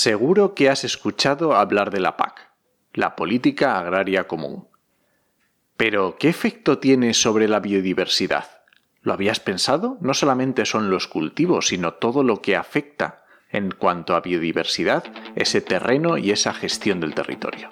Seguro 0.00 0.54
que 0.54 0.70
has 0.70 0.84
escuchado 0.84 1.56
hablar 1.56 1.90
de 1.90 1.98
la 1.98 2.16
PAC, 2.16 2.52
la 2.94 3.16
Política 3.16 3.80
Agraria 3.80 4.28
Común. 4.28 4.68
Pero, 5.76 6.16
¿qué 6.20 6.28
efecto 6.28 6.78
tiene 6.78 7.14
sobre 7.14 7.48
la 7.48 7.58
biodiversidad? 7.58 8.44
¿Lo 9.02 9.12
habías 9.12 9.40
pensado? 9.40 9.96
No 10.00 10.14
solamente 10.14 10.66
son 10.66 10.88
los 10.88 11.08
cultivos, 11.08 11.66
sino 11.66 11.94
todo 11.94 12.22
lo 12.22 12.40
que 12.40 12.54
afecta 12.54 13.24
en 13.50 13.72
cuanto 13.72 14.14
a 14.14 14.20
biodiversidad, 14.20 15.02
ese 15.34 15.60
terreno 15.62 16.16
y 16.16 16.30
esa 16.30 16.54
gestión 16.54 17.00
del 17.00 17.16
territorio. 17.16 17.68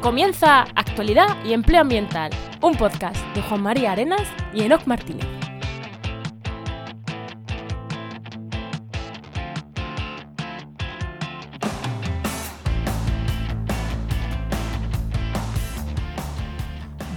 Comienza 0.00 0.62
Actualidad 0.74 1.44
y 1.44 1.52
Empleo 1.52 1.82
Ambiental, 1.82 2.30
un 2.62 2.74
podcast 2.76 3.22
de 3.34 3.42
Juan 3.42 3.62
María 3.62 3.92
Arenas 3.92 4.26
y 4.54 4.62
Enoc 4.62 4.86
Martínez. 4.86 5.41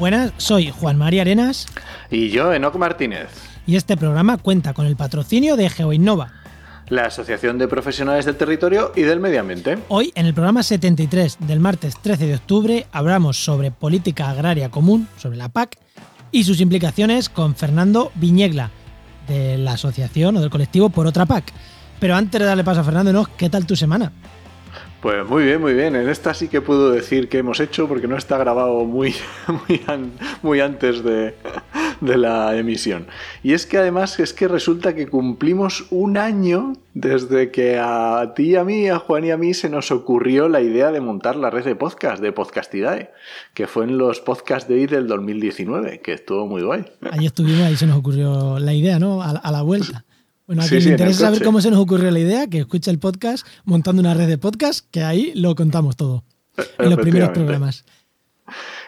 Buenas, 0.06 0.34
soy 0.38 0.70
Juan 0.70 1.00
María 1.00 1.24
Arenas. 1.24 1.66
Y 2.12 2.30
yo, 2.30 2.54
Enoc 2.54 2.76
Martínez. 2.76 3.28
Y 3.66 3.76
este 3.76 3.98
programa 3.98 4.38
cuenta 4.38 4.76
con 4.76 4.86
el 4.86 4.96
patrocinio 4.96 5.56
de 5.56 5.68
GeoInnova. 5.68 6.32
La 6.90 7.06
Asociación 7.06 7.58
de 7.58 7.68
Profesionales 7.68 8.26
del 8.26 8.36
Territorio 8.36 8.92
y 8.96 9.02
del 9.02 9.20
Medio 9.20 9.40
Ambiente. 9.40 9.80
Hoy, 9.88 10.12
en 10.14 10.28
el 10.28 10.36
programa 10.36 10.62
73 10.62 11.38
del 11.40 11.60
martes 11.60 11.96
13 12.00 12.28
de 12.28 12.36
octubre, 12.36 12.86
hablamos 12.92 13.44
sobre 13.44 13.72
política 13.72 14.30
agraria 14.30 14.70
común, 14.70 15.08
sobre 15.18 15.38
la 15.38 15.50
PAC, 15.50 15.76
y 16.32 16.44
sus 16.44 16.62
implicaciones 16.62 17.28
con 17.28 17.56
Fernando 17.56 18.12
Viñegla, 18.14 18.70
de 19.28 19.58
la 19.58 19.72
asociación 19.72 20.38
o 20.38 20.40
del 20.40 20.52
colectivo 20.52 20.92
Por 20.92 21.08
Otra 21.08 21.26
PAC. 21.26 21.52
Pero 22.00 22.16
antes 22.16 22.40
de 22.40 22.46
darle 22.46 22.64
paso 22.64 22.82
a 22.82 22.84
Fernando, 22.84 23.28
¿qué 23.38 23.50
tal 23.50 23.66
tu 23.66 23.76
semana? 23.76 24.12
Pues 25.02 25.28
muy 25.28 25.44
bien, 25.44 25.62
muy 25.62 25.74
bien. 25.74 25.96
En 25.96 26.10
esta 26.10 26.34
sí 26.34 26.48
que 26.48 26.62
puedo 26.62 26.92
decir 26.92 27.30
que 27.30 27.38
hemos 27.38 27.60
hecho 27.60 27.88
porque 27.88 28.08
no 28.08 28.18
está 28.18 28.38
grabado 28.38 28.86
muy, 28.86 29.14
muy, 30.42 30.60
antes 30.60 31.04
de, 31.04 31.36
de, 32.02 32.18
la 32.18 32.56
emisión. 32.58 33.08
Y 33.44 33.54
es 33.54 33.66
que 33.66 33.78
además 33.78 34.20
es 34.20 34.34
que 34.34 34.48
resulta 34.48 34.96
que 34.96 35.08
cumplimos 35.08 35.86
un 35.92 36.18
año 36.18 36.74
desde 36.94 37.52
que 37.52 37.78
a 37.78 38.34
ti, 38.36 38.56
a 38.56 38.64
mí, 38.64 38.88
a 38.88 38.98
Juan 38.98 39.26
y 39.26 39.32
a 39.32 39.38
mí 39.38 39.54
se 39.54 39.70
nos 39.70 39.92
ocurrió 39.92 40.50
la 40.50 40.62
idea 40.62 40.92
de 40.92 41.02
montar 41.02 41.36
la 41.36 41.50
red 41.50 41.66
de 41.66 41.76
podcast, 41.76 42.22
de 42.22 42.32
Podcastidae, 42.32 43.12
que 43.54 43.68
fue 43.68 43.84
en 43.84 43.98
los 43.98 44.22
podcasts 44.22 44.68
de 44.68 44.76
hoy 44.76 44.88
del 44.88 45.08
2019, 45.08 46.00
que 46.02 46.14
estuvo 46.14 46.48
muy 46.48 46.64
guay. 46.64 46.86
Ahí 47.12 47.26
estuvimos, 47.28 47.62
ahí 47.62 47.76
se 47.76 47.86
nos 47.86 47.98
ocurrió 47.98 48.58
la 48.60 48.74
idea, 48.74 48.98
¿no? 48.98 49.22
a 49.22 49.52
la 49.52 49.62
vuelta. 49.62 50.06
Bueno, 50.48 50.62
a 50.62 50.68
quien 50.68 50.84
le 50.84 50.92
interesa 50.92 51.22
saber 51.22 51.44
cómo 51.44 51.60
se 51.60 51.72
nos 51.72 51.80
ocurrió 51.80 52.12
la 52.12 52.20
idea, 52.20 52.48
que 52.48 52.60
escuche 52.60 52.92
el 52.92 53.00
podcast 53.00 53.46
montando 53.64 54.02
una 54.02 54.14
red 54.14 54.28
de 54.28 54.38
podcast, 54.38 54.86
que 54.92 55.04
ahí 55.04 55.32
lo 55.36 55.56
contamos 55.56 55.96
todo. 55.96 56.24
En 56.78 56.90
los 56.90 57.00
primeros 57.00 57.30
programas. 57.30 57.84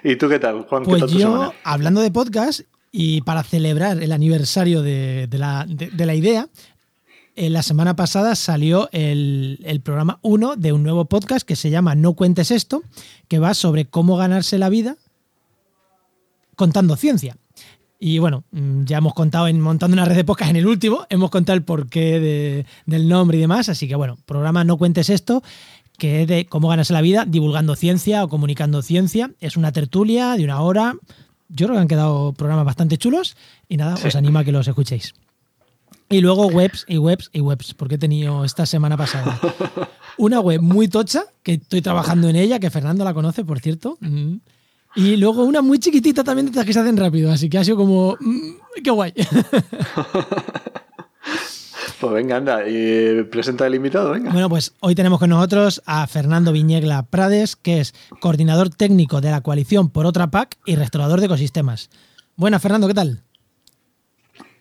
¿Y 0.03 0.15
tú 0.17 0.29
qué 0.29 0.39
tal, 0.39 0.63
Juan? 0.63 0.83
Pues 0.83 1.11
yo, 1.11 1.53
hablando 1.63 2.01
de 2.01 2.11
podcast, 2.11 2.61
y 2.91 3.21
para 3.21 3.43
celebrar 3.43 4.01
el 4.01 4.11
aniversario 4.11 4.81
de, 4.81 5.27
la, 5.31 6.15
idea, 6.15 6.47
eh, 7.35 7.49
la 7.49 7.63
semana 7.63 7.95
pasada 7.95 8.35
salió 8.35 8.87
el, 8.91 9.59
el 9.63 9.81
programa 9.81 10.19
1 10.21 10.55
de 10.57 10.73
un 10.73 10.83
nuevo 10.83 11.05
podcast 11.05 11.45
que 11.45 11.55
se 11.55 11.71
llama 11.71 11.95
No 11.95 12.13
cuentes 12.13 12.51
esto, 12.51 12.83
que 13.27 13.39
va 13.39 13.53
sobre 13.53 13.85
cómo 13.85 14.15
ganarse 14.15 14.57
la 14.59 14.69
vida 14.69 14.95
contando 16.55 16.95
ciencia. 16.95 17.37
Y 17.99 18.19
bueno, 18.19 18.43
mm, 18.51 18.83
ya 18.85 18.97
hemos 18.97 19.13
contado 19.13 19.47
en 19.47 19.59
montando 19.59 19.95
una 19.95 20.05
red 20.05 20.15
de 20.15 20.23
podcast 20.23 20.51
en 20.51 20.57
el 20.57 20.67
último, 20.67 21.05
hemos 21.09 21.31
contado 21.31 21.55
el 21.57 21.63
porqué 21.63 22.65
del 22.85 23.07
nombre 23.07 23.37
y 23.37 23.41
demás, 23.41 23.69
así 23.69 23.87
que 23.87 23.95
bueno, 23.95 24.17
programa 24.25 24.63
No 24.63 24.77
Cuentes 24.77 25.09
Esto, 25.09 25.41
que 25.97 26.21
es 26.21 26.27
de 26.27 26.45
cómo 26.45 26.69
ganarse 26.69 26.93
la 26.93 27.01
vida 27.01 27.25
divulgando 27.25 27.75
ciencia 27.75 28.23
o 28.23 28.29
comunicando 28.29 28.81
ciencia. 28.81 29.31
Es 29.39 29.57
una 29.57 29.71
tertulia 29.71 30.35
de 30.35 30.43
una 30.43 30.61
hora. 30.61 30.95
Yo 31.49 31.65
creo 31.65 31.75
que 31.75 31.81
han 31.81 31.87
quedado 31.87 32.33
programas 32.33 32.65
bastante 32.65 32.97
chulos 32.97 33.35
y 33.67 33.77
nada, 33.77 33.95
os 33.95 34.15
animo 34.15 34.39
a 34.39 34.43
que 34.43 34.51
los 34.51 34.67
escuchéis. 34.67 35.15
Y 36.09 36.21
luego 36.21 36.47
webs 36.47 36.85
y 36.87 36.97
webs 36.97 37.29
y 37.33 37.41
webs, 37.41 37.73
porque 37.73 37.95
he 37.95 37.97
tenido 37.97 38.45
esta 38.45 38.65
semana 38.65 38.95
pasada 38.95 39.39
una 40.17 40.39
web 40.39 40.61
muy 40.61 40.87
tocha, 40.87 41.25
que 41.43 41.53
estoy 41.53 41.81
trabajando 41.81 42.29
en 42.29 42.35
ella, 42.35 42.59
que 42.59 42.69
Fernando 42.69 43.03
la 43.03 43.13
conoce, 43.13 43.43
por 43.43 43.59
cierto. 43.59 43.97
Mm. 43.99 44.35
Y 44.97 45.15
luego 45.15 45.43
una 45.43 45.61
muy 45.61 45.77
chiquitita 45.77 46.23
también 46.23 46.47
de 46.47 46.49
estas 46.49 46.65
que 46.65 46.73
se 46.73 46.79
hacen 46.79 46.97
rápido, 46.97 47.31
así 47.31 47.51
que 47.51 47.59
ha 47.59 47.63
sido 47.63 47.77
como. 47.77 48.17
Mm, 48.19 48.81
¡Qué 48.83 48.89
guay! 48.89 49.13
Pues 51.99 52.13
venga, 52.13 52.35
anda, 52.35 52.69
y 52.69 53.23
presenta 53.23 53.65
el 53.65 53.73
invitado, 53.73 54.11
venga. 54.11 54.31
Bueno, 54.31 54.49
pues 54.49 54.75
hoy 54.81 54.93
tenemos 54.93 55.17
con 55.17 55.31
nosotros 55.31 55.81
a 55.87 56.05
Fernando 56.05 56.51
Viñegla 56.51 57.01
Prades, 57.01 57.55
que 57.55 57.79
es 57.79 57.95
coordinador 58.19 58.69
técnico 58.69 59.19
de 59.19 59.31
la 59.31 59.41
coalición 59.41 59.89
por 59.89 60.05
otra 60.05 60.27
PAC 60.27 60.59
y 60.67 60.75
restaurador 60.75 61.21
de 61.21 61.25
ecosistemas. 61.25 61.89
Buenas, 62.35 62.61
Fernando, 62.61 62.87
¿qué 62.87 62.93
tal? 62.93 63.23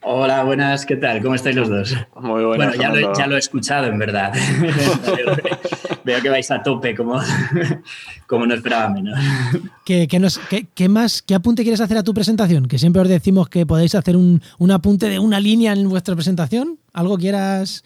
Hola, 0.00 0.44
buenas, 0.44 0.86
¿qué 0.86 0.96
tal? 0.96 1.20
¿Cómo 1.20 1.34
estáis 1.34 1.56
los 1.56 1.68
dos? 1.68 1.94
Muy 2.18 2.42
buenas. 2.42 2.74
Bueno, 2.78 3.12
ya 3.14 3.26
lo, 3.26 3.36
he 3.36 3.38
escuchado, 3.38 3.86
en 3.86 3.98
verdad. 3.98 4.32
Veo 6.06 6.22
que 6.22 6.28
vais 6.28 6.48
a 6.52 6.62
tope, 6.62 6.94
como, 6.94 7.20
como 8.28 8.46
no 8.46 8.54
esperaba 8.54 8.88
menos. 8.88 9.18
¿Qué, 9.84 10.06
qué, 10.06 10.88
más, 10.88 11.22
¿Qué 11.22 11.34
apunte 11.34 11.62
quieres 11.62 11.80
hacer 11.80 11.98
a 11.98 12.04
tu 12.04 12.14
presentación? 12.14 12.68
Que 12.68 12.78
siempre 12.78 13.02
os 13.02 13.08
decimos 13.08 13.48
que 13.48 13.66
podéis 13.66 13.96
hacer 13.96 14.16
un, 14.16 14.40
apunte 14.70 15.08
de 15.08 15.18
una 15.18 15.40
línea 15.40 15.72
en 15.72 15.88
vuestra 15.88 16.14
presentación. 16.14 16.78
¿Algo 16.92 17.18
quieras 17.18 17.82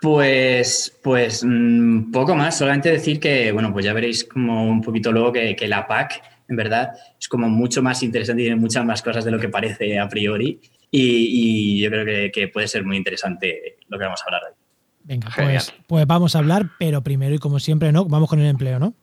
pues, 0.00 0.98
pues 1.04 1.44
mm, 1.44 2.10
poco 2.10 2.34
más, 2.34 2.56
solamente 2.56 2.90
decir 2.90 3.20
que, 3.20 3.52
bueno, 3.52 3.72
pues 3.72 3.84
ya 3.84 3.92
veréis 3.92 4.24
como 4.24 4.64
un 4.64 4.80
poquito 4.80 5.12
luego 5.12 5.32
que, 5.32 5.54
que, 5.54 5.68
la 5.68 5.86
PAC, 5.86 6.20
en 6.48 6.56
verdad, 6.56 6.92
es 7.20 7.28
como 7.28 7.48
mucho 7.48 7.82
más 7.82 8.02
interesante 8.02 8.42
y 8.42 8.46
tiene 8.46 8.60
muchas 8.60 8.84
más 8.84 9.02
cosas 9.02 9.24
de 9.24 9.30
lo 9.30 9.38
que 9.38 9.48
parece 9.48 10.00
a 10.00 10.08
priori. 10.08 10.58
Y, 10.90 11.80
yo 11.80 11.90
creo 11.90 12.30
que, 12.32 12.48
puede 12.48 12.68
ser 12.68 12.84
muy 12.84 12.96
interesante 12.96 13.76
lo 13.88 13.98
que 13.98 14.04
vamos 14.04 14.20
a 14.20 14.24
hablar 14.24 14.42
hoy. 14.48 14.61
Venga, 15.04 15.28
pues, 15.36 15.74
pues 15.86 16.06
vamos 16.06 16.36
a 16.36 16.38
hablar, 16.38 16.70
pero 16.78 17.02
primero 17.02 17.34
y 17.34 17.38
como 17.38 17.58
siempre, 17.58 17.92
¿no? 17.92 18.04
Vamos 18.04 18.28
con 18.28 18.38
el 18.40 18.46
empleo, 18.46 18.78
¿no? 18.78 18.94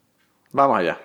Vamos 0.52 0.78
allá. 0.80 0.98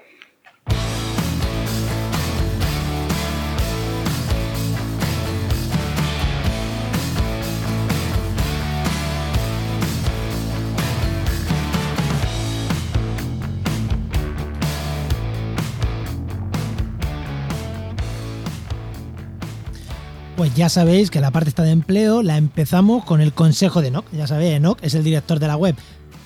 Pues 20.37 20.55
ya 20.57 20.69
sabéis 20.69 21.13
que 21.13 21.21
la 21.21 21.31
parte 21.31 21.51
esta 21.51 21.63
de 21.63 21.71
empleo 21.71 22.21
la 22.21 22.37
empezamos 22.37 23.05
con 23.05 23.21
el 23.21 23.33
consejo 23.33 23.81
de 23.81 23.87
Enoch. 23.89 24.05
Ya 24.13 24.27
sabéis, 24.27 24.55
Enoch 24.55 24.79
es 24.83 24.95
el 24.95 25.05
director 25.05 25.39
de 25.39 25.47
la 25.47 25.57
web 25.57 25.77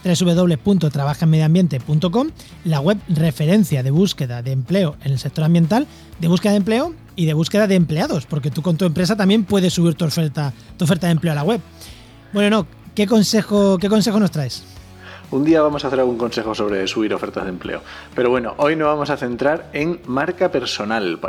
www.trabajaenmedioambiente.com, 0.03 2.31
la 2.65 2.81
web 2.81 2.97
referencia 3.09 3.83
de 3.83 3.91
búsqueda 3.91 4.41
de 4.43 4.53
empleo 4.53 4.97
en 5.05 5.13
el 5.13 5.19
sector 5.19 5.45
ambiental, 5.45 5.87
de 6.21 6.29
búsqueda 6.29 6.53
de 6.53 6.59
empleo 6.59 6.95
y 7.17 7.27
de 7.27 7.35
búsqueda 7.35 7.67
de 7.67 7.75
empleados, 7.75 8.25
porque 8.25 8.51
tú 8.51 8.63
con 8.63 8.79
tu 8.79 8.87
empresa 8.87 9.15
también 9.15 9.45
puedes 9.45 9.75
subir 9.75 9.95
tu 9.95 10.07
oferta, 10.07 10.55
tu 10.79 10.85
oferta 10.85 11.09
de 11.09 11.13
empleo 11.13 11.33
a 11.33 11.37
la 11.37 11.45
web. 11.45 11.61
Bueno, 12.33 12.47
Enoch, 12.47 12.67
¿qué 12.95 13.07
consejo, 13.07 13.77
qué 13.77 13.91
consejo 13.91 14.19
nos 14.19 14.31
traes? 14.31 14.65
Un 15.31 15.45
día 15.45 15.61
vamos 15.61 15.85
a 15.85 15.89
hacer 15.89 16.01
algún 16.01 16.17
consejo 16.17 16.55
sobre 16.55 16.87
subir 16.87 17.13
ofertas 17.13 17.45
de 17.45 17.51
empleo. 17.51 17.83
Pero 18.15 18.31
bueno, 18.31 18.55
hoy 18.57 18.77
nos 18.77 18.89
vamos 18.89 19.11
a 19.11 19.19
centrar 19.19 19.69
en 19.75 20.01
marca 20.07 20.51
personal, 20.51 21.21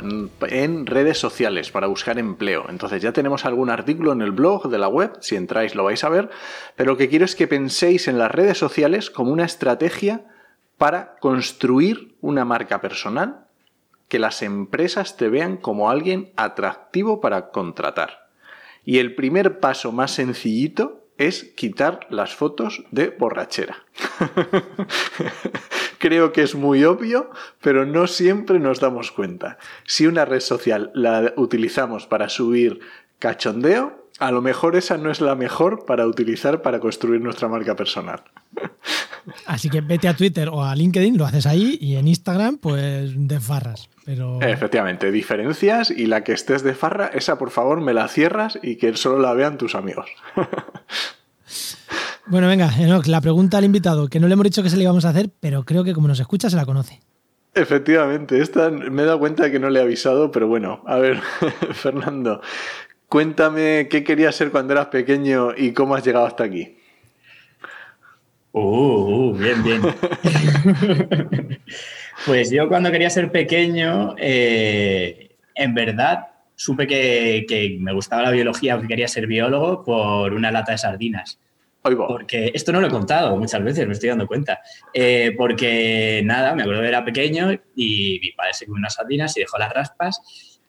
en 0.47 0.85
redes 0.85 1.17
sociales 1.17 1.69
para 1.69 1.87
buscar 1.87 2.17
empleo. 2.17 2.63
Entonces 2.69 3.01
ya 3.01 3.11
tenemos 3.11 3.43
algún 3.43 3.69
artículo 3.69 4.13
en 4.13 4.21
el 4.21 4.31
blog 4.31 4.69
de 4.69 4.77
la 4.77 4.87
web, 4.87 5.17
si 5.19 5.35
entráis 5.35 5.75
lo 5.75 5.83
vais 5.83 6.01
a 6.05 6.09
ver, 6.09 6.29
pero 6.77 6.93
lo 6.93 6.97
que 6.97 7.09
quiero 7.09 7.25
es 7.25 7.35
que 7.35 7.49
penséis 7.49 8.07
en 8.07 8.17
las 8.17 8.31
redes 8.31 8.57
sociales 8.57 9.09
como 9.09 9.33
una 9.33 9.43
estrategia 9.43 10.23
para 10.77 11.17
construir 11.19 12.15
una 12.21 12.45
marca 12.45 12.79
personal, 12.79 13.47
que 14.07 14.17
las 14.17 14.41
empresas 14.43 15.17
te 15.17 15.27
vean 15.27 15.57
como 15.57 15.89
alguien 15.89 16.31
atractivo 16.37 17.19
para 17.19 17.49
contratar. 17.49 18.29
Y 18.85 18.99
el 18.99 19.13
primer 19.13 19.59
paso 19.59 19.91
más 19.91 20.11
sencillito 20.11 21.08
es 21.19 21.51
quitar 21.55 22.07
las 22.09 22.33
fotos 22.33 22.83
de 22.91 23.09
borrachera. 23.09 23.83
Creo 25.99 26.31
que 26.31 26.41
es 26.41 26.55
muy 26.55 26.85
obvio, 26.85 27.29
pero 27.61 27.85
no 27.85 28.07
siempre 28.07 28.57
nos 28.57 28.79
damos 28.79 29.11
cuenta. 29.11 29.59
Si 29.85 30.07
una 30.07 30.23
red 30.23 30.39
social 30.39 30.91
la 30.95 31.33
utilizamos 31.35 32.07
para 32.07 32.29
subir 32.29 32.79
cachondeo, 33.19 33.98
a 34.19 34.31
lo 34.31 34.41
mejor 34.41 34.75
esa 34.75 34.97
no 34.97 35.09
es 35.11 35.21
la 35.21 35.35
mejor 35.35 35.85
para 35.85 36.05
utilizar 36.05 36.61
para 36.61 36.79
construir 36.79 37.21
nuestra 37.21 37.47
marca 37.47 37.75
personal. 37.75 38.21
Así 39.45 39.69
que 39.69 39.81
vete 39.81 40.07
a 40.07 40.15
Twitter 40.15 40.49
o 40.49 40.63
a 40.63 40.75
LinkedIn, 40.75 41.17
lo 41.17 41.25
haces 41.25 41.45
ahí 41.45 41.77
y 41.79 41.95
en 41.95 42.07
Instagram, 42.07 42.57
pues 42.57 43.11
de 43.15 43.39
farras. 43.39 43.89
Pero... 44.05 44.41
Efectivamente, 44.41 45.11
diferencias 45.11 45.91
y 45.91 46.07
la 46.07 46.23
que 46.23 46.33
estés 46.33 46.63
de 46.63 46.73
farra, 46.73 47.07
esa 47.13 47.37
por 47.37 47.51
favor 47.51 47.79
me 47.81 47.93
la 47.93 48.07
cierras 48.07 48.59
y 48.61 48.75
que 48.77 48.95
solo 48.95 49.19
la 49.19 49.33
vean 49.33 49.57
tus 49.57 49.75
amigos. 49.75 50.09
bueno, 52.27 52.47
venga, 52.47 52.71
Enoch, 52.79 53.05
la 53.05 53.21
pregunta 53.21 53.57
al 53.57 53.65
invitado, 53.65 54.07
que 54.07 54.19
no 54.19 54.27
le 54.27 54.33
hemos 54.33 54.45
dicho 54.45 54.63
que 54.63 54.69
se 54.69 54.77
le 54.77 54.83
íbamos 54.83 55.05
a 55.05 55.09
hacer, 55.09 55.29
pero 55.39 55.63
creo 55.63 55.83
que 55.83 55.93
como 55.93 56.07
nos 56.07 56.19
escucha 56.19 56.49
se 56.49 56.55
la 56.55 56.65
conoce. 56.65 57.01
Efectivamente, 57.53 58.41
esta 58.41 58.69
me 58.69 59.01
he 59.01 59.05
dado 59.05 59.19
cuenta 59.19 59.43
de 59.43 59.51
que 59.51 59.59
no 59.59 59.69
le 59.69 59.79
he 59.79 59.83
avisado, 59.83 60.31
pero 60.31 60.47
bueno, 60.47 60.81
a 60.85 60.97
ver, 60.97 61.19
Fernando, 61.73 62.41
cuéntame 63.09 63.87
qué 63.89 64.03
querías 64.03 64.35
ser 64.35 64.51
cuando 64.51 64.73
eras 64.73 64.87
pequeño 64.87 65.49
y 65.57 65.73
cómo 65.73 65.95
has 65.95 66.05
llegado 66.05 66.25
hasta 66.25 66.45
aquí. 66.45 66.77
Uh, 68.51 68.61
uh 68.61 69.33
bien, 69.33 69.63
bien. 69.63 69.81
pues 72.25 72.49
yo 72.51 72.67
cuando 72.69 72.91
quería 72.91 73.09
ser 73.09 73.31
pequeño, 73.31 74.15
eh, 74.17 75.35
en 75.55 75.73
verdad 75.73 76.27
supe 76.55 76.87
que, 76.87 77.45
que, 77.47 77.77
me 77.79 77.93
gustaba 77.93 78.23
la 78.23 78.31
biología 78.31 78.75
o 78.75 78.81
que 78.81 78.87
quería 78.87 79.07
ser 79.07 79.27
biólogo 79.27 79.83
por 79.83 80.33
una 80.33 80.51
lata 80.51 80.71
de 80.71 80.77
sardinas. 80.77 81.39
Porque 81.81 82.51
esto 82.53 82.71
no 82.73 82.81
lo 82.81 82.87
he 82.87 82.91
contado 82.91 83.35
muchas 83.37 83.63
veces, 83.63 83.87
me 83.87 83.93
estoy 83.93 84.09
dando 84.09 84.27
cuenta. 84.27 84.59
Eh, 84.93 85.33
porque 85.37 86.21
nada, 86.25 86.53
me 86.53 86.63
acuerdo 86.63 86.81
que 86.81 86.87
era 86.87 87.05
pequeño 87.05 87.53
y 87.75 88.19
mi 88.21 88.31
padre 88.31 88.53
se 88.53 88.65
comió 88.65 88.79
unas 88.79 88.95
sardinas 88.95 89.35
y 89.37 89.41
dejó 89.41 89.57
las 89.57 89.73
raspas 89.73 90.21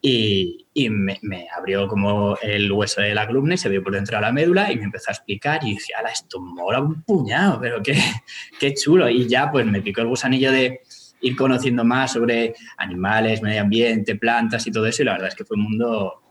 y, 0.03 0.67
me, 0.89 1.19
abrió 1.55 1.87
como 1.87 2.37
el 2.43 2.73
hueso 2.73 3.03
de 3.03 3.15
la 3.15 3.27
columna 3.27 3.55
y 3.55 3.59
se 3.59 3.69
vio 3.69 3.83
por 3.83 3.93
dentro 3.93 4.17
de 4.17 4.23
la 4.23 4.33
médula 4.33 4.73
y 4.73 4.77
me 4.77 4.85
empezó 4.85 5.11
a 5.11 5.13
explicar 5.13 5.61
y 5.63 5.71
dije, 5.71 5.93
ala, 5.95 6.11
esto 6.11 6.41
mola 6.41 6.81
un 6.81 7.03
puñado, 7.03 7.61
pero 7.61 7.83
qué, 7.83 7.99
qué 8.61 8.75
chulo. 8.75 9.09
Y 9.09 9.29
ya 9.29 9.51
pues 9.51 9.67
me 9.67 9.83
picó 9.83 10.01
el 10.01 10.09
gusanillo 10.09 10.53
de 10.53 10.81
ir 11.21 11.37
conociendo 11.37 11.85
más 11.85 12.13
sobre 12.13 12.55
animales, 12.79 13.43
medio 13.43 13.61
ambiente, 13.61 14.17
plantas 14.17 14.67
y 14.67 14.73
todo 14.73 14.87
eso 14.87 15.03
y 15.03 15.05
la 15.05 15.13
verdad 15.13 15.29
es 15.29 15.35
que 15.35 15.45
fue 15.45 15.57
un 15.57 15.65
mundo 15.65 16.23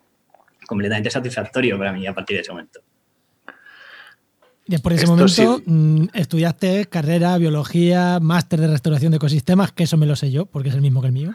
completamente 0.65 1.09
satisfactorio 1.09 1.77
para 1.77 1.93
mí 1.93 2.07
a 2.07 2.13
partir 2.13 2.37
de 2.37 2.41
ese 2.41 2.51
momento. 2.51 2.79
Después 4.65 4.95
de 4.95 5.03
ese 5.03 5.07
momento 5.07 5.61
mm, 5.65 6.05
estudiaste 6.13 6.85
carrera, 6.85 7.37
biología, 7.37 8.19
máster 8.19 8.59
de 8.59 8.67
restauración 8.67 9.11
de 9.11 9.17
ecosistemas, 9.17 9.71
que 9.71 9.83
eso 9.83 9.97
me 9.97 10.05
lo 10.05 10.15
sé 10.15 10.29
yo, 10.29 10.45
porque 10.45 10.69
es 10.69 10.75
el 10.75 10.81
mismo 10.81 11.01
que 11.01 11.07
el 11.07 11.13
mío. 11.13 11.33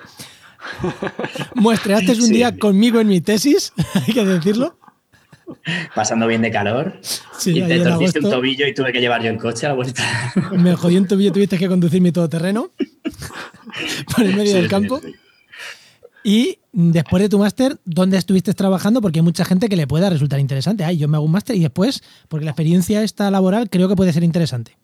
Muestreaste 1.54 2.12
un 2.12 2.30
día 2.30 2.56
conmigo 2.56 3.00
en 3.00 3.08
mi 3.08 3.20
tesis, 3.20 3.72
hay 4.06 4.14
que 4.14 4.24
decirlo. 4.24 4.78
Pasando 5.94 6.26
bien 6.26 6.42
de 6.42 6.50
calor. 6.50 7.00
y 7.44 7.62
te 7.62 7.80
torciste 7.80 8.20
un 8.20 8.30
tobillo 8.30 8.66
y 8.66 8.74
tuve 8.74 8.92
que 8.92 9.00
llevar 9.00 9.22
yo 9.22 9.30
el 9.30 9.38
coche 9.38 9.66
a 9.66 9.70
la 9.70 9.74
vuelta. 9.74 10.02
Me 10.52 10.74
jodí 10.74 10.96
un 10.96 11.06
tobillo, 11.06 11.32
tuviste 11.32 11.58
que 11.58 11.68
conducir 11.68 12.00
mi 12.00 12.12
todoterreno 12.12 12.70
por 14.16 14.24
el 14.24 14.34
medio 14.34 14.54
del 14.54 14.68
campo. 14.68 15.00
Y 16.22 16.58
después 16.72 17.22
de 17.22 17.28
tu 17.28 17.38
máster, 17.38 17.76
¿dónde 17.84 18.16
estuviste 18.16 18.54
trabajando? 18.54 19.02
Porque 19.02 19.18
hay 19.18 19.22
mucha 19.22 19.44
gente 19.44 19.68
que 19.68 19.76
le 19.76 19.86
pueda 19.86 20.08
resultar 20.08 20.40
interesante. 20.40 20.82
Ay, 20.82 20.96
yo 20.96 21.06
me 21.06 21.18
hago 21.18 21.26
un 21.26 21.32
máster 21.32 21.54
y 21.54 21.60
después, 21.60 22.02
porque 22.28 22.46
la 22.46 22.52
experiencia 22.52 23.02
esta 23.02 23.30
laboral 23.30 23.68
creo 23.68 23.88
que 23.88 23.96
puede 23.96 24.14
ser 24.14 24.24
interesante. 24.24 24.78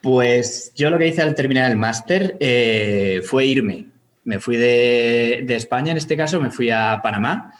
Pues 0.00 0.72
yo 0.76 0.90
lo 0.90 0.98
que 0.98 1.08
hice 1.08 1.22
al 1.22 1.34
terminar 1.34 1.68
el 1.70 1.76
máster 1.76 2.36
eh, 2.38 3.22
fue 3.24 3.46
irme. 3.46 3.86
Me 4.24 4.40
fui 4.40 4.56
de, 4.56 5.44
de 5.46 5.54
España, 5.54 5.92
en 5.92 5.98
este 5.98 6.16
caso, 6.16 6.40
me 6.40 6.50
fui 6.50 6.70
a 6.70 7.00
Panamá 7.02 7.52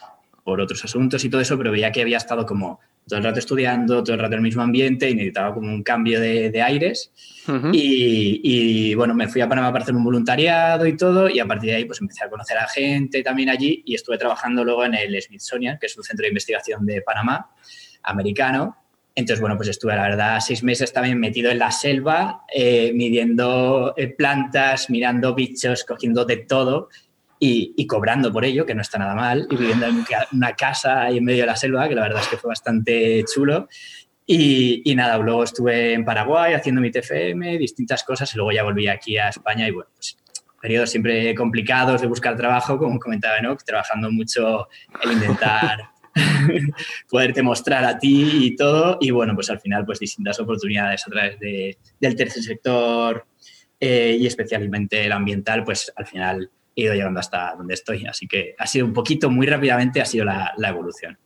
por 0.43 0.61
otros 0.61 0.83
asuntos 0.85 1.23
y 1.23 1.29
todo 1.29 1.41
eso, 1.41 1.57
pero 1.57 1.71
veía 1.71 1.91
que 1.91 2.01
había 2.01 2.17
estado 2.17 2.45
como 2.45 2.79
todo 3.07 3.19
el 3.19 3.25
rato 3.25 3.39
estudiando, 3.39 4.03
todo 4.03 4.15
el 4.15 4.21
rato 4.21 4.33
en 4.33 4.39
el 4.39 4.43
mismo 4.43 4.63
ambiente 4.63 5.09
y 5.09 5.15
necesitaba 5.15 5.53
como 5.53 5.67
un 5.71 5.83
cambio 5.83 6.19
de, 6.19 6.61
aires. 6.61 7.11
y, 7.71 8.93
bueno, 8.95 9.13
me 9.13 9.27
fui 9.27 9.41
a 9.41 9.49
Panamá 9.49 9.71
para 9.71 9.83
hacer 9.83 9.95
un 9.95 10.03
voluntariado 10.03 10.87
y 10.87 10.97
todo, 10.97 11.29
y 11.29 11.39
a 11.39 11.45
partir 11.45 11.69
de 11.69 11.75
ahí 11.77 11.85
pues 11.85 12.01
empecé 12.01 12.23
a 12.23 12.29
conocer 12.29 12.57
a 12.57 12.67
gente 12.67 13.21
también 13.21 13.49
allí 13.49 13.83
y 13.85 13.95
estuve 13.95 14.17
trabajando 14.17 14.63
luego 14.63 14.85
en 14.85 14.95
el 14.95 15.21
Smithsonian, 15.21 15.77
que 15.79 15.85
es 15.85 15.97
un 15.97 16.03
centro 16.03 16.23
de 16.23 16.29
investigación 16.29 16.85
de 16.85 17.01
Panamá, 17.01 17.51
americano. 18.03 18.77
Entonces, 19.17 19.39
bueno, 19.39 19.55
pues 19.55 19.69
estuve, 19.69 19.95
la 19.95 20.03
verdad, 20.03 20.39
seis 20.41 20.61
meses 20.61 20.91
también 20.91 21.17
metido 21.17 21.49
en 21.49 21.59
la 21.59 21.71
selva, 21.71 22.43
eh, 22.53 22.91
midiendo 22.93 23.93
eh, 23.95 24.09
plantas, 24.09 24.89
mirando 24.89 25.33
bichos, 25.33 25.85
cogiendo 25.85 26.25
de 26.25 26.37
todo 26.37 26.89
y, 27.39 27.87
cobrando 27.87 28.31
por 28.33 28.43
ello, 28.43 28.65
que 28.65 28.75
no 28.75 28.81
está 28.81 28.97
nada 28.97 29.15
mal, 29.15 29.47
y 29.49 29.55
viviendo 29.55 29.85
en 29.85 30.03
una 30.33 30.53
casa 30.53 31.03
ahí 31.03 31.19
en 31.19 31.23
medio 31.23 31.41
de 31.41 31.47
la 31.47 31.55
selva, 31.55 31.87
que 31.87 31.95
la 31.95 32.01
verdad 32.01 32.21
es 32.21 32.27
que 32.27 32.37
fue 32.37 32.49
bastante 32.49 33.23
chulo. 33.31 33.69
Y, 34.25 34.93
nada, 34.95 35.17
luego 35.19 35.43
estuve 35.43 35.93
en 35.93 36.03
Paraguay 36.03 36.53
haciendo 36.53 36.81
mi 36.81 36.91
TFM, 36.91 37.57
distintas 37.57 38.03
cosas, 38.03 38.33
y 38.33 38.37
luego 38.37 38.51
ya 38.51 38.63
volví 38.63 38.87
aquí 38.87 39.17
a 39.17 39.29
España 39.29 39.67
y 39.67 39.71
bueno, 39.71 39.89
pues 39.95 40.17
periodos 40.59 40.89
siempre 40.89 41.35
complicados 41.35 42.01
de 42.01 42.07
buscar 42.07 42.35
trabajo, 42.35 42.79
como 42.79 42.99
comentaba 42.99 43.37
Enoch, 43.37 43.63
trabajando 43.63 44.11
mucho 44.11 44.67
en 45.03 45.11
intentar 45.11 45.91
poderte 47.09 47.43
mostrar 47.43 47.83
a 47.83 47.97
ti 47.97 48.45
y 48.45 48.55
todo, 48.55 48.97
y 49.01 49.11
bueno, 49.11 49.35
pues 49.35 49.49
al 49.49 49.59
final 49.59 49.85
pues 49.85 49.99
distintas 49.99 50.39
oportunidades 50.39 51.05
a 51.07 51.11
través 51.11 51.39
de, 51.39 51.77
del 51.99 52.15
tercer 52.15 52.43
sector 52.43 53.25
eh, 53.79 54.17
y 54.19 54.25
especialmente 54.25 55.05
el 55.05 55.11
ambiental, 55.11 55.63
pues 55.63 55.91
al 55.95 56.05
final 56.05 56.49
he 56.75 56.83
ido 56.83 56.93
llegando 56.93 57.19
hasta 57.19 57.55
donde 57.57 57.73
estoy. 57.73 58.05
Así 58.05 58.27
que 58.27 58.55
ha 58.57 58.67
sido 58.67 58.85
un 58.85 58.93
poquito, 58.93 59.29
muy 59.29 59.47
rápidamente, 59.47 60.01
ha 60.01 60.05
sido 60.05 60.25
la, 60.25 60.53
evolución. 60.57 61.17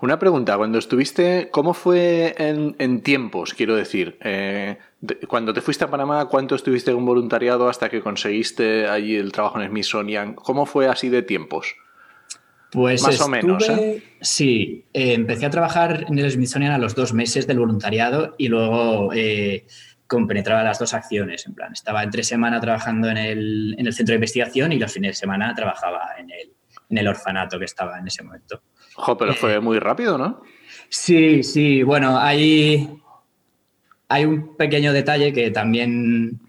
Una 0.00 0.18
pregunta, 0.18 0.56
cuando 0.56 0.78
estuviste, 0.78 1.48
¿cómo 1.50 1.74
fue 1.74 2.34
en, 2.38 3.00
tiempos? 3.02 3.54
Quiero 3.54 3.74
decir, 3.74 4.18
eh, 4.20 4.78
cuando 5.26 5.52
te 5.52 5.60
fuiste 5.60 5.84
a 5.84 5.90
Panamá, 5.90 6.26
¿cuánto 6.26 6.54
estuviste 6.54 6.92
en 6.92 7.04
voluntariado 7.04 7.68
hasta 7.68 7.88
que 7.88 8.00
conseguiste 8.00 8.86
allí 8.86 9.16
el 9.16 9.32
trabajo 9.32 9.60
en 9.60 9.68
Smithsonian? 9.68 10.34
¿Cómo 10.34 10.64
fue 10.64 10.86
así 10.86 11.08
de 11.08 11.22
tiempos? 11.22 11.74
Pues 12.74 13.02
más 13.02 13.20
o 13.20 13.28
menos. 13.28 13.66
¿eh? 13.70 14.02
Sí, 14.20 14.84
eh, 14.92 15.14
empecé 15.14 15.46
a 15.46 15.50
trabajar 15.50 16.04
en 16.08 16.18
el 16.18 16.30
Smithsonian 16.30 16.72
a 16.72 16.78
los 16.78 16.94
dos 16.94 17.14
meses 17.14 17.46
del 17.46 17.58
voluntariado 17.58 18.34
y 18.36 18.48
luego 18.48 19.10
compenetraba 20.06 20.62
las 20.62 20.78
dos 20.78 20.94
acciones. 20.94 21.46
En 21.46 21.54
plan, 21.54 21.72
estaba 21.72 22.02
entre 22.02 22.22
semana 22.22 22.60
trabajando 22.60 23.08
en 23.08 23.16
el, 23.16 23.74
en 23.78 23.86
el, 23.86 23.92
centro 23.92 24.12
de 24.12 24.16
investigación 24.16 24.72
y 24.72 24.78
los 24.78 24.92
fines 24.92 25.12
de 25.12 25.14
semana 25.14 25.54
trabajaba 25.54 26.10
en 26.18 26.30
el, 26.30 26.52
en 26.88 26.98
el 26.98 27.08
orfanato 27.08 27.58
que 27.58 27.64
estaba 27.64 27.98
en 27.98 28.06
ese 28.06 28.22
momento. 28.22 28.62
Jo, 28.94 29.16
pero 29.16 29.34
fue 29.34 29.54
eh, 29.54 29.60
muy 29.60 29.78
rápido, 29.78 30.18
¿no? 30.18 30.42
Sí, 30.88 31.42
sí. 31.42 31.82
Bueno, 31.82 32.18
hay, 32.18 32.88
hay 34.08 34.24
un 34.24 34.56
pequeño 34.56 34.92
detalle 34.92 35.32
que 35.32 35.50
también 35.50 36.40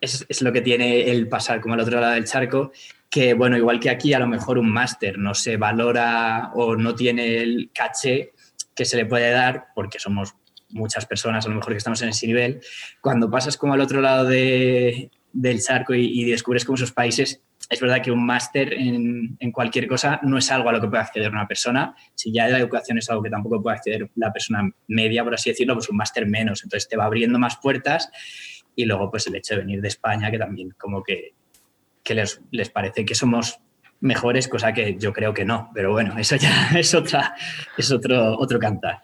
es, 0.00 0.26
es, 0.28 0.42
lo 0.42 0.52
que 0.52 0.60
tiene 0.60 1.10
el 1.10 1.28
pasar 1.28 1.60
como 1.60 1.74
al 1.74 1.80
otro 1.80 2.00
lado 2.00 2.14
del 2.14 2.26
charco, 2.26 2.72
que 3.14 3.32
bueno, 3.32 3.56
igual 3.56 3.78
que 3.78 3.90
aquí 3.90 4.12
a 4.12 4.18
lo 4.18 4.26
mejor 4.26 4.58
un 4.58 4.68
máster 4.68 5.18
no 5.20 5.34
se 5.34 5.56
valora 5.56 6.50
o 6.52 6.74
no 6.74 6.96
tiene 6.96 7.36
el 7.36 7.70
caché 7.72 8.32
que 8.74 8.84
se 8.84 8.96
le 8.96 9.06
puede 9.06 9.30
dar 9.30 9.66
porque 9.72 10.00
somos 10.00 10.34
muchas 10.70 11.06
personas 11.06 11.46
a 11.46 11.48
lo 11.48 11.54
mejor 11.54 11.74
que 11.74 11.76
estamos 11.76 12.02
en 12.02 12.08
ese 12.08 12.26
nivel, 12.26 12.60
cuando 13.00 13.30
pasas 13.30 13.56
como 13.56 13.72
al 13.74 13.80
otro 13.80 14.00
lado 14.00 14.24
de, 14.24 15.12
del 15.32 15.62
charco 15.62 15.94
y, 15.94 16.24
descubres 16.24 16.64
como 16.64 16.74
esos 16.74 16.90
países, 16.90 17.40
es 17.70 17.80
verdad 17.80 18.02
que 18.02 18.10
un 18.10 18.26
máster 18.26 18.74
en, 18.74 19.36
en, 19.38 19.52
cualquier 19.52 19.86
cosa 19.86 20.18
no 20.24 20.36
es 20.36 20.50
algo 20.50 20.70
a 20.70 20.72
lo 20.72 20.80
que 20.80 20.88
puede 20.88 21.04
acceder 21.04 21.30
una 21.30 21.46
persona. 21.46 21.94
Si 22.16 22.32
ya 22.32 22.48
la 22.48 22.58
educación 22.58 22.98
es 22.98 23.08
algo 23.10 23.22
que 23.22 23.30
tampoco 23.30 23.62
puede 23.62 23.76
acceder 23.76 24.10
la 24.16 24.32
persona 24.32 24.68
media, 24.88 25.22
por 25.22 25.34
así 25.34 25.50
decirlo, 25.50 25.74
pues 25.74 25.88
un 25.88 25.98
máster 25.98 26.26
menos. 26.26 26.64
Entonces 26.64 26.88
te 26.88 26.96
va 26.96 27.04
abriendo 27.04 27.38
más 27.38 27.58
puertas 27.58 28.10
y 28.74 28.86
luego 28.86 29.08
pues 29.08 29.28
el 29.28 29.36
hecho 29.36 29.54
de 29.54 29.60
venir 29.60 29.80
de 29.80 29.88
España, 29.88 30.32
que 30.32 30.38
también 30.38 30.74
como 30.76 31.00
que, 31.00 31.34
que 32.04 32.14
les, 32.14 32.40
les 32.52 32.70
parece 32.70 33.04
que 33.04 33.14
somos 33.16 33.58
mejores, 34.00 34.46
cosa 34.48 34.72
que 34.72 34.96
yo 34.98 35.12
creo 35.12 35.34
que 35.34 35.44
no. 35.44 35.70
Pero 35.74 35.90
bueno, 35.92 36.16
eso 36.18 36.36
ya 36.36 36.70
es, 36.76 36.94
otra, 36.94 37.34
es 37.76 37.90
otro, 37.90 38.38
otro 38.38 38.58
cantar. 38.60 39.02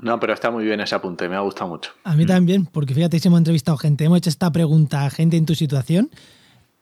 No, 0.00 0.18
pero 0.18 0.32
está 0.32 0.50
muy 0.50 0.64
bien 0.64 0.80
ese 0.80 0.94
apunte, 0.94 1.28
me 1.28 1.36
ha 1.36 1.40
gustado 1.40 1.68
mucho. 1.68 1.90
A 2.04 2.14
mí 2.14 2.24
también, 2.24 2.66
porque 2.66 2.94
fíjate, 2.94 3.20
hemos 3.24 3.38
entrevistado 3.38 3.76
gente, 3.76 4.04
hemos 4.04 4.18
hecho 4.18 4.30
esta 4.30 4.50
pregunta 4.50 5.04
a 5.04 5.10
gente 5.10 5.36
en 5.36 5.44
tu 5.44 5.54
situación 5.54 6.10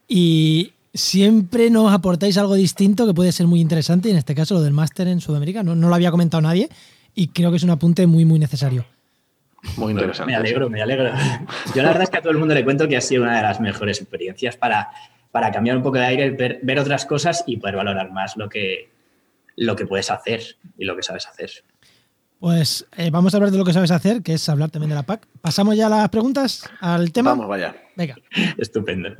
y 0.06 0.72
siempre 0.94 1.70
nos 1.70 1.92
aportáis 1.92 2.38
algo 2.38 2.54
distinto 2.54 3.06
que 3.06 3.14
puede 3.14 3.32
ser 3.32 3.46
muy 3.46 3.60
interesante 3.60 4.08
y 4.08 4.12
en 4.12 4.18
este 4.18 4.34
caso 4.34 4.54
lo 4.54 4.62
del 4.62 4.72
máster 4.72 5.08
en 5.08 5.20
Sudamérica 5.20 5.62
no, 5.62 5.74
lo 5.74 5.94
había 5.94 6.10
comentado 6.10 6.40
nadie 6.40 6.68
y 7.14 7.28
creo 7.28 7.50
que 7.50 7.56
es 7.56 7.64
un 7.64 7.70
apunte 7.70 8.06
muy, 8.06 8.24
muy 8.24 8.38
necesario. 8.38 8.84
Muy 9.76 9.92
interesante. 9.92 10.30
Me 10.30 10.36
alegro, 10.36 10.70
me 10.70 10.80
alegro. 10.80 11.10
Yo 11.74 11.82
la 11.82 11.88
verdad 11.88 12.04
es 12.04 12.10
que 12.10 12.16
a 12.16 12.22
todo 12.22 12.32
el 12.32 12.38
mundo 12.38 12.54
le 12.54 12.64
cuento 12.64 12.88
que 12.88 12.96
ha 12.96 13.00
sido 13.00 13.24
una 13.24 13.36
de 13.36 13.42
las 13.42 13.60
mejores 13.60 14.00
experiencias 14.00 14.56
para, 14.56 14.88
para 15.30 15.50
cambiar 15.50 15.76
un 15.76 15.82
poco 15.82 15.98
de 15.98 16.04
aire, 16.04 16.30
ver, 16.30 16.60
ver 16.62 16.78
otras 16.78 17.06
cosas 17.06 17.44
y 17.46 17.56
poder 17.56 17.76
valorar 17.76 18.10
más 18.12 18.36
lo 18.36 18.48
que, 18.48 18.90
lo 19.56 19.76
que 19.76 19.86
puedes 19.86 20.10
hacer 20.10 20.42
y 20.76 20.84
lo 20.84 20.96
que 20.96 21.02
sabes 21.02 21.26
hacer. 21.26 21.50
Pues 22.38 22.86
eh, 22.96 23.10
vamos 23.10 23.34
a 23.34 23.36
hablar 23.36 23.52
de 23.52 23.58
lo 23.58 23.64
que 23.64 23.74
sabes 23.74 23.90
hacer, 23.90 24.22
que 24.22 24.32
es 24.32 24.48
hablar 24.48 24.70
también 24.70 24.88
de 24.88 24.96
la 24.96 25.02
PAC. 25.02 25.26
¿Pasamos 25.42 25.76
ya 25.76 25.86
a 25.86 25.90
las 25.90 26.08
preguntas 26.08 26.68
al 26.80 27.12
tema? 27.12 27.30
Vamos, 27.30 27.48
vaya. 27.48 27.76
Venga. 27.96 28.16
Estupendo. 28.58 29.10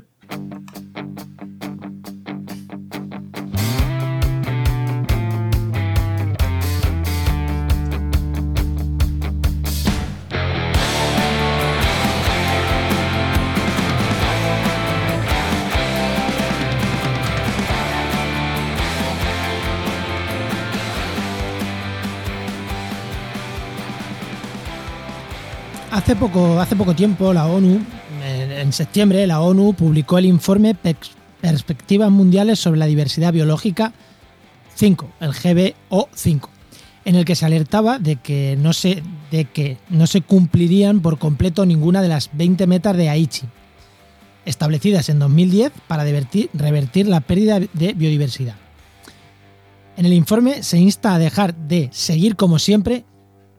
Hace 26.01 26.17
poco, 26.17 26.59
hace 26.59 26.77
poco 26.77 26.95
tiempo 26.95 27.35
la 27.35 27.47
ONU, 27.47 27.79
en, 28.25 28.73
septiembre, 28.73 29.27
la 29.27 29.43
ONU 29.43 29.75
publicó 29.75 30.17
el 30.17 30.25
informe 30.25 30.75
Perspectivas 31.43 32.11
Mundiales 32.11 32.59
sobre 32.59 32.79
la 32.79 32.87
Diversidad 32.87 33.35
Biológica 33.35 33.93
5, 34.77 35.11
el 35.21 35.33
GBO5, 35.33 36.49
en 37.05 37.17
el 37.17 37.27
que 37.27 37.35
se 37.35 37.45
alertaba 37.45 37.99
de 37.99 38.17
que 38.17 38.57
no 38.59 38.73
se, 38.73 39.03
de 39.31 39.45
que 39.45 39.77
no 39.91 40.07
se 40.07 40.23
cumplirían 40.23 41.01
por 41.01 41.19
completo 41.19 41.67
ninguna 41.67 42.01
de 42.01 42.09
las 42.09 42.31
20 42.33 42.67
metas 42.67 42.97
de 42.97 43.11
Aichi, 43.11 43.47
establecidas 44.47 45.11
en 45.11 45.19
2010 45.19 45.71
para 45.87 46.05
revertir 46.05 47.09
la 47.09 47.21
pérdida 47.21 47.61
de 47.61 47.93
biodiversidad. 47.93 48.55
En 49.99 50.07
el 50.07 50.15
informe 50.15 50.63
se 50.63 50.79
insta 50.79 51.15
a 51.15 51.19
dejar 51.19 51.55
de 51.55 51.91
seguir 51.93 52.37
como 52.37 52.59
siempre 52.59 53.05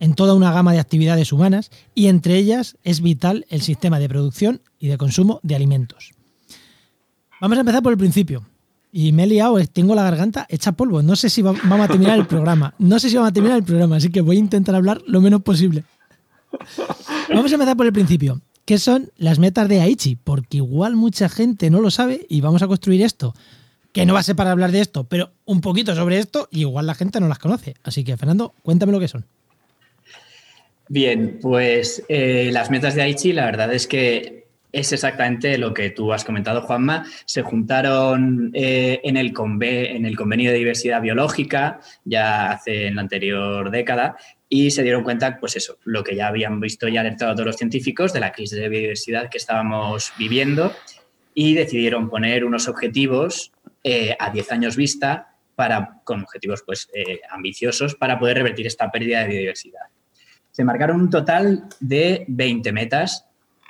en 0.01 0.15
toda 0.15 0.33
una 0.33 0.51
gama 0.51 0.73
de 0.73 0.79
actividades 0.79 1.31
humanas 1.31 1.69
y 1.95 2.07
entre 2.07 2.35
ellas 2.37 2.75
es 2.83 2.99
vital 3.01 3.45
el 3.49 3.61
sistema 3.61 3.99
de 3.99 4.09
producción 4.09 4.61
y 4.79 4.87
de 4.89 4.97
consumo 4.97 5.39
de 5.43 5.55
alimentos. 5.55 6.11
Vamos 7.39 7.57
a 7.57 7.61
empezar 7.61 7.81
por 7.81 7.93
el 7.93 7.97
principio. 7.97 8.45
Y 8.91 9.13
me 9.13 9.23
he 9.23 9.27
liado, 9.27 9.57
eh, 9.57 9.67
tengo 9.67 9.95
la 9.95 10.03
garganta 10.03 10.45
hecha 10.49 10.73
polvo. 10.73 11.01
No 11.01 11.15
sé 11.15 11.29
si 11.29 11.41
va- 11.41 11.53
vamos 11.63 11.85
a 11.85 11.87
terminar 11.87 12.19
el 12.19 12.27
programa. 12.27 12.73
No 12.77 12.99
sé 12.99 13.09
si 13.09 13.15
vamos 13.15 13.29
a 13.29 13.33
terminar 13.33 13.57
el 13.57 13.63
programa, 13.63 13.95
así 13.95 14.09
que 14.09 14.19
voy 14.19 14.35
a 14.35 14.39
intentar 14.39 14.75
hablar 14.75 15.01
lo 15.07 15.21
menos 15.21 15.41
posible. 15.43 15.85
Vamos 17.29 17.51
a 17.51 17.55
empezar 17.55 17.77
por 17.77 17.85
el 17.85 17.93
principio. 17.93 18.41
¿Qué 18.65 18.77
son 18.77 19.09
las 19.17 19.39
metas 19.39 19.69
de 19.69 19.81
Aichi? 19.81 20.15
Porque 20.17 20.57
igual 20.57 20.95
mucha 20.95 21.29
gente 21.29 21.69
no 21.69 21.79
lo 21.79 21.89
sabe 21.89 22.25
y 22.29 22.41
vamos 22.41 22.61
a 22.61 22.67
construir 22.67 23.01
esto. 23.01 23.33
Que 23.93 24.05
no 24.05 24.13
va 24.13 24.19
a 24.19 24.23
ser 24.23 24.35
para 24.35 24.51
hablar 24.51 24.71
de 24.71 24.81
esto, 24.81 25.03
pero 25.05 25.31
un 25.45 25.61
poquito 25.61 25.95
sobre 25.95 26.19
esto 26.19 26.47
y 26.51 26.61
igual 26.61 26.85
la 26.87 26.95
gente 26.95 27.19
no 27.19 27.27
las 27.27 27.39
conoce. 27.39 27.75
Así 27.83 28.03
que, 28.03 28.17
Fernando, 28.17 28.53
cuéntame 28.63 28.91
lo 28.91 28.99
que 28.99 29.07
son. 29.07 29.25
Bien, 30.93 31.39
pues 31.41 32.03
eh, 32.09 32.49
las 32.51 32.69
metas 32.69 32.95
de 32.95 33.01
Aichi, 33.01 33.31
la 33.31 33.45
verdad 33.45 33.73
es 33.73 33.87
que 33.87 34.47
es 34.73 34.91
exactamente 34.91 35.57
lo 35.57 35.73
que 35.73 35.89
tú 35.89 36.11
has 36.11 36.25
comentado, 36.25 36.63
Juanma. 36.63 37.05
Se 37.23 37.43
juntaron 37.43 38.51
eh, 38.53 38.99
en, 39.05 39.15
el 39.15 39.33
conve- 39.33 39.95
en 39.95 40.05
el 40.05 40.17
convenio 40.17 40.51
de 40.51 40.57
diversidad 40.57 41.01
biológica 41.01 41.79
ya 42.03 42.51
hace 42.51 42.87
en 42.87 42.95
la 42.95 43.03
anterior 43.03 43.71
década 43.71 44.17
y 44.49 44.71
se 44.71 44.83
dieron 44.83 45.03
cuenta, 45.05 45.39
pues 45.39 45.55
eso, 45.55 45.77
lo 45.85 46.03
que 46.03 46.13
ya 46.13 46.27
habían 46.27 46.59
visto 46.59 46.89
y 46.89 46.97
alertado 46.97 47.35
todos 47.35 47.45
los 47.47 47.55
científicos 47.55 48.11
de 48.11 48.19
la 48.19 48.33
crisis 48.33 48.59
de 48.59 48.67
biodiversidad 48.67 49.29
que 49.29 49.37
estábamos 49.37 50.11
viviendo 50.19 50.73
y 51.33 51.53
decidieron 51.53 52.09
poner 52.09 52.43
unos 52.43 52.67
objetivos 52.67 53.53
eh, 53.85 54.17
a 54.19 54.29
10 54.29 54.51
años 54.51 54.75
vista 54.75 55.37
para, 55.55 56.01
con 56.03 56.21
objetivos 56.23 56.63
pues, 56.65 56.89
eh, 56.93 57.21
ambiciosos 57.29 57.95
para 57.95 58.19
poder 58.19 58.35
revertir 58.39 58.67
esta 58.67 58.91
pérdida 58.91 59.21
de 59.21 59.27
biodiversidad. 59.29 59.90
Se 60.61 60.65
marcaron 60.65 61.01
un 61.01 61.09
total 61.09 61.63
de 61.79 62.23
20 62.27 62.71
metas 62.71 63.25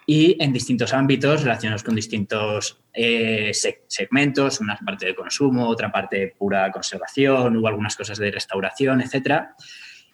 y 0.06 0.36
en 0.44 0.52
distintos 0.52 0.94
ámbitos 0.94 1.42
relacionados 1.42 1.84
con 1.84 1.96
distintos 1.96 2.82
eh, 2.94 3.52
se- 3.54 3.86
segmentos, 3.88 4.60
una 4.60 4.78
parte 4.86 5.06
de 5.06 5.16
consumo, 5.16 5.70
otra 5.70 5.90
parte 5.90 6.36
pura 6.38 6.70
conservación, 6.70 7.56
hubo 7.56 7.70
algunas 7.70 7.96
cosas 7.96 8.18
de 8.18 8.30
restauración, 8.30 9.00
etcétera. 9.00 9.56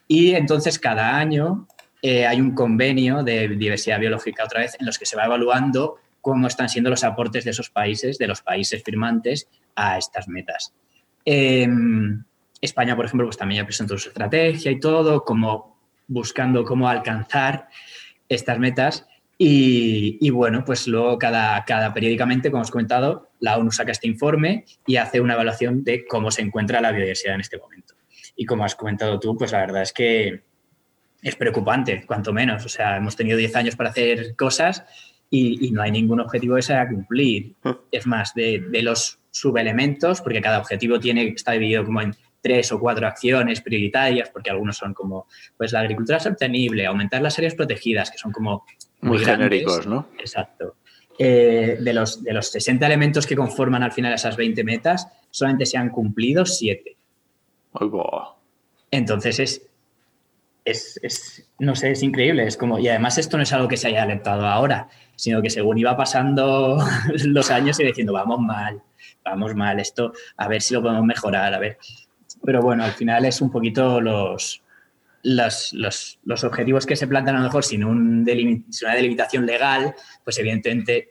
Y 0.07 0.33
entonces 0.35 0.77
cada 0.77 1.17
año 1.17 1.67
eh, 2.03 2.27
hay 2.27 2.39
un 2.39 2.53
convenio 2.53 3.23
de 3.23 3.47
diversidad 3.47 3.99
biológica 3.99 4.43
otra 4.43 4.59
vez 4.59 4.75
en 4.79 4.85
los 4.85 4.99
que 4.99 5.07
se 5.07 5.17
va 5.17 5.25
evaluando 5.25 5.95
cómo 6.21 6.45
están 6.45 6.69
siendo 6.69 6.91
los 6.91 7.03
aportes 7.03 7.43
de 7.43 7.49
esos 7.49 7.71
países, 7.71 8.19
de 8.19 8.27
los 8.27 8.43
países 8.43 8.83
firmantes 8.83 9.49
a 9.75 9.97
estas 9.97 10.27
metas. 10.27 10.75
Eh, 11.25 11.67
España, 12.61 12.95
por 12.95 13.05
ejemplo, 13.05 13.25
pues 13.25 13.37
también 13.37 13.63
ya 13.63 13.65
presentó 13.65 13.97
su 13.97 14.09
estrategia 14.09 14.69
y 14.69 14.79
todo, 14.79 15.23
como 15.23 15.76
buscando 16.07 16.63
cómo 16.63 16.89
alcanzar 16.89 17.67
estas 18.29 18.59
metas. 18.59 19.07
Y, 19.37 20.17
y 20.19 20.31
bueno, 20.31 20.63
pues 20.65 20.87
luego 20.87 21.19
cada, 21.19 21.63
cada 21.65 21.93
periódicamente, 21.93 22.49
como 22.49 22.63
os 22.63 22.69
he 22.69 22.71
comentado, 22.71 23.29
la 23.39 23.57
ONU 23.57 23.71
saca 23.71 23.91
este 23.91 24.07
informe 24.07 24.65
y 24.87 24.95
hace 24.95 25.21
una 25.21 25.35
evaluación 25.35 25.83
de 25.83 26.05
cómo 26.05 26.31
se 26.31 26.41
encuentra 26.41 26.81
la 26.81 26.91
biodiversidad 26.91 27.35
en 27.35 27.41
este 27.41 27.57
momento. 27.57 27.93
Y 28.35 28.45
como 28.45 28.65
has 28.65 28.75
comentado 28.75 29.19
tú, 29.19 29.37
pues 29.37 29.51
la 29.51 29.59
verdad 29.59 29.83
es 29.83 29.93
que 29.93 30.41
es 31.21 31.35
preocupante, 31.35 32.03
cuanto 32.05 32.33
menos. 32.33 32.65
O 32.65 32.69
sea, 32.69 32.97
hemos 32.97 33.15
tenido 33.15 33.37
10 33.37 33.55
años 33.55 33.75
para 33.75 33.89
hacer 33.89 34.35
cosas 34.35 34.83
y, 35.29 35.67
y 35.67 35.71
no 35.71 35.81
hay 35.81 35.91
ningún 35.91 36.19
objetivo 36.19 36.55
que 36.55 36.61
se 36.61 36.73
haya 36.73 36.89
cumplir. 36.89 37.55
Es 37.91 38.07
más, 38.07 38.33
de, 38.33 38.63
de 38.69 38.81
los 38.81 39.19
subelementos, 39.31 40.21
porque 40.21 40.41
cada 40.41 40.59
objetivo 40.59 40.99
tiene, 40.99 41.27
está 41.27 41.51
dividido 41.51 41.85
como 41.85 42.01
en 42.01 42.15
tres 42.47 42.71
o 42.71 42.79
cuatro 42.79 43.05
acciones 43.05 43.59
prioritarias, 43.59 44.29
porque 44.29 44.49
algunos 44.49 44.77
son 44.77 44.93
como 44.93 45.27
pues 45.57 45.73
la 45.73 45.81
agricultura 45.81 46.17
sostenible, 46.19 46.85
aumentar 46.85 47.21
las 47.21 47.37
áreas 47.37 47.55
protegidas, 47.55 48.09
que 48.09 48.17
son 48.17 48.31
como 48.31 48.65
Muy 49.01 49.19
genéricos, 49.19 49.85
¿no? 49.85 50.07
Exacto. 50.17 50.75
Eh, 51.19 51.77
de, 51.81 51.93
los, 51.93 52.23
de 52.23 52.31
los 52.31 52.47
60 52.49 52.85
elementos 52.85 53.27
que 53.27 53.35
conforman 53.35 53.83
al 53.83 53.91
final 53.91 54.13
esas 54.13 54.37
20 54.37 54.63
metas, 54.63 55.07
solamente 55.29 55.65
se 55.65 55.77
han 55.77 55.89
cumplido 55.89 56.45
7. 56.45 56.95
Ay, 57.73 57.87
buah. 57.87 58.35
Entonces 58.91 59.39
es, 59.39 59.67
es, 60.63 60.99
es, 61.03 61.49
no 61.59 61.75
sé, 61.75 61.91
es 61.91 62.01
increíble. 62.01 62.47
Es 62.47 62.55
como, 62.55 62.79
y 62.79 62.87
además 62.87 63.17
esto 63.17 63.35
no 63.35 63.43
es 63.43 63.51
algo 63.51 63.67
que 63.67 63.75
se 63.75 63.89
haya 63.89 64.03
alertado 64.03 64.45
ahora, 64.45 64.87
sino 65.17 65.41
que 65.41 65.49
según 65.49 65.77
iba 65.77 65.97
pasando 65.97 66.77
los 67.25 67.51
años 67.51 67.77
y 67.81 67.83
diciendo, 67.83 68.13
vamos 68.13 68.39
mal, 68.39 68.81
vamos 69.25 69.53
mal, 69.53 69.81
esto, 69.81 70.13
a 70.37 70.47
ver 70.47 70.61
si 70.61 70.75
lo 70.75 70.81
podemos 70.81 71.03
mejorar, 71.03 71.53
a 71.53 71.59
ver. 71.59 71.77
Pero 72.47 72.61
bueno, 72.61 72.85
al 72.85 72.93
final 72.93 73.25
es 73.25 73.41
un 73.41 73.51
poquito 73.51 73.99
los, 73.99 74.61
los, 75.23 75.73
los, 75.73 76.17
los 76.23 76.43
objetivos 76.45 76.85
que 76.85 76.95
se 76.95 77.05
plantean 77.05 77.35
a 77.35 77.39
lo 77.39 77.43
mejor 77.47 77.65
sin, 77.65 77.83
un 77.83 78.25
delimi- 78.25 78.63
sin 78.69 78.87
una 78.87 78.95
delimitación 78.95 79.45
legal, 79.45 79.93
pues 80.23 80.39
evidentemente 80.39 81.09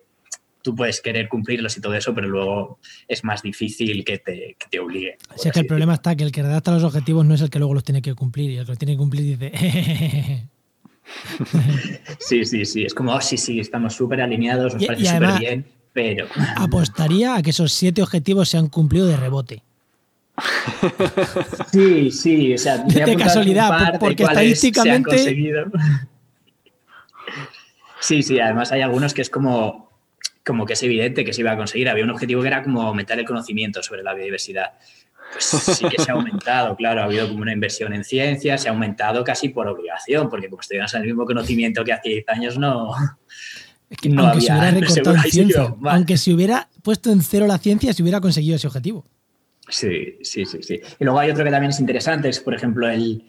tú 0.63 0.75
puedes 0.75 1.03
querer 1.03 1.29
cumplirlos 1.29 1.77
y 1.77 1.83
todo 1.83 1.93
eso, 1.95 2.15
pero 2.15 2.27
luego 2.27 2.79
es 3.07 3.23
más 3.23 3.43
difícil 3.43 4.03
que 4.03 4.17
te, 4.17 4.57
que 4.59 4.67
te 4.71 4.79
obligue. 4.81 5.19
Si 5.37 5.49
es 5.49 5.53
que 5.53 5.61
el 5.61 5.67
problema 5.67 5.93
está 5.93 6.17
que 6.17 6.25
el 6.25 6.33
que 6.33 6.43
redacta 6.43 6.73
los 6.73 6.85
objetivos 6.85 7.27
no 7.27 7.35
es 7.35 7.43
el 7.43 7.51
que 7.51 7.59
luego 7.59 7.75
los 7.75 7.85
tiene 7.85 8.01
que 8.01 8.15
cumplir 8.15 8.53
y 8.53 8.57
el 8.57 8.65
que 8.65 8.71
los 8.73 8.79
tiene 8.79 8.95
que 8.95 8.99
cumplir 8.99 9.39
dice... 9.39 10.49
Sí, 12.19 12.47
sí, 12.47 12.65
sí. 12.65 12.85
Es 12.85 12.95
como, 12.95 13.13
oh, 13.15 13.21
sí, 13.21 13.37
sí, 13.37 13.61
estamos 13.61 13.93
súper 13.95 14.23
alineados, 14.23 14.73
nos 14.73 14.83
Y- 14.83 14.87
parece 14.87 15.05
súper 15.07 15.39
bien, 15.39 15.67
pero 15.93 16.27
Apostaría 16.57 17.37
a 17.37 17.43
que 17.43 17.51
esos 17.51 17.73
siete 17.73 18.03
objetivos 18.03 18.49
se 18.49 18.57
han 18.57 18.69
cumplido 18.69 19.07
de 19.07 19.19
rebote. 19.19 19.63
sí, 21.73 22.11
sí, 22.11 22.55
o 22.55 22.59
sea, 22.59 22.79
De 22.79 23.17
casualidad, 23.17 23.69
par 23.69 23.93
de 23.93 23.99
porque 23.99 24.23
cuáles 24.25 24.61
se 24.61 24.69
han 24.69 25.03
estadísticamente-. 25.03 26.07
Sí, 28.01 28.23
sí, 28.23 28.39
además 28.39 28.71
hay 28.73 28.83
algunos 28.83 29.15
que 29.15 29.23
es 29.23 29.31
como, 29.31 29.91
como 30.45 30.67
que 30.67 30.75
es 30.75 30.83
evidente 30.83 31.25
que 31.25 31.33
se 31.33 31.41
iba 31.41 31.53
a 31.53 31.57
conseguir. 31.57 31.89
Había 31.89 32.05
un 32.05 32.11
objetivo 32.11 32.43
que 32.43 32.49
era 32.49 32.63
como 32.63 32.83
aumentar 32.83 33.19
el 33.19 33.25
conocimiento 33.25 33.83
sobre 33.83 34.03
la 34.03 34.15
biodiversidad. 34.15 34.75
Pues 35.33 35.45
sí 35.45 35.85
que 35.89 36.01
se 36.01 36.11
ha 36.11 36.15
aumentado, 36.15 36.77
claro, 36.79 37.01
ha 37.01 37.05
habido 37.05 37.27
como 37.29 37.43
una 37.43 37.53
inversión 37.53 37.93
en 37.93 38.05
ciencia, 38.05 38.57
se 38.59 38.69
ha 38.69 38.73
aumentado 38.73 39.25
casi 39.25 39.49
por 39.49 39.67
obligación, 39.67 40.29
porque 40.29 40.49
como 40.49 40.61
estudiamos 40.61 40.95
el 40.95 41.03
mismo 41.03 41.25
conocimiento 41.25 41.83
que 41.85 41.93
hace 41.93 42.11
10 42.11 42.29
años, 42.29 42.59
no, 42.59 42.93
Es 43.91 43.99
que 43.99 44.09
No 44.09 44.23
aunque 44.29 44.41
se 44.43 44.53
había- 44.53 44.71
hubiera 44.71 44.81
recortado 44.87 45.17
ahí 45.17 45.23
sí 45.23 45.25
que 45.25 45.31
ciencia, 45.33 45.75
no, 45.81 45.91
aunque 45.91 46.17
se 46.17 46.33
hubiera 46.33 46.69
puesto 46.83 47.11
en 47.11 47.23
cero 47.23 47.47
la 47.49 47.59
ciencia, 47.59 47.93
se 47.93 48.03
hubiera 48.03 48.21
conseguido 48.21 48.55
ese 48.57 48.69
objetivo. 48.69 49.05
Sí, 49.69 50.19
sí, 50.23 50.45
sí, 50.45 50.63
sí. 50.63 50.81
Y 50.99 51.05
luego 51.05 51.19
hay 51.19 51.31
otro 51.31 51.45
que 51.45 51.51
también 51.51 51.71
es 51.71 51.81
interesante, 51.81 52.29
es 52.29 52.41
por 52.41 52.55
ejemplo 52.55 52.89
el, 52.89 53.25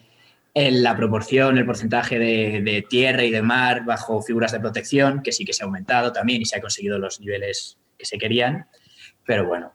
la 0.54 0.96
proporción, 0.96 1.58
el 1.58 1.66
porcentaje 1.66 2.18
de, 2.18 2.62
de 2.62 2.84
tierra 2.88 3.24
y 3.24 3.30
de 3.30 3.42
mar 3.42 3.84
bajo 3.84 4.22
figuras 4.22 4.52
de 4.52 4.60
protección, 4.60 5.22
que 5.22 5.32
sí 5.32 5.44
que 5.44 5.52
se 5.52 5.62
ha 5.62 5.66
aumentado 5.66 6.12
también 6.12 6.42
y 6.42 6.44
se 6.44 6.56
ha 6.56 6.60
conseguido 6.60 6.98
los 6.98 7.20
niveles 7.20 7.78
que 7.96 8.04
se 8.04 8.18
querían. 8.18 8.66
Pero 9.24 9.46
bueno, 9.46 9.74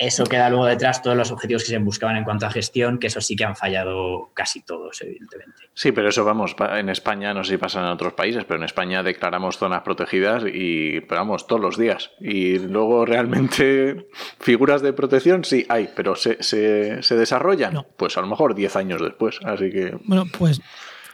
eso 0.00 0.24
queda 0.24 0.48
luego 0.48 0.64
detrás 0.64 1.02
todos 1.02 1.16
los 1.16 1.30
objetivos 1.30 1.62
que 1.62 1.68
se 1.68 1.78
buscaban 1.78 2.16
en 2.16 2.24
cuanto 2.24 2.46
a 2.46 2.50
gestión, 2.50 2.98
que 2.98 3.08
eso 3.08 3.20
sí 3.20 3.36
que 3.36 3.44
han 3.44 3.54
fallado 3.54 4.30
casi 4.34 4.62
todos, 4.62 5.00
evidentemente. 5.02 5.54
Sí, 5.74 5.92
pero 5.92 6.08
eso 6.08 6.24
vamos, 6.24 6.56
en 6.74 6.88
España, 6.88 7.34
no 7.34 7.44
sé 7.44 7.52
si 7.52 7.58
pasa 7.58 7.80
en 7.80 7.86
otros 7.86 8.14
países, 8.14 8.44
pero 8.44 8.58
en 8.58 8.64
España 8.64 9.02
declaramos 9.02 9.58
zonas 9.58 9.82
protegidas 9.82 10.42
y, 10.50 11.00
pero 11.02 11.20
vamos, 11.20 11.46
todos 11.46 11.60
los 11.60 11.76
días. 11.76 12.10
Y 12.18 12.58
luego 12.58 13.04
realmente 13.04 14.08
figuras 14.40 14.80
de 14.80 14.92
protección 14.94 15.44
sí 15.44 15.66
hay, 15.68 15.90
pero 15.94 16.16
¿se, 16.16 16.42
se, 16.42 17.02
se 17.02 17.16
desarrollan? 17.16 17.74
No. 17.74 17.86
Pues 17.96 18.16
a 18.16 18.22
lo 18.22 18.26
mejor 18.26 18.54
10 18.54 18.76
años 18.76 19.02
después, 19.02 19.38
así 19.44 19.70
que... 19.70 19.98
Bueno, 20.04 20.24
pues 20.38 20.60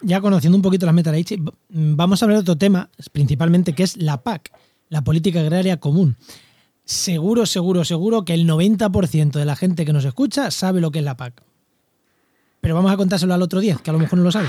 ya 0.00 0.20
conociendo 0.20 0.56
un 0.56 0.62
poquito 0.62 0.86
las 0.86 0.94
v- 0.94 1.50
vamos 1.68 2.22
a 2.22 2.24
hablar 2.26 2.38
de 2.38 2.42
otro 2.42 2.56
tema, 2.58 2.88
principalmente, 3.12 3.72
que 3.72 3.82
es 3.82 3.96
la 3.96 4.22
PAC, 4.22 4.52
la 4.90 5.02
Política 5.02 5.40
Agraria 5.40 5.78
Común. 5.78 6.16
Seguro, 6.86 7.46
seguro, 7.46 7.84
seguro 7.84 8.24
que 8.24 8.32
el 8.32 8.48
90% 8.48 9.32
de 9.32 9.44
la 9.44 9.56
gente 9.56 9.84
que 9.84 9.92
nos 9.92 10.04
escucha 10.04 10.50
sabe 10.52 10.80
lo 10.80 10.92
que 10.92 11.00
es 11.00 11.04
la 11.04 11.16
PAC. 11.16 11.42
Pero 12.60 12.76
vamos 12.76 12.92
a 12.92 12.96
contárselo 12.96 13.34
al 13.34 13.42
otro 13.42 13.60
10, 13.60 13.80
que 13.80 13.90
a 13.90 13.92
lo 13.92 13.98
mejor 13.98 14.18
no 14.18 14.24
lo 14.24 14.32
sabe. 14.32 14.46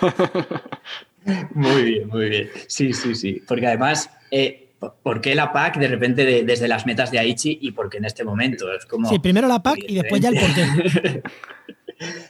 Muy 1.54 1.82
bien, 1.82 2.08
muy 2.08 2.30
bien. 2.30 2.48
Sí, 2.66 2.94
sí, 2.94 3.14
sí. 3.14 3.42
Porque 3.46 3.66
además, 3.66 4.08
eh, 4.30 4.70
¿por 5.02 5.20
qué 5.20 5.34
la 5.34 5.52
PAC 5.52 5.76
de 5.78 5.88
repente 5.88 6.24
de- 6.24 6.44
desde 6.44 6.66
las 6.66 6.86
metas 6.86 7.10
de 7.10 7.18
Aichi 7.18 7.58
y 7.60 7.72
por 7.72 7.90
qué 7.90 7.98
en 7.98 8.06
este 8.06 8.24
momento? 8.24 8.72
Es 8.72 8.86
como... 8.86 9.06
Sí, 9.08 9.18
primero 9.18 9.46
la 9.46 9.62
PAC 9.62 9.80
y 9.86 9.96
después 9.96 10.20
ya 10.22 10.30
el 10.30 10.38
porqué. 10.40 11.22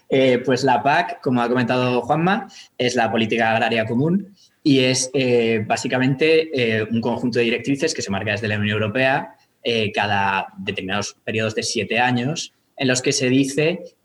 Eh, 0.08 0.42
pues 0.44 0.64
la 0.64 0.82
PAC, 0.82 1.20
como 1.20 1.40
ha 1.40 1.48
comentado 1.48 2.02
Juanma, 2.02 2.48
es 2.76 2.96
la 2.96 3.08
política 3.12 3.52
agraria 3.52 3.86
común 3.86 4.34
y 4.62 4.80
es 4.80 5.10
eh, 5.14 5.64
básicamente 5.66 6.86
un 6.90 7.00
conjunto 7.00 7.38
de 7.38 7.46
directrices 7.46 7.94
que 7.94 8.02
se 8.02 8.10
marca 8.10 8.32
desde 8.32 8.48
la 8.48 8.58
Unión 8.58 8.74
Europea 8.74 9.36
cada 9.94 10.48
determinados 10.56 11.16
periodos 11.22 11.54
de 11.54 11.62
siete 11.62 11.98
años 11.98 12.54
en 12.76 12.88
los 12.88 13.02
que 13.02 13.12
se 13.12 13.28
dice 13.28 13.96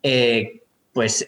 pues 0.94 1.28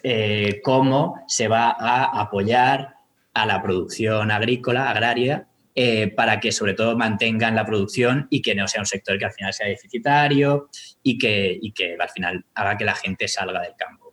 cómo 0.62 1.22
se 1.26 1.48
va 1.48 1.76
a 1.78 2.20
apoyar 2.20 2.94
a 3.34 3.46
la 3.46 3.62
producción 3.62 4.30
agrícola, 4.30 4.90
agraria, 4.90 5.48
eh, 5.80 6.08
para 6.08 6.40
que 6.40 6.50
sobre 6.50 6.74
todo 6.74 6.96
mantengan 6.96 7.54
la 7.54 7.64
producción 7.64 8.26
y 8.30 8.42
que 8.42 8.52
no 8.52 8.66
sea 8.66 8.80
un 8.80 8.86
sector 8.86 9.16
que 9.16 9.26
al 9.26 9.32
final 9.32 9.52
sea 9.52 9.68
deficitario 9.68 10.68
y 11.04 11.16
que, 11.18 11.56
y 11.62 11.70
que 11.70 11.96
al 11.96 12.08
final 12.08 12.44
haga 12.54 12.76
que 12.76 12.84
la 12.84 12.96
gente 12.96 13.28
salga 13.28 13.60
del 13.60 13.76
campo. 13.78 14.07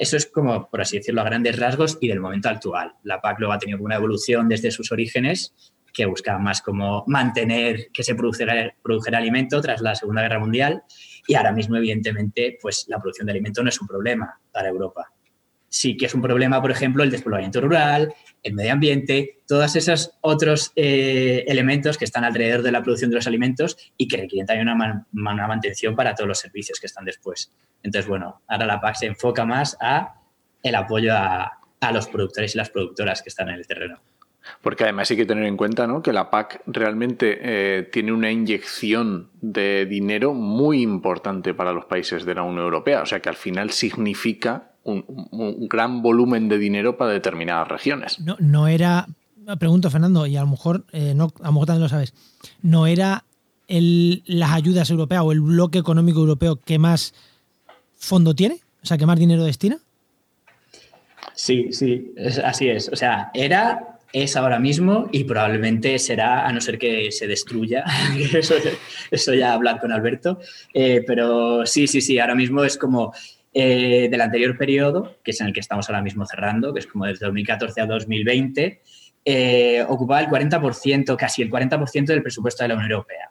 Eso 0.00 0.16
es 0.16 0.24
como, 0.24 0.70
por 0.70 0.80
así 0.80 0.96
decirlo, 0.96 1.20
a 1.20 1.24
grandes 1.24 1.58
rasgos 1.58 1.98
y 2.00 2.08
del 2.08 2.20
momento 2.20 2.48
actual. 2.48 2.94
La 3.02 3.20
PAC 3.20 3.38
luego 3.38 3.52
ha 3.52 3.58
tenido 3.58 3.82
una 3.82 3.96
evolución 3.96 4.48
desde 4.48 4.70
sus 4.70 4.90
orígenes 4.92 5.54
que 5.92 6.06
buscaba 6.06 6.38
más 6.38 6.62
como 6.62 7.04
mantener 7.06 7.88
que 7.92 8.02
se 8.02 8.14
produjera, 8.14 8.74
produjera 8.82 9.18
alimento 9.18 9.60
tras 9.60 9.82
la 9.82 9.94
Segunda 9.94 10.22
Guerra 10.22 10.38
Mundial 10.38 10.84
y 11.26 11.34
ahora 11.34 11.52
mismo, 11.52 11.76
evidentemente, 11.76 12.56
pues 12.62 12.86
la 12.88 12.98
producción 12.98 13.26
de 13.26 13.32
alimento 13.32 13.62
no 13.62 13.68
es 13.68 13.78
un 13.78 13.88
problema 13.88 14.40
para 14.50 14.68
Europa 14.68 15.12
sí 15.70 15.96
que 15.96 16.06
es 16.06 16.14
un 16.14 16.20
problema, 16.20 16.60
por 16.60 16.70
ejemplo, 16.70 17.02
el 17.02 17.10
despoblamiento 17.10 17.60
rural, 17.62 18.12
el 18.42 18.54
medio 18.54 18.72
ambiente, 18.72 19.40
todos 19.46 19.76
esos 19.76 20.12
otros 20.20 20.72
eh, 20.76 21.44
elementos 21.46 21.98
que 21.98 22.04
están 22.04 22.24
alrededor 22.24 22.62
de 22.62 22.72
la 22.72 22.82
producción 22.82 23.10
de 23.10 23.16
los 23.16 23.26
alimentos 23.26 23.76
y 23.96 24.08
que 24.08 24.16
requieren 24.16 24.46
también 24.46 24.68
una, 24.68 25.46
mantención 25.46 25.94
para 25.94 26.14
todos 26.14 26.28
los 26.28 26.38
servicios 26.38 26.80
que 26.80 26.86
están 26.86 27.04
después. 27.04 27.52
Entonces, 27.82 28.08
bueno, 28.08 28.40
ahora 28.48 28.66
la 28.66 28.80
PAC 28.80 28.96
se 28.96 29.06
enfoca 29.06 29.44
más 29.44 29.76
a 29.80 30.14
el 30.62 30.74
apoyo 30.74 31.14
a, 31.14 31.56
los 31.92 32.08
productores 32.08 32.54
y 32.54 32.58
las 32.58 32.68
productoras 32.68 33.22
que 33.22 33.30
están 33.30 33.48
en 33.48 33.54
el 33.54 33.66
terreno. 33.66 34.00
Porque 34.60 34.84
además 34.84 35.10
hay 35.10 35.16
que 35.16 35.26
tener 35.26 35.44
en 35.44 35.56
cuenta 35.56 35.86
¿no? 35.86 36.02
que 36.02 36.12
la 36.12 36.30
PAC 36.30 36.62
realmente 36.66 37.38
eh, 37.40 37.82
tiene 37.84 38.12
una 38.12 38.30
inyección 38.30 39.30
de 39.40 39.86
dinero 39.86 40.34
muy 40.34 40.82
importante 40.82 41.54
para 41.54 41.72
los 41.72 41.86
países 41.86 42.24
de 42.24 42.34
la 42.34 42.42
Unión 42.42 42.64
Europea. 42.64 43.02
O 43.02 43.06
sea 43.06 43.20
que 43.20 43.30
al 43.30 43.36
final 43.36 43.70
significa 43.70 44.69
un, 44.84 45.68
gran 45.68 46.02
volumen 46.02 46.48
de 46.48 46.58
dinero 46.58 46.96
para 46.96 47.12
determinadas 47.12 47.68
regiones. 47.68 48.18
No, 48.20 48.36
no 48.38 48.68
era, 48.68 49.06
pregunto 49.58 49.90
Fernando, 49.90 50.26
y 50.26 50.36
a 50.36 50.42
lo 50.42 50.48
mejor, 50.48 50.84
eh, 50.92 51.14
no, 51.14 51.32
a 51.40 51.46
lo 51.46 51.52
mejor 51.52 51.66
también 51.66 51.82
lo 51.82 51.88
sabes, 51.88 52.14
¿no 52.62 52.86
era 52.86 53.24
el, 53.68 54.22
las 54.26 54.52
ayudas 54.52 54.90
europeas 54.90 55.22
o 55.22 55.32
el 55.32 55.40
bloque 55.40 55.78
económico 55.78 56.20
europeo 56.20 56.56
que 56.56 56.78
más 56.78 57.14
fondo 57.96 58.34
tiene? 58.34 58.60
O 58.82 58.86
sea, 58.86 58.96
que 58.96 59.06
más 59.06 59.18
dinero 59.18 59.44
destina. 59.44 59.78
Sí, 61.34 61.72
sí, 61.72 62.12
así 62.44 62.68
es. 62.68 62.88
O 62.88 62.96
sea, 62.96 63.30
era, 63.34 63.98
es 64.12 64.36
ahora 64.36 64.58
mismo 64.58 65.08
y 65.12 65.24
probablemente 65.24 65.98
será, 65.98 66.46
a 66.46 66.52
no 66.52 66.60
ser 66.60 66.78
que 66.78 67.12
se 67.12 67.26
destruya, 67.26 67.84
eso, 68.34 68.54
eso 69.10 69.34
ya 69.34 69.52
hablar 69.52 69.80
con 69.80 69.92
Alberto, 69.92 70.40
eh, 70.74 71.02
pero 71.06 71.64
sí, 71.66 71.86
sí, 71.86 72.00
sí, 72.00 72.18
ahora 72.18 72.34
mismo 72.34 72.64
es 72.64 72.76
como 72.76 73.12
eh, 73.52 74.08
del 74.10 74.20
anterior 74.20 74.56
periodo, 74.56 75.16
que 75.24 75.32
es 75.32 75.40
en 75.40 75.48
el 75.48 75.52
que 75.52 75.60
estamos 75.60 75.88
ahora 75.88 76.02
mismo 76.02 76.24
cerrando, 76.26 76.72
que 76.72 76.80
es 76.80 76.86
como 76.86 77.06
desde 77.06 77.26
2014 77.26 77.80
a 77.80 77.86
2020, 77.86 78.80
eh, 79.24 79.84
ocupaba 79.88 80.20
el 80.20 80.28
40%, 80.28 81.16
casi 81.16 81.42
el 81.42 81.50
40% 81.50 82.06
del 82.06 82.22
presupuesto 82.22 82.62
de 82.62 82.68
la 82.68 82.74
Unión 82.74 82.92
Europea. 82.92 83.30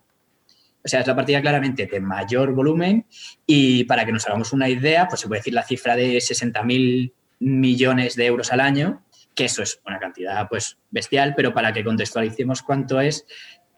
O 0.83 0.88
sea, 0.88 1.01
es 1.01 1.07
la 1.07 1.15
partida 1.15 1.41
claramente 1.41 1.85
de 1.85 1.99
mayor 1.99 2.53
volumen 2.53 3.05
y 3.45 3.83
para 3.83 4.05
que 4.05 4.11
nos 4.11 4.25
hagamos 4.27 4.53
una 4.53 4.69
idea, 4.69 5.07
pues 5.07 5.21
se 5.21 5.27
puede 5.27 5.39
decir 5.39 5.53
la 5.53 5.63
cifra 5.63 5.95
de 5.95 6.17
60.000 6.17 7.12
millones 7.39 8.15
de 8.15 8.25
euros 8.25 8.51
al 8.53 8.60
año, 8.62 9.03
que 9.36 9.45
eso 9.45 9.62
es 9.62 9.82
una 9.86 9.99
cantidad 9.99 10.47
pues 10.49 10.77
bestial, 10.89 11.34
pero 11.36 11.53
para 11.53 11.73
que 11.73 11.84
contextualicemos 11.84 12.62
cuánto 12.62 12.99
es 13.01 13.25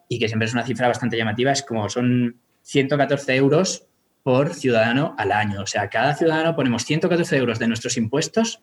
y 0.09 0.19
que 0.19 0.27
siempre 0.27 0.47
es 0.47 0.53
una 0.53 0.65
cifra 0.65 0.87
bastante 0.87 1.17
llamativa, 1.17 1.51
es 1.51 1.63
como 1.63 1.89
son 1.89 2.39
114 2.63 3.35
euros 3.35 3.87
por 4.23 4.53
ciudadano 4.53 5.15
al 5.17 5.31
año. 5.31 5.61
O 5.61 5.67
sea, 5.67 5.89
cada 5.89 6.15
ciudadano 6.15 6.55
ponemos 6.55 6.83
114 6.83 7.37
euros 7.37 7.59
de 7.59 7.67
nuestros 7.67 7.97
impuestos 7.97 8.61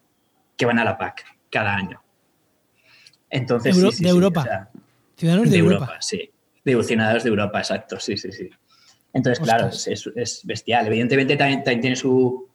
que 0.56 0.66
van 0.66 0.78
a 0.78 0.84
la 0.84 0.98
PAC 0.98 1.24
cada 1.50 1.74
año. 1.74 2.02
Entonces, 3.30 4.00
de 4.00 4.08
Europa. 4.08 4.70
ciudadanos 5.16 5.50
de, 5.50 5.58
Europa. 5.58 5.96
Sí, 6.00 6.30
de 6.64 6.82
ciudadanos 6.82 7.24
de 7.24 7.28
Europa, 7.28 7.58
exacto, 7.58 8.00
sí, 8.00 8.16
sí, 8.16 8.32
sí. 8.32 8.48
Entonces, 9.12 9.42
claro, 9.42 9.68
es, 9.68 10.40
bestial. 10.44 10.86
Evidentemente 10.86 11.36
también, 11.36 11.80
tiene 11.80 11.96
su, 11.96 12.50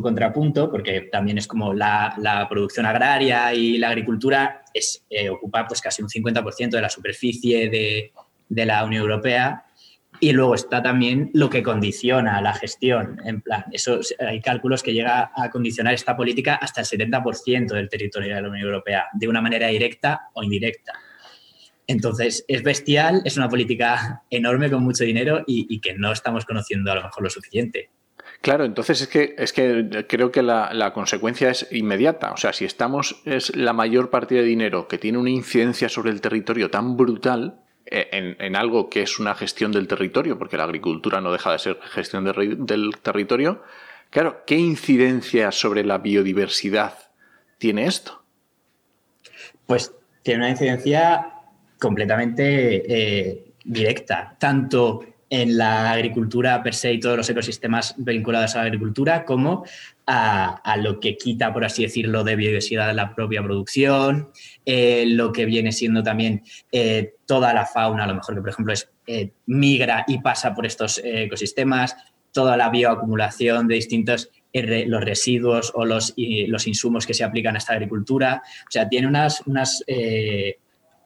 contrapunto, 0.00 0.70
porque 0.70 1.08
también 1.12 1.38
es 1.38 1.46
como 1.46 1.74
la, 1.74 2.46
producción 2.48 2.86
agraria 2.86 3.52
y 3.52 3.78
la 3.78 3.88
agricultura 3.88 4.62
es, 4.72 5.04
eh, 5.10 5.28
ocupa 5.28 5.66
pues 5.66 5.80
casi 5.80 6.02
un 6.02 6.08
50% 6.08 6.70
de 6.70 6.80
la 6.80 6.90
superficie 6.90 7.68
de, 7.68 8.12
de 8.48 8.66
la 8.66 8.84
Unión 8.84 9.02
Europea 9.02 9.64
y 10.20 10.32
luego 10.32 10.54
está 10.54 10.82
también 10.82 11.30
lo 11.34 11.48
que 11.50 11.62
condiciona 11.62 12.40
la 12.40 12.54
gestión. 12.54 13.20
En 13.24 13.40
plan, 13.40 13.64
eso, 13.72 14.00
hay 14.18 14.40
cálculos 14.40 14.82
que 14.82 14.92
llega 14.92 15.30
a 15.34 15.50
condicionar 15.50 15.94
esta 15.94 16.16
política 16.16 16.56
hasta 16.56 16.80
el 16.80 16.86
70% 16.86 17.68
del 17.68 17.88
territorio 17.88 18.34
de 18.34 18.42
la 18.42 18.48
Unión 18.48 18.66
Europea, 18.66 19.06
de 19.12 19.28
una 19.28 19.40
manera 19.40 19.68
directa 19.68 20.28
o 20.34 20.42
indirecta. 20.42 20.92
Entonces, 21.86 22.44
es 22.48 22.62
bestial, 22.62 23.22
es 23.24 23.36
una 23.36 23.48
política 23.48 24.22
enorme 24.28 24.70
con 24.70 24.82
mucho 24.82 25.04
dinero 25.04 25.42
y, 25.46 25.80
que 25.80 25.94
no 25.94 26.12
estamos 26.12 26.44
conociendo 26.44 26.92
a 26.92 26.96
lo 26.96 27.02
mejor 27.02 27.22
lo 27.22 27.30
suficiente. 27.30 27.90
Claro, 28.42 28.64
entonces 28.64 29.00
es 29.00 29.08
que, 29.08 29.34
es 29.38 29.52
que 29.52 30.06
creo 30.06 30.30
que 30.30 30.42
la, 30.42 30.72
la, 30.74 30.92
consecuencia 30.92 31.50
es 31.50 31.66
inmediata. 31.72 32.32
O 32.32 32.36
sea, 32.36 32.52
si 32.52 32.66
estamos, 32.66 33.22
es 33.24 33.56
la 33.56 33.72
mayor 33.72 34.10
partida 34.10 34.40
de 34.40 34.46
dinero 34.46 34.86
que 34.86 34.98
tiene 34.98 35.18
una 35.18 35.30
incidencia 35.30 35.88
sobre 35.88 36.10
el 36.10 36.20
territorio 36.20 36.70
tan 36.70 36.96
brutal, 36.96 37.62
eh, 37.90 38.36
en, 38.38 38.56
algo 38.56 38.90
que 38.90 39.02
es 39.02 39.18
una 39.18 39.34
gestión 39.34 39.72
del 39.72 39.88
territorio, 39.88 40.38
porque 40.38 40.56
la 40.56 40.64
agricultura 40.64 41.20
no 41.20 41.32
deja 41.32 41.52
de 41.52 41.58
ser 41.58 41.78
gestión 41.82 42.24
del 42.24 42.96
territorio, 43.00 43.62
claro, 44.10 44.42
¿qué 44.46 44.56
incidencia 44.56 45.52
sobre 45.52 45.84
la 45.84 45.98
biodiversidad 45.98 46.94
tiene 47.58 47.86
esto? 47.86 48.22
Pues 49.66 49.94
tiene 50.22 50.40
una 50.40 50.50
incidencia 50.50 51.32
completamente 51.78 52.82
eh, 52.88 53.52
directa, 53.64 54.36
tanto 54.38 55.04
en 55.30 55.58
la 55.58 55.90
agricultura 55.92 56.62
per 56.62 56.74
se 56.74 56.92
y 56.92 57.00
todos 57.00 57.16
los 57.16 57.28
ecosistemas 57.28 57.94
vinculados 57.98 58.54
a 58.54 58.58
la 58.58 58.64
agricultura, 58.64 59.24
como 59.24 59.64
a, 60.06 60.76
lo 60.78 61.00
que 61.00 61.16
quita, 61.16 61.52
por 61.52 61.64
así 61.64 61.82
decirlo, 61.82 62.24
de 62.24 62.36
biodiversidad 62.36 62.88
de 62.88 62.94
la 62.94 63.14
propia 63.14 63.42
producción, 63.42 64.30
eh, 64.64 65.04
lo 65.06 65.32
que 65.32 65.44
viene 65.44 65.72
siendo 65.72 66.02
también 66.02 66.42
eh, 66.72 67.14
toda 67.26 67.52
la 67.52 67.66
fauna, 67.66 68.04
a 68.04 68.06
lo 68.06 68.14
mejor 68.14 68.34
que, 68.34 68.40
por 68.40 68.50
ejemplo, 68.50 68.72
es, 68.72 68.90
eh, 69.06 69.32
migra 69.46 70.04
y 70.08 70.18
pasa 70.20 70.54
por 70.54 70.64
estos 70.64 71.00
ecosistemas, 71.04 71.96
toda 72.32 72.56
la 72.56 72.70
bioacumulación 72.70 73.68
de 73.68 73.74
distintos 73.74 74.30
los 74.52 75.04
residuos 75.04 75.70
o 75.74 75.84
los, 75.84 76.14
los 76.16 76.66
insumos 76.66 77.06
que 77.06 77.14
se 77.14 77.22
aplican 77.22 77.54
a 77.54 77.58
esta 77.58 77.74
agricultura. 77.74 78.42
O 78.66 78.70
sea, 78.70 78.88
tiene 78.88 79.06
unas, 79.06 79.42
unas 79.46 79.84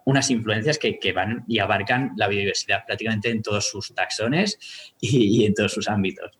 unas 0.05 0.31
influencias 0.31 0.79
que, 0.79 1.13
van 1.13 1.45
y 1.49 1.59
abarcan 1.59 2.13
la 2.17 2.29
biodiversidad 2.29 2.85
prácticamente 2.87 3.31
en 3.31 3.43
todos 3.43 3.69
sus 3.69 3.95
taxones 3.95 4.59
y, 5.01 5.45
en 5.45 5.55
todos 5.55 5.73
sus 5.73 5.89
ámbitos. 5.89 6.31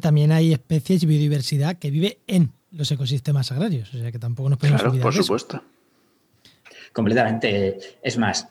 también 0.00 0.32
hay 0.32 0.52
especies 0.52 1.02
y 1.02 1.06
biodiversidad 1.06 1.78
que 1.78 1.90
vive 1.90 2.18
en 2.26 2.52
los 2.72 2.90
ecosistemas 2.90 3.52
agrarios, 3.52 3.94
o 3.94 3.98
sea 3.98 4.12
que 4.12 4.18
tampoco 4.18 4.50
nos 4.50 4.58
podemos 4.58 4.82
claro, 4.82 5.00
por 5.00 5.14
supuesto. 5.14 5.62
Completamente. 6.92 7.78
Es 8.02 8.16
más, 8.16 8.48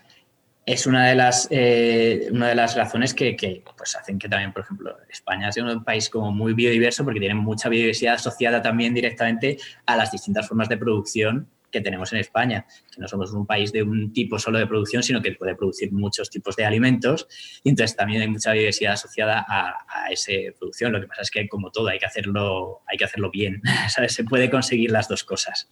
es 0.65 0.87
una 0.87 1.07
de 1.07 1.15
las, 1.15 1.47
eh, 1.51 2.27
una 2.31 2.49
de 2.49 2.55
las 2.55 2.75
razones 2.75 3.13
que, 3.13 3.63
pues 3.77 3.95
hacen 3.95 4.17
que 4.17 4.27
también, 4.27 4.51
por 4.51 4.63
ejemplo, 4.63 4.97
España 5.09 5.51
sea 5.51 5.63
un 5.63 5.83
país 5.83 6.09
como 6.09 6.31
muy 6.31 6.53
biodiverso 6.53 7.03
porque 7.03 7.19
tiene 7.19 7.35
mucha 7.35 7.69
biodiversidad 7.69 8.15
asociada 8.15 8.61
también 8.61 8.93
directamente 8.93 9.57
a 9.85 9.95
las 9.95 10.11
distintas 10.11 10.47
formas 10.47 10.69
de 10.69 10.77
producción 10.77 11.47
que 11.71 11.81
tenemos 11.81 12.11
en 12.13 12.19
España, 12.19 12.65
que 12.93 13.01
no 13.01 13.07
somos 13.07 13.31
un 13.33 13.45
país 13.45 13.71
de 13.71 13.83
un 13.83 14.13
tipo 14.13 14.39
solo 14.39 14.59
de 14.59 14.67
producción, 14.67 15.03
sino 15.03 15.21
que 15.21 15.31
puede 15.33 15.55
producir 15.55 15.91
muchos 15.91 16.29
tipos 16.29 16.55
de 16.55 16.65
alimentos. 16.65 17.27
Y 17.63 17.69
entonces 17.69 17.95
también 17.95 18.21
hay 18.21 18.29
mucha 18.29 18.51
diversidad 18.51 18.93
asociada 18.93 19.45
a, 19.47 20.11
esa 20.11 20.31
producción. 20.57 20.91
Lo 20.91 21.01
que 21.01 21.07
pasa 21.07 21.23
es 21.23 21.31
que, 21.31 21.47
como 21.47 21.71
todo, 21.71 21.87
hay 21.87 21.99
que 21.99 22.05
hacerlo, 22.05 22.81
hay 22.87 22.97
que 22.97 23.05
hacerlo 23.05 23.31
bien. 23.31 23.61
Se 24.07 24.23
puede 24.23 24.49
conseguir 24.49 24.91
las 24.91 25.07
dos 25.07 25.23
cosas. 25.23 25.69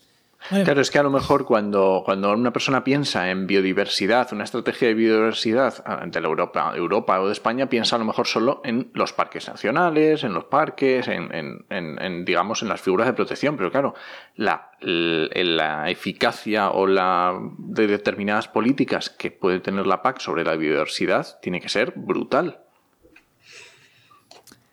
Claro, 0.49 0.81
es 0.81 0.91
que 0.91 0.99
a 0.99 1.03
lo 1.03 1.09
mejor 1.09 1.45
cuando, 1.45 2.01
cuando 2.05 2.33
una 2.33 2.51
persona 2.51 2.83
piensa 2.83 3.29
en 3.29 3.47
biodiversidad, 3.47 4.33
una 4.33 4.43
estrategia 4.43 4.89
de 4.89 4.93
biodiversidad 4.93 5.83
ante 5.85 6.19
la 6.19 6.27
Europa, 6.27 6.73
Europa 6.75 7.21
o 7.21 7.27
de 7.27 7.33
España, 7.33 7.69
piensa 7.69 7.95
a 7.95 7.99
lo 7.99 8.05
mejor 8.05 8.27
solo 8.27 8.61
en 8.65 8.91
los 8.93 9.13
parques 9.13 9.47
nacionales, 9.47 10.23
en 10.23 10.33
los 10.33 10.45
parques, 10.45 11.07
en, 11.07 12.25
digamos, 12.25 12.61
en 12.61 12.69
las 12.69 12.81
figuras 12.81 13.07
de 13.07 13.13
protección. 13.13 13.55
Pero 13.55 13.71
claro, 13.71 13.93
la, 14.35 14.71
la, 14.81 15.89
eficacia 15.89 16.71
o 16.71 16.87
la 16.87 17.39
de 17.57 17.87
determinadas 17.87 18.47
políticas 18.47 19.09
que 19.09 19.31
puede 19.31 19.59
tener 19.59 19.87
la 19.87 20.01
PAC 20.01 20.19
sobre 20.19 20.43
la 20.43 20.55
biodiversidad 20.55 21.39
tiene 21.41 21.61
que 21.61 21.69
ser 21.69 21.93
brutal. 21.95 22.59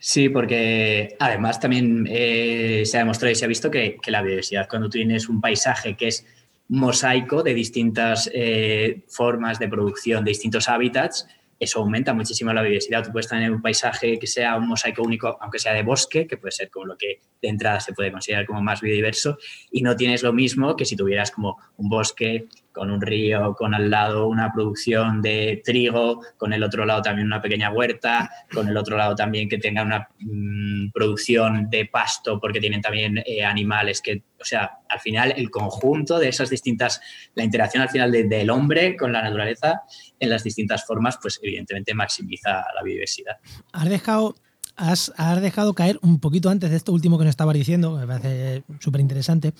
Sí, 0.02 0.30
porque 0.30 1.14
además 1.18 1.60
también 1.60 2.06
eh, 2.08 2.84
se 2.86 2.96
ha 2.96 3.00
demostrado 3.00 3.32
y 3.32 3.34
se 3.34 3.44
ha 3.44 3.48
visto 3.48 3.70
que, 3.70 3.98
la 4.06 4.22
biodiversidad, 4.22 4.66
cuando 4.66 4.88
tienes 4.88 5.28
un 5.28 5.42
paisaje 5.42 5.94
que 5.94 6.08
es 6.08 6.26
mosaico 6.68 7.42
de 7.42 7.52
distintas 7.52 8.30
eh, 8.32 9.04
formas 9.08 9.58
de 9.58 9.68
producción, 9.68 10.24
de 10.24 10.30
distintos 10.30 10.70
hábitats, 10.70 11.28
eso 11.58 11.80
aumenta 11.80 12.14
muchísimo 12.14 12.50
la 12.54 12.62
biodiversidad. 12.62 13.04
Tú 13.04 13.12
puedes 13.12 13.28
tener 13.28 13.52
un 13.52 13.60
paisaje 13.60 14.18
que 14.18 14.26
sea 14.26 14.56
un 14.56 14.68
mosaico 14.68 15.02
único, 15.02 15.36
aunque 15.38 15.58
sea 15.58 15.74
de 15.74 15.82
bosque, 15.82 16.26
que 16.26 16.38
puede 16.38 16.52
ser 16.52 16.70
como 16.70 16.86
lo 16.86 16.96
que 16.96 17.20
de 17.42 17.48
entrada 17.48 17.78
se 17.80 17.92
puede 17.92 18.10
considerar 18.10 18.46
como 18.46 18.62
más 18.62 18.80
biodiverso, 18.80 19.36
y 19.70 19.82
no 19.82 19.94
tienes 19.96 20.22
lo 20.22 20.32
mismo 20.32 20.76
que 20.76 20.86
si 20.86 20.96
tuvieras 20.96 21.30
como 21.30 21.58
un 21.76 21.90
bosque 21.90 22.46
con 22.80 22.90
un 22.90 23.02
río, 23.02 23.54
con 23.58 23.74
al 23.74 23.90
lado 23.90 24.26
una 24.26 24.50
producción 24.50 25.20
de 25.20 25.60
trigo, 25.62 26.22
con 26.38 26.54
el 26.54 26.62
otro 26.62 26.86
lado 26.86 27.02
también 27.02 27.26
una 27.26 27.42
pequeña 27.42 27.70
huerta, 27.70 28.30
con 28.50 28.68
el 28.68 28.74
otro 28.74 28.96
lado 28.96 29.14
también 29.14 29.50
que 29.50 29.58
tenga 29.58 29.82
una 29.82 30.08
mm, 30.18 30.90
producción 30.90 31.68
de 31.68 31.84
pasto 31.84 32.40
porque 32.40 32.58
tienen 32.58 32.80
también 32.80 33.22
eh, 33.26 33.44
animales 33.44 34.00
que, 34.00 34.22
o 34.40 34.44
sea, 34.46 34.78
al 34.88 34.98
final 34.98 35.34
el 35.36 35.50
conjunto 35.50 36.18
de 36.18 36.30
esas 36.30 36.48
distintas, 36.48 37.02
la 37.34 37.44
interacción 37.44 37.82
al 37.82 37.90
final 37.90 38.12
del 38.12 38.48
hombre 38.48 38.96
con 38.96 39.12
la 39.12 39.20
naturaleza 39.20 39.82
en 40.18 40.30
las 40.30 40.42
distintas 40.42 40.86
formas, 40.86 41.18
pues 41.20 41.38
evidentemente 41.42 41.92
maximiza 41.92 42.64
la 42.74 42.82
biodiversidad. 42.82 43.36
Has 43.74 43.90
dejado 43.90 44.36
Has, 44.76 45.12
has, 45.18 45.42
dejado 45.42 45.74
caer 45.74 45.98
un 46.00 46.20
poquito 46.20 46.48
antes 46.48 46.70
de 46.70 46.76
esto 46.76 46.92
último 46.92 47.18
que 47.18 47.24
nos 47.24 47.32
estabas 47.32 47.54
diciendo, 47.54 47.98
me 47.98 48.06
parece 48.06 48.62
súper 48.78 49.02
interesante, 49.02 49.52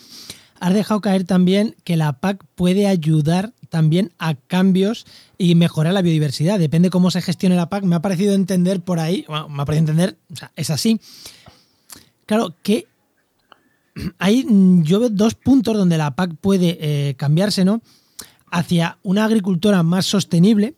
has 0.60 0.74
dejado 0.74 1.00
caer 1.00 1.24
también 1.24 1.74
que 1.84 1.96
la 1.96 2.20
PAC 2.20 2.44
puede 2.54 2.86
ayudar 2.86 3.54
también 3.70 4.12
a 4.18 4.34
cambios 4.34 5.06
y 5.38 5.54
mejorar 5.54 5.94
la 5.94 6.02
biodiversidad. 6.02 6.58
Depende 6.58 6.90
cómo 6.90 7.10
se 7.10 7.22
gestione 7.22 7.56
la 7.56 7.70
PAC. 7.70 7.84
Me 7.84 7.96
ha 7.96 8.02
parecido 8.02 8.34
entender 8.34 8.80
por 8.80 9.00
ahí, 9.00 9.24
me 9.28 9.62
ha 9.62 9.64
parecido 9.64 9.90
entender, 9.90 10.18
o 10.30 10.36
sea, 10.36 10.52
es 10.56 10.70
así. 10.70 11.00
Claro, 12.26 12.54
que 12.62 12.86
hay, 14.18 14.46
yo 14.82 15.00
veo 15.00 15.08
dos 15.08 15.34
puntos 15.34 15.76
donde 15.76 15.96
la 15.96 16.14
PAC 16.14 16.36
puede 16.36 16.78
eh, 16.80 17.14
cambiarse, 17.14 17.64
¿no? 17.64 17.80
Hacia 18.50 18.98
una 19.02 19.24
agricultura 19.24 19.82
más 19.82 20.04
sostenible, 20.04 20.74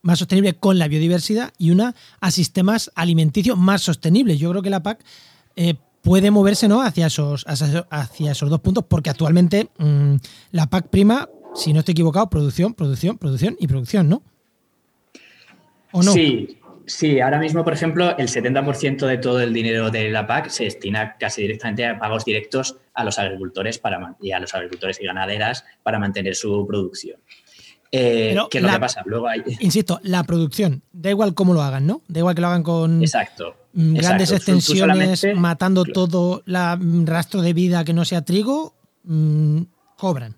más 0.00 0.20
sostenible 0.20 0.54
con 0.54 0.78
la 0.78 0.88
biodiversidad 0.88 1.52
y 1.58 1.72
una 1.72 1.94
a 2.20 2.30
sistemas 2.30 2.90
alimenticios 2.94 3.58
más 3.58 3.82
sostenibles. 3.82 4.38
Yo 4.38 4.50
creo 4.50 4.62
que 4.62 4.70
la 4.70 4.82
PAC 4.82 5.04
eh, 5.56 5.74
puede 6.02 6.30
moverse 6.30 6.68
¿no? 6.68 6.82
hacia, 6.82 7.06
esos, 7.06 7.44
hacia 7.46 8.32
esos 8.32 8.50
dos 8.50 8.60
puntos, 8.60 8.84
porque 8.86 9.10
actualmente 9.10 9.68
mm, 9.78 10.14
la 10.52 10.66
PAC 10.68 10.88
prima, 10.88 11.28
si 11.54 11.72
no 11.72 11.80
estoy 11.80 11.92
equivocado, 11.92 12.30
producción, 12.30 12.74
producción, 12.74 13.18
producción 13.18 13.56
y 13.58 13.66
producción, 13.66 14.08
¿no? 14.08 14.22
¿O 15.92 16.02
no? 16.02 16.12
Sí, 16.12 16.58
sí, 16.86 17.20
ahora 17.20 17.38
mismo, 17.38 17.64
por 17.64 17.72
ejemplo, 17.72 18.16
el 18.16 18.28
70% 18.28 19.06
de 19.06 19.18
todo 19.18 19.40
el 19.40 19.52
dinero 19.52 19.90
de 19.90 20.08
la 20.10 20.26
PAC 20.26 20.48
se 20.48 20.64
destina 20.64 21.16
casi 21.18 21.42
directamente 21.42 21.84
a 21.84 21.98
pagos 21.98 22.24
directos 22.24 22.76
a 22.94 23.04
los 23.04 23.18
agricultores 23.18 23.78
para, 23.78 23.98
a 23.98 24.40
los 24.40 24.54
agricultores 24.54 25.00
y 25.00 25.06
ganaderas 25.06 25.64
para 25.82 25.98
mantener 25.98 26.36
su 26.36 26.64
producción. 26.66 27.18
Eh, 27.92 28.36
¿Qué 28.50 28.58
es 28.58 28.64
lo 28.64 28.70
que 28.70 28.80
pasa? 28.80 29.02
Luego 29.04 29.28
hay... 29.28 29.42
Insisto, 29.60 30.00
la 30.02 30.22
producción, 30.24 30.82
da 30.92 31.10
igual 31.10 31.34
cómo 31.34 31.54
lo 31.54 31.62
hagan, 31.62 31.86
¿no? 31.86 32.02
Da 32.08 32.20
igual 32.20 32.34
que 32.34 32.40
lo 32.40 32.46
hagan 32.48 32.62
con. 32.62 33.02
Exacto. 33.02 33.56
Mm, 33.72 33.94
grandes 33.94 34.32
extensiones, 34.32 35.26
matando 35.36 35.84
todo 35.84 36.42
la 36.46 36.76
mm, 36.76 37.06
rastro 37.06 37.40
de 37.42 37.52
vida 37.52 37.84
que 37.84 37.92
no 37.92 38.04
sea 38.04 38.24
trigo, 38.24 38.74
mm, 39.04 39.62
cobran. 39.96 40.36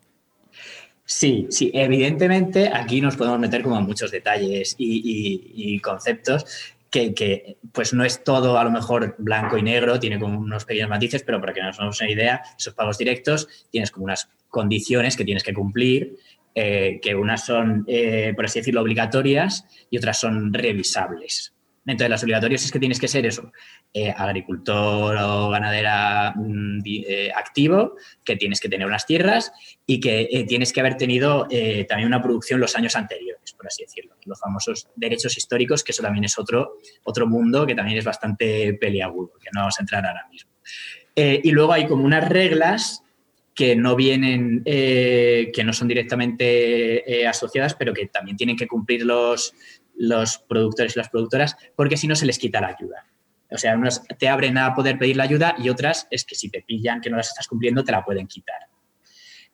Sí, 1.04 1.46
sí, 1.50 1.70
evidentemente 1.74 2.70
aquí 2.72 3.00
nos 3.00 3.16
podemos 3.16 3.38
meter 3.38 3.62
como 3.62 3.80
muchos 3.82 4.10
detalles 4.10 4.74
y, 4.78 5.78
conceptos 5.80 6.46
que, 6.90 7.56
pues 7.72 7.92
no 7.92 8.04
es 8.04 8.24
todo 8.24 8.58
a 8.58 8.64
lo 8.64 8.70
mejor 8.70 9.14
blanco 9.18 9.58
y 9.58 9.62
negro, 9.62 9.98
tiene 9.98 10.18
como 10.18 10.38
unos 10.38 10.64
pequeños 10.64 10.88
matices, 10.88 11.22
pero 11.22 11.40
para 11.40 11.52
que 11.52 11.62
nos 11.62 11.76
hagamos 11.76 12.00
una 12.00 12.10
idea, 12.10 12.42
esos 12.58 12.74
pagos 12.74 12.98
directos 12.98 13.48
tienes 13.70 13.90
como 13.90 14.04
unas 14.04 14.28
condiciones 14.48 15.16
que 15.16 15.24
tienes 15.24 15.42
que 15.42 15.54
cumplir, 15.54 16.18
eh, 16.54 17.00
que 17.02 17.14
unas 17.14 17.46
son, 17.46 17.84
eh, 17.86 18.32
por 18.36 18.44
así 18.44 18.58
decirlo, 18.58 18.82
obligatorias 18.82 19.64
y 19.90 19.96
otras 19.96 20.20
son 20.20 20.52
revisables. 20.52 21.54
Entonces, 21.84 22.10
las 22.10 22.22
obligatorias 22.22 22.64
es 22.64 22.70
que 22.70 22.78
tienes 22.78 23.00
que 23.00 23.08
ser 23.08 23.26
eso, 23.26 23.50
eh, 23.92 24.14
agricultor 24.16 25.16
o 25.16 25.48
ganadera 25.48 26.32
mm, 26.36 26.78
eh, 26.84 27.32
activo, 27.34 27.96
que 28.22 28.36
tienes 28.36 28.60
que 28.60 28.68
tener 28.68 28.86
unas 28.86 29.04
tierras 29.04 29.50
y 29.84 29.98
que 29.98 30.44
tienes 30.46 30.72
que 30.72 30.80
haber 30.80 30.96
tenido 30.96 31.48
también 31.88 32.06
una 32.06 32.22
producción 32.22 32.60
los 32.60 32.76
años 32.76 32.94
anteriores, 32.94 33.52
por 33.54 33.66
así 33.66 33.82
decirlo. 33.82 34.14
Los 34.26 34.38
famosos 34.38 34.88
derechos 34.94 35.36
históricos, 35.36 35.82
que 35.82 35.90
eso 35.90 36.02
también 36.02 36.24
es 36.24 36.38
otro, 36.38 36.78
otro 37.02 37.26
mundo 37.26 37.66
que 37.66 37.74
también 37.74 37.98
es 37.98 38.04
bastante 38.04 38.74
peliagudo, 38.74 39.32
que 39.42 39.48
no 39.52 39.62
vamos 39.62 39.78
a 39.78 39.82
entrar 39.82 40.06
ahora 40.06 40.28
mismo. 40.30 40.52
y 41.16 41.50
luego 41.50 41.72
hay 41.72 41.86
como 41.86 42.04
unas 42.04 42.28
reglas 42.28 43.02
que 43.54 43.76
no 43.76 43.96
vienen, 43.96 44.62
que 44.64 45.62
no 45.64 45.72
son 45.72 45.88
directamente 45.88 47.26
asociadas, 47.26 47.74
pero 47.74 47.92
que 47.92 48.06
también 48.06 48.36
tienen 48.36 48.56
que 48.56 48.66
cumplir 48.66 49.04
los, 49.04 49.54
los 49.96 50.38
productores 50.38 50.96
y 50.96 50.98
las 50.98 51.10
productoras, 51.10 51.56
porque 51.76 51.96
si 51.96 52.06
no 52.06 52.16
se 52.16 52.26
les 52.26 52.38
quita 52.38 52.60
la 52.60 52.68
ayuda. 52.68 53.06
O 53.50 53.58
sea, 53.58 53.76
unas 53.76 54.02
te 54.18 54.28
abren 54.28 54.56
a 54.56 54.74
poder 54.74 54.98
pedir 54.98 55.16
la 55.16 55.24
ayuda 55.24 55.54
y 55.58 55.68
otras 55.68 56.08
es 56.10 56.24
que 56.24 56.34
si 56.34 56.48
te 56.48 56.62
pillan 56.62 57.00
que 57.00 57.10
no 57.10 57.18
las 57.18 57.28
estás 57.28 57.46
cumpliendo, 57.46 57.84
te 57.84 57.92
la 57.92 58.04
pueden 58.04 58.26
quitar. 58.26 58.68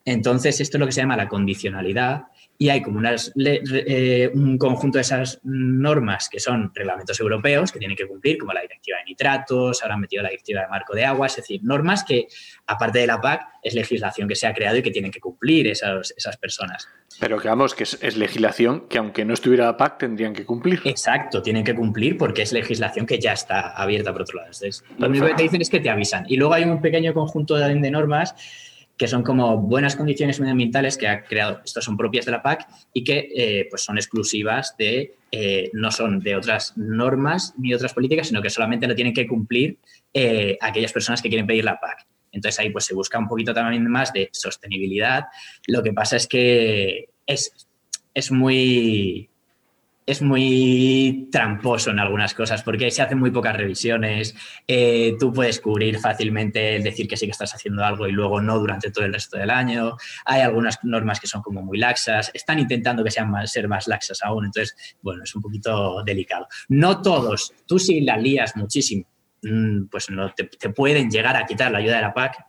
Entonces, 0.05 0.61
esto 0.61 0.77
es 0.77 0.81
lo 0.81 0.87
que 0.87 0.93
se 0.93 1.01
llama 1.01 1.17
la 1.17 1.29
condicionalidad 1.29 2.23
y 2.61 2.71
hay 2.71 2.83
como 2.83 2.99
unas, 2.99 3.33
eh, 3.37 4.31
un 4.35 4.59
conjunto 4.59 4.99
de 4.99 5.03
esas 5.03 5.41
normas 5.45 6.29
que 6.29 6.41
son 6.41 6.73
reglamentos 6.75 7.21
europeos 7.21 7.71
que 7.71 7.79
tienen 7.79 7.97
que 7.97 8.09
cumplir, 8.09 8.37
como 8.37 8.53
la 8.53 8.63
directiva 8.63 8.99
de 8.99 9.05
nitratos, 9.05 9.81
ahora 9.81 9.95
han 9.95 10.01
metido 10.01 10.25
la 10.25 10.31
directiva 10.31 10.63
de 10.63 10.69
marco 10.69 10.93
de 10.93 11.05
agua, 11.05 11.29
es 11.29 11.37
decir, 11.37 11.61
normas 11.63 12.03
que, 12.03 12.27
aparte 12.67 12.99
de 12.99 13.07
la 13.07 13.21
PAC, 13.21 13.43
es 13.63 13.75
legislación 13.75 14.27
que 14.29 14.35
se 14.35 14.49
ha 14.49 14.55
creado 14.55 14.77
y 14.77 14.83
que 14.83 14.91
tienen 14.91 15.13
que 15.13 15.21
cumplir 15.21 15.69
esas, 15.69 16.13
esas 16.17 16.37
personas. 16.37 16.89
Pero 17.21 17.39
que 17.39 17.47
vamos, 17.47 17.77
que 17.77 17.85
es, 17.85 18.17
legislación 18.17 18.89
que 18.89 18.99
aunque 18.99 19.25
no 19.25 19.35
estuviera 19.35 19.67
la 19.67 19.77
PAC 19.77 19.99
tendrían 19.99 20.35
que 20.35 20.45
cumplir. 20.45 20.81
Exacto, 20.85 21.41
tienen 21.43 21.63
que 21.63 21.77
cumplir 21.77 22.19
porque 22.19 22.43
es 22.43 22.53
legislación 22.53 23.07
que 23.07 23.21
ya 23.21 23.35
está 23.35 23.71
abierta 23.71 24.13
por 24.13 24.23
otro 24.23 24.39
lado. 24.39 24.49
Entonces, 24.49 24.85
lo 24.99 25.07
único 25.07 25.27
que 25.27 25.35
te 25.35 25.43
dicen 25.45 25.61
es 25.61 25.71
que 25.71 25.79
te 25.79 25.91
avisan. 25.91 26.25
Y 26.29 26.37
luego 26.37 26.55
hay 26.55 26.65
un 26.65 26.81
pequeño 26.81 27.15
conjunto 27.15 27.55
de, 27.55 27.73
de 27.73 27.91
normas 27.91 28.35
que 28.99 29.07
son 29.07 29.23
como 29.23 29.57
buenas 29.59 29.95
condiciones 29.95 30.41
medioambientales 30.41 30.99
que 30.99 31.07
ha 31.07 31.25
creado, 31.25 31.61
estas 31.65 31.85
son 31.85 31.97
propias 31.97 32.27
de 32.27 32.33
la 32.33 32.43
PAC 32.43 32.67
y 32.93 33.05
que 33.05 33.31
eh, 33.35 33.67
pues 33.71 33.83
son 33.83 33.97
exclusivas 33.97 34.75
de, 34.77 35.15
eh, 35.31 35.71
no 35.73 35.93
son 35.93 36.19
de 36.19 36.35
otras 36.35 36.77
normas 36.77 37.55
ni 37.57 37.71
de 37.71 37.77
otras 37.77 37.95
políticas, 37.95 38.27
sino 38.27 38.43
que 38.43 38.51
solamente 38.51 38.89
lo 38.89 38.97
tienen 38.97 39.15
que 39.15 39.27
cumplir 39.29 39.79
eh, 40.13 40.59
aquellas 40.61 40.93
personas 40.93 41.23
que 41.23 41.29
quieren 41.29 41.47
pedir 41.47 41.65
la 41.65 41.79
PAC. 41.79 42.07
Entonces 42.33 42.59
ahí 42.59 42.71
pues 42.71 42.85
se 42.85 42.95
busca 42.95 43.19
un 43.19 43.29
poquito 43.29 43.55
también 43.55 43.89
más 43.89 44.13
de 44.13 44.31
sostenibilidad. 44.33 45.27
Lo 45.69 45.83
que 45.83 45.93
pasa 45.93 46.17
es 46.17 46.27
que 46.27 47.09
es, 47.25 47.69
es 48.15 48.33
muy 48.33 49.31
es 50.09 50.23
muy 50.23 51.29
tramposo 51.31 51.91
en 51.91 51.99
algunas 51.99 52.33
cosas 52.33 52.63
porque 52.63 52.91
se 52.91 53.03
hacen 53.03 53.19
muy 53.19 53.31
pocas 53.31 53.55
revisiones. 53.55 54.35
Eh, 54.67 55.17
tú 55.21 55.35
puedes 55.35 55.61
cubrir 55.61 55.99
fácilmente 55.99 56.77
el 56.77 56.83
decir 56.83 57.07
que 57.07 57.19
sí 57.19 57.27
que 57.27 57.33
estás 57.33 57.55
haciendo 57.55 57.85
algo 57.85 58.09
y 58.09 58.13
luego 58.13 58.41
no 58.41 58.59
durante 58.59 58.91
todo 58.91 59.05
el 59.05 59.13
resto 59.13 59.37
del 59.37 59.51
año. 59.51 59.99
Hay 60.25 60.41
algunas 60.41 60.79
normas 60.83 61.21
que 61.21 61.27
son 61.27 61.43
como 61.43 61.61
muy 61.61 61.77
laxas. 61.77 62.31
Están 62.33 62.59
intentando 62.59 63.05
que 63.05 63.11
sean 63.11 63.31
más, 63.31 63.53
ser 63.53 63.69
más 63.69 63.87
laxas 63.87 64.23
aún. 64.23 64.47
Entonces, 64.47 64.97
bueno, 65.03 65.25
es 65.25 65.35
un 65.35 65.43
poquito 65.43 66.03
delicado. 66.03 66.49
No 66.69 67.03
todos. 67.03 67.53
Tú 67.67 67.79
si 67.79 68.01
la 68.01 68.17
lías 68.17 68.57
muchísimo, 68.57 69.05
mm, 69.43 69.89
pues 69.91 70.09
no 70.09 70.33
te, 70.33 70.45
te 70.45 70.71
pueden 70.71 71.11
llegar 71.11 71.37
a 71.37 71.45
quitar 71.45 71.71
la 71.71 71.79
ayuda 71.81 71.97
de 71.97 72.03
la 72.03 72.15
PAC. 72.15 72.47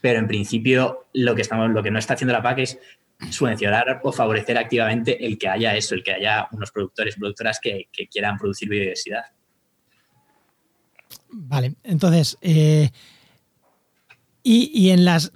Pero 0.00 0.20
en 0.20 0.26
principio 0.26 1.08
lo 1.12 1.34
que, 1.34 1.42
estamos, 1.42 1.68
lo 1.68 1.82
que 1.82 1.90
no 1.90 1.98
está 1.98 2.14
haciendo 2.14 2.32
la 2.32 2.42
PAC 2.42 2.60
es 2.60 2.78
subvencionar 3.30 4.00
o 4.02 4.12
favorecer 4.12 4.58
activamente 4.58 5.24
el 5.24 5.38
que 5.38 5.48
haya 5.48 5.74
eso, 5.74 5.94
el 5.94 6.02
que 6.02 6.12
haya 6.12 6.48
unos 6.52 6.70
productores 6.70 7.16
y 7.16 7.20
productoras 7.20 7.58
que, 7.60 7.88
quieran 8.10 8.36
producir 8.38 8.68
biodiversidad. 8.68 9.24
Vale, 11.28 11.74
entonces, 11.82 12.38
eh, 12.40 12.90
y, 14.42 14.90
en 14.90 15.04
las 15.04 15.32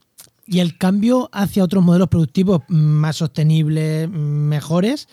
y 0.46 0.60
el 0.60 0.78
cambio 0.78 1.28
hacia 1.32 1.64
otros 1.64 1.84
modelos 1.84 2.08
productivos 2.08 2.62
más 2.68 3.16
sostenibles, 3.16 4.08
mejores, 4.08 5.08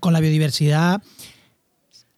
con 0.00 0.12
la 0.12 0.20
biodiversidad, 0.20 1.02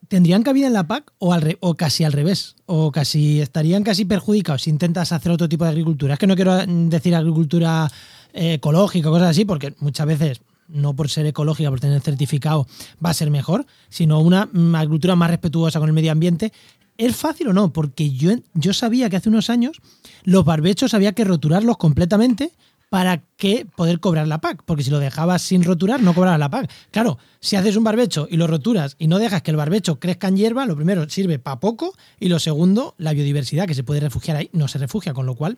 ¿tendrían 0.08 0.42
cabida 0.42 0.66
en 0.66 0.72
la 0.72 0.86
PAC 0.86 1.12
o, 1.18 1.32
al 1.32 1.56
o 1.60 1.74
casi 1.74 2.04
al 2.04 2.12
revés? 2.12 2.56
¿O 2.66 2.90
casi 2.90 3.40
estarían 3.40 3.84
casi 3.84 4.04
perjudicados 4.04 4.62
si 4.62 4.70
intentas 4.70 5.12
hacer 5.12 5.32
otro 5.32 5.48
tipo 5.48 5.64
de 5.64 5.70
agricultura? 5.70 6.14
Es 6.14 6.18
que 6.18 6.26
no 6.26 6.34
quiero 6.34 6.64
decir 6.66 7.14
agricultura 7.14 7.90
ecológica, 8.32 9.08
cosas 9.10 9.30
así, 9.30 9.44
porque 9.44 9.74
muchas 9.80 10.06
veces 10.06 10.40
no 10.68 10.94
por 10.94 11.08
ser 11.08 11.26
ecológica, 11.26 11.70
por 11.70 11.80
tener 11.80 12.00
certificado, 12.00 12.66
va 13.04 13.10
a 13.10 13.14
ser 13.14 13.30
mejor, 13.30 13.66
sino 13.88 14.20
una 14.20 14.48
agricultura 14.74 15.16
más 15.16 15.30
respetuosa 15.30 15.80
con 15.80 15.88
el 15.88 15.94
medio 15.94 16.12
ambiente. 16.12 16.52
¿Es 16.96 17.16
fácil 17.16 17.48
o 17.48 17.52
no? 17.52 17.72
Porque 17.72 18.10
yo, 18.10 18.32
yo 18.54 18.72
sabía 18.74 19.08
que 19.08 19.16
hace 19.16 19.28
unos 19.28 19.50
años 19.50 19.80
los 20.22 20.44
barbechos 20.44 20.94
había 20.94 21.12
que 21.12 21.24
roturarlos 21.24 21.76
completamente 21.76 22.52
para 22.90 23.22
que 23.36 23.66
poder 23.76 24.00
cobrar 24.00 24.26
la 24.26 24.40
PAC, 24.40 24.64
porque 24.66 24.82
si 24.82 24.90
lo 24.90 24.98
dejabas 24.98 25.42
sin 25.42 25.62
roturar 25.62 26.02
no 26.02 26.12
cobrabas 26.12 26.40
la 26.40 26.50
PAC. 26.50 26.70
Claro, 26.90 27.18
si 27.38 27.54
haces 27.54 27.76
un 27.76 27.84
barbecho 27.84 28.26
y 28.28 28.36
lo 28.36 28.48
roturas 28.48 28.96
y 28.98 29.06
no 29.06 29.18
dejas 29.20 29.42
que 29.42 29.52
el 29.52 29.56
barbecho 29.56 30.00
crezca 30.00 30.26
en 30.26 30.36
hierba, 30.36 30.66
lo 30.66 30.74
primero 30.74 31.08
sirve 31.08 31.38
para 31.38 31.60
poco 31.60 31.94
y 32.18 32.28
lo 32.28 32.40
segundo, 32.40 32.96
la 32.98 33.12
biodiversidad 33.12 33.66
que 33.66 33.74
se 33.74 33.84
puede 33.84 34.00
refugiar 34.00 34.36
ahí 34.36 34.50
no 34.52 34.66
se 34.66 34.78
refugia, 34.78 35.14
con 35.14 35.24
lo 35.24 35.36
cual 35.36 35.56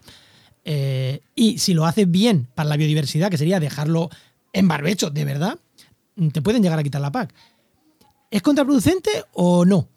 eh, 0.64 1.20
y 1.35 1.59
si 1.59 1.75
lo 1.75 1.85
haces 1.87 2.11
bien 2.11 2.48
para 2.55 2.68
la 2.68 2.77
biodiversidad, 2.77 3.31
que 3.31 3.38
sería 3.38 3.61
dejarlo 3.61 4.11
en 4.53 4.68
barbecho, 4.68 5.11
de 5.11 5.25
verdad, 5.25 5.59
te 6.33 6.42
pueden 6.42 6.62
llegar 6.62 6.79
a 6.79 6.83
quitar 6.83 7.01
la 7.01 7.11
PAC. 7.11 7.35
¿Es 8.31 8.42
contraproducente 8.42 9.11
o 9.33 9.64
no? 9.64 9.88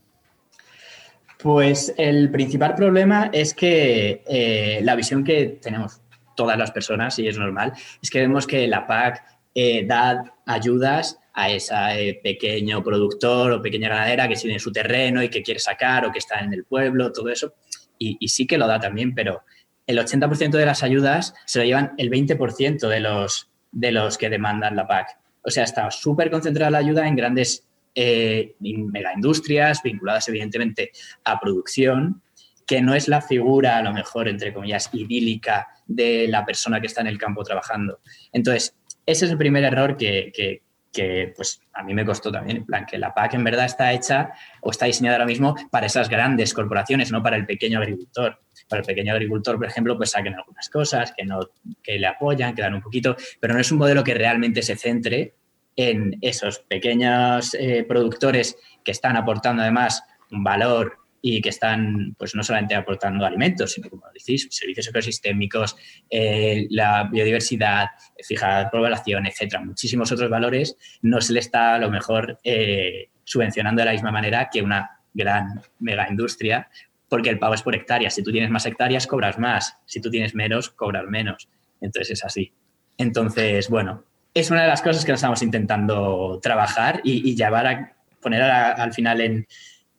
Pues 1.41 1.93
el 1.97 2.31
principal 2.31 2.75
problema 2.75 3.29
es 3.31 3.53
que 3.53 4.23
eh, 4.27 4.79
la 4.81 4.95
visión 4.95 5.23
que 5.23 5.59
tenemos 5.61 6.01
todas 6.35 6.57
las 6.57 6.71
personas, 6.71 7.17
y 7.19 7.27
es 7.27 7.37
normal, 7.37 7.73
es 8.01 8.09
que 8.09 8.19
vemos 8.19 8.47
que 8.47 8.67
la 8.67 8.87
PAC 8.87 9.23
eh, 9.53 9.85
da 9.85 10.33
ayudas 10.45 11.19
a 11.33 11.49
ese 11.49 12.19
pequeño 12.23 12.83
productor 12.83 13.51
o 13.51 13.61
pequeña 13.61 13.89
ganadera 13.89 14.27
que 14.27 14.35
tiene 14.35 14.57
su 14.57 14.71
terreno 14.71 15.21
y 15.21 15.29
que 15.29 15.43
quiere 15.43 15.59
sacar 15.59 16.05
o 16.05 16.11
que 16.11 16.19
está 16.19 16.39
en 16.39 16.53
el 16.53 16.63
pueblo, 16.63 17.11
todo 17.11 17.29
eso. 17.29 17.53
y 17.97 18.27
sí 18.27 18.45
que 18.45 18.57
lo 18.57 18.67
da 18.67 18.79
también, 18.79 19.13
pero 19.13 19.43
el 19.87 19.99
80% 19.99 20.51
de 20.51 20.65
las 20.65 20.83
ayudas 20.83 21.33
se 21.45 21.59
lo 21.59 21.65
llevan 21.65 21.93
el 21.97 22.09
20% 22.09 22.87
de 22.87 22.99
los, 22.99 23.49
de 23.71 23.91
los 23.91 24.17
que 24.17 24.29
demandan 24.29 24.75
la 24.75 24.87
PAC. 24.87 25.17
O 25.43 25.51
sea, 25.51 25.63
está 25.63 25.89
súper 25.91 26.31
concentrada 26.31 26.71
la 26.71 26.79
ayuda 26.79 27.07
en 27.07 27.15
grandes 27.15 27.67
eh, 27.93 28.55
megaindustrias 28.59 29.81
vinculadas 29.83 30.27
evidentemente 30.27 30.91
a 31.23 31.39
producción, 31.39 32.21
que 32.65 32.81
no 32.81 32.95
es 32.95 33.07
la 33.07 33.21
figura, 33.21 33.77
a 33.77 33.83
lo 33.83 33.93
mejor, 33.93 34.27
entre 34.27 34.53
comillas, 34.53 34.89
idílica 34.91 35.67
de 35.85 36.27
la 36.27 36.43
persona 36.43 36.81
que 36.81 36.87
está 36.87 37.01
en 37.01 37.07
el 37.07 37.19
campo 37.19 37.43
trabajando. 37.43 37.99
Entonces, 38.33 38.75
ese 39.05 39.25
es 39.25 39.31
el 39.31 39.37
primer 39.37 39.63
error 39.63 39.97
que, 39.97 40.31
que, 40.33 40.63
que 40.95 41.33
pues 41.35 41.59
a 41.73 41.83
mí 41.83 41.93
me 41.93 42.05
costó 42.05 42.31
también, 42.31 42.57
en 42.57 42.65
plan, 42.65 42.85
que 42.85 42.97
la 42.97 43.13
PAC 43.13 43.33
en 43.33 43.43
verdad 43.43 43.65
está 43.65 43.91
hecha 43.91 44.31
o 44.61 44.71
está 44.71 44.85
diseñada 44.85 45.17
ahora 45.17 45.25
mismo 45.25 45.53
para 45.69 45.87
esas 45.87 46.07
grandes 46.07 46.53
corporaciones, 46.53 47.11
no 47.11 47.21
para 47.21 47.35
el 47.35 47.45
pequeño 47.45 47.79
agricultor. 47.79 48.39
Para 48.69 48.79
el 48.79 48.85
pequeño 48.85 49.11
agricultor, 49.11 49.57
por 49.57 49.67
ejemplo, 49.67 49.97
pues 49.97 50.11
saquen 50.11 50.33
algunas 50.33 50.69
cosas 50.69 51.13
que, 51.15 51.25
no, 51.25 51.41
que 51.83 51.99
le 51.99 52.07
apoyan, 52.07 52.55
que 52.55 52.61
dan 52.61 52.73
un 52.73 52.81
poquito, 52.81 53.17
pero 53.41 53.53
no 53.53 53.59
es 53.59 53.71
un 53.71 53.77
modelo 53.77 54.03
que 54.03 54.13
realmente 54.13 54.61
se 54.61 54.77
centre 54.77 55.35
en 55.75 56.17
esos 56.21 56.59
pequeños 56.59 57.53
eh, 57.55 57.85
productores 57.85 58.57
que 58.83 58.91
están 58.91 59.17
aportando 59.17 59.61
además 59.61 60.01
un 60.31 60.43
valor 60.43 61.04
y 61.27 61.41
que 61.41 61.49
están 61.49 62.13
pues 62.19 62.35
no 62.35 62.43
solamente 62.43 62.75
aportando 62.75 63.25
alimentos, 63.25 63.71
sino 63.71 63.89
como 63.89 64.03
decís, 64.13 64.47
servicios 64.51 64.87
ecosistémicos, 64.89 65.75
eh, 66.07 66.67
la 66.69 67.05
biodiversidad, 67.11 67.87
fijar 68.23 68.69
población, 68.69 69.25
etcétera, 69.25 69.65
muchísimos 69.65 70.11
otros 70.11 70.29
valores, 70.29 70.77
no 71.01 71.19
se 71.21 71.33
le 71.33 71.39
está 71.39 71.73
a 71.73 71.79
lo 71.79 71.89
mejor 71.89 72.37
eh, 72.43 73.09
subvencionando 73.23 73.81
de 73.81 73.85
la 73.87 73.93
misma 73.93 74.11
manera 74.11 74.49
que 74.53 74.61
una 74.61 74.99
gran 75.15 75.61
mega 75.79 76.07
industria, 76.07 76.69
porque 77.09 77.31
el 77.31 77.39
pago 77.39 77.55
es 77.55 77.63
por 77.63 77.73
hectáreas. 77.73 78.13
Si 78.13 78.21
tú 78.21 78.31
tienes 78.31 78.51
más 78.51 78.67
hectáreas, 78.67 79.07
cobras 79.07 79.39
más. 79.39 79.79
Si 79.87 79.99
tú 80.01 80.11
tienes 80.11 80.35
menos, 80.35 80.69
cobras 80.69 81.05
menos. 81.07 81.49
Entonces 81.81 82.19
es 82.19 82.23
así. 82.23 82.53
Entonces, 82.99 83.67
bueno, 83.67 84.03
es 84.31 84.51
una 84.51 84.61
de 84.61 84.67
las 84.67 84.83
cosas 84.83 85.03
que 85.03 85.13
estamos 85.13 85.41
intentando 85.41 86.39
trabajar 86.39 87.01
y, 87.03 87.35
llevar 87.35 87.65
a 87.65 87.95
poner 88.21 88.43
al 88.43 88.93
final 88.93 89.21
en, 89.21 89.47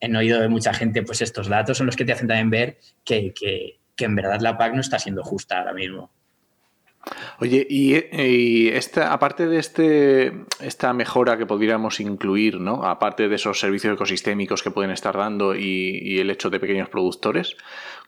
en 0.01 0.17
oído 0.17 0.41
de 0.41 0.49
mucha 0.49 0.75
gente, 0.75 1.03
pues 1.03 1.23
estos 1.23 1.49
datos 1.49 1.79
son 1.79 1.87
los 1.87 1.97
que 1.97 2.05
te 2.05 2.13
hacen 2.13 2.29
también 2.29 2.51
ver 2.51 2.79
que, 3.05 3.33
en 3.99 4.15
verdad 4.15 4.41
la 4.41 4.59
PAC 4.59 4.75
no 4.75 4.81
está 4.81 4.99
siendo 4.99 5.23
justa 5.23 5.59
ahora 5.59 5.73
mismo. 5.73 6.11
Oye, 7.39 7.65
y, 7.71 8.69
esta, 8.69 9.13
aparte 9.13 9.47
de 9.47 9.59
este, 9.59 10.45
esta 10.61 10.93
mejora 10.93 11.39
que 11.39 11.47
podríamos 11.47 12.01
incluir, 12.01 12.59
¿no? 12.59 12.85
Aparte 12.85 13.29
de 13.29 13.37
esos 13.37 13.61
servicios 13.61 13.95
ecosistémicos 13.95 14.65
que 14.65 14.73
pueden 14.73 14.91
estar 14.91 15.17
dando 15.17 15.55
y, 15.55 16.19
el 16.19 16.31
hecho 16.31 16.51
de 16.51 16.59
pequeños 16.59 16.89
productores, 16.89 17.57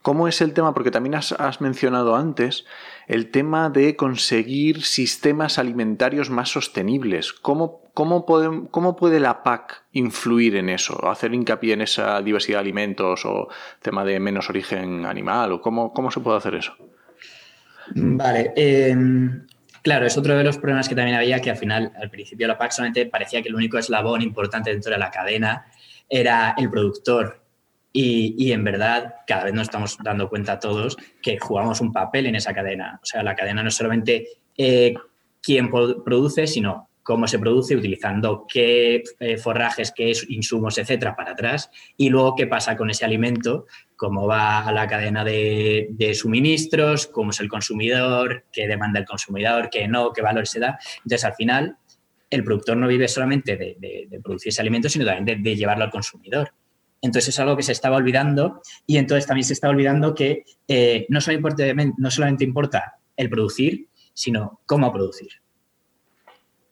¿cómo 0.02 0.26
es 0.26 0.40
el 0.40 0.52
tema? 0.52 0.74
Porque 0.74 0.90
también 0.90 1.14
has 1.14 1.60
mencionado 1.60 2.16
antes 2.16 2.66
el 3.08 3.30
tema 3.30 3.70
de 3.70 3.96
conseguir 3.96 4.82
sistemas 4.82 5.58
alimentarios 5.58 6.28
más 6.28 6.50
sostenibles. 6.50 7.32
¿Cómo, 7.32 7.80
cómo, 7.94 8.26
cómo 8.70 8.96
puede 8.96 9.18
la 9.18 9.42
PAC 9.42 9.82
influir 9.92 10.56
en 10.56 10.68
eso? 10.68 11.08
¿Hacer 11.08 11.32
hincapié 11.32 11.72
en 11.72 11.80
esa 11.80 12.20
diversidad 12.20 12.58
de 12.58 12.60
alimentos 12.60 13.24
o 13.24 13.48
tema 13.80 14.04
de 14.04 14.20
menos 14.20 14.50
origen 14.50 15.06
animal? 15.06 15.52
¿O 15.52 15.62
cómo, 15.62 15.94
cómo 15.94 16.10
se 16.10 16.20
puede 16.20 16.36
hacer 16.36 16.54
eso? 16.54 16.76
Vale. 17.94 18.52
Em, 18.54 19.46
claro, 19.80 20.06
es 20.06 20.18
otro 20.18 20.36
de 20.36 20.44
los 20.44 20.58
problemas 20.58 20.86
que 20.86 20.94
también 20.94 21.16
había, 21.16 21.40
que 21.40 21.50
al 21.50 21.56
final, 21.56 21.92
al 21.98 22.10
principio 22.10 22.46
la 22.46 22.58
PAC 22.58 22.72
solamente 22.72 23.06
parecía 23.06 23.40
que 23.40 23.48
el 23.48 23.54
único 23.54 23.78
eslabón 23.78 24.20
importante 24.20 24.70
dentro 24.70 24.92
de 24.92 24.98
la 24.98 25.10
cadena 25.10 25.64
era 26.10 26.54
el 26.58 26.70
productor 26.70 27.40
y, 28.00 28.52
en 28.52 28.62
verdad, 28.62 29.16
cada 29.26 29.44
vez 29.44 29.54
nos 29.54 29.64
estamos 29.64 29.98
dando 30.04 30.28
cuenta 30.28 30.60
todos 30.60 30.96
que 31.20 31.38
jugamos 31.38 31.80
un 31.80 31.92
papel 31.92 32.26
en 32.26 32.36
esa 32.36 32.54
cadena. 32.54 33.00
O 33.02 33.06
sea, 33.06 33.24
la 33.24 33.34
cadena 33.34 33.62
no 33.62 33.70
es 33.70 33.74
solamente 33.74 34.28
eh, 34.56 34.94
quién 35.42 35.68
produce, 35.68 36.46
sino 36.46 36.88
cómo 37.02 37.26
se 37.26 37.40
produce, 37.40 37.74
utilizando 37.74 38.46
qué 38.48 39.02
eh, 39.18 39.36
forrajes, 39.36 39.92
qué 39.96 40.12
insumos, 40.28 40.78
etcétera, 40.78 41.16
para 41.16 41.32
atrás, 41.32 41.70
y 41.96 42.08
luego 42.08 42.36
qué 42.36 42.46
pasa 42.46 42.76
con 42.76 42.88
ese 42.88 43.04
alimento, 43.04 43.66
cómo 43.96 44.28
va 44.28 44.60
a 44.60 44.72
la 44.72 44.86
cadena 44.86 45.24
de, 45.24 46.12
suministros, 46.14 47.08
cómo 47.08 47.30
es 47.30 47.40
el 47.40 47.48
consumidor, 47.48 48.44
qué 48.52 48.68
demanda 48.68 49.00
el 49.00 49.06
consumidor, 49.06 49.70
qué 49.70 49.88
no, 49.88 50.12
qué 50.12 50.22
valor 50.22 50.46
se 50.46 50.60
da. 50.60 50.78
Entonces, 50.98 51.24
al 51.24 51.34
final, 51.34 51.76
el 52.30 52.44
productor 52.44 52.76
no 52.76 52.86
vive 52.86 53.08
solamente 53.08 53.56
de, 53.56 54.20
producir 54.22 54.50
ese 54.50 54.60
alimento, 54.60 54.88
sino 54.88 55.04
también 55.04 55.42
de 55.42 55.56
llevarlo 55.56 55.82
al 55.82 55.90
consumidor. 55.90 56.52
Entonces 57.00 57.28
es 57.28 57.40
algo 57.40 57.56
que 57.56 57.62
se 57.62 57.72
estaba 57.72 57.96
olvidando 57.96 58.60
y 58.86 58.96
entonces 58.96 59.26
también 59.26 59.44
se 59.44 59.52
está 59.52 59.68
olvidando 59.68 60.14
que 60.14 60.44
eh, 60.66 61.06
no, 61.08 61.20
solamente 61.20 62.44
importa 62.44 62.98
el 63.16 63.30
producir, 63.30 63.88
sino 64.14 64.60
cómo 64.66 64.92
producir. 64.92 65.30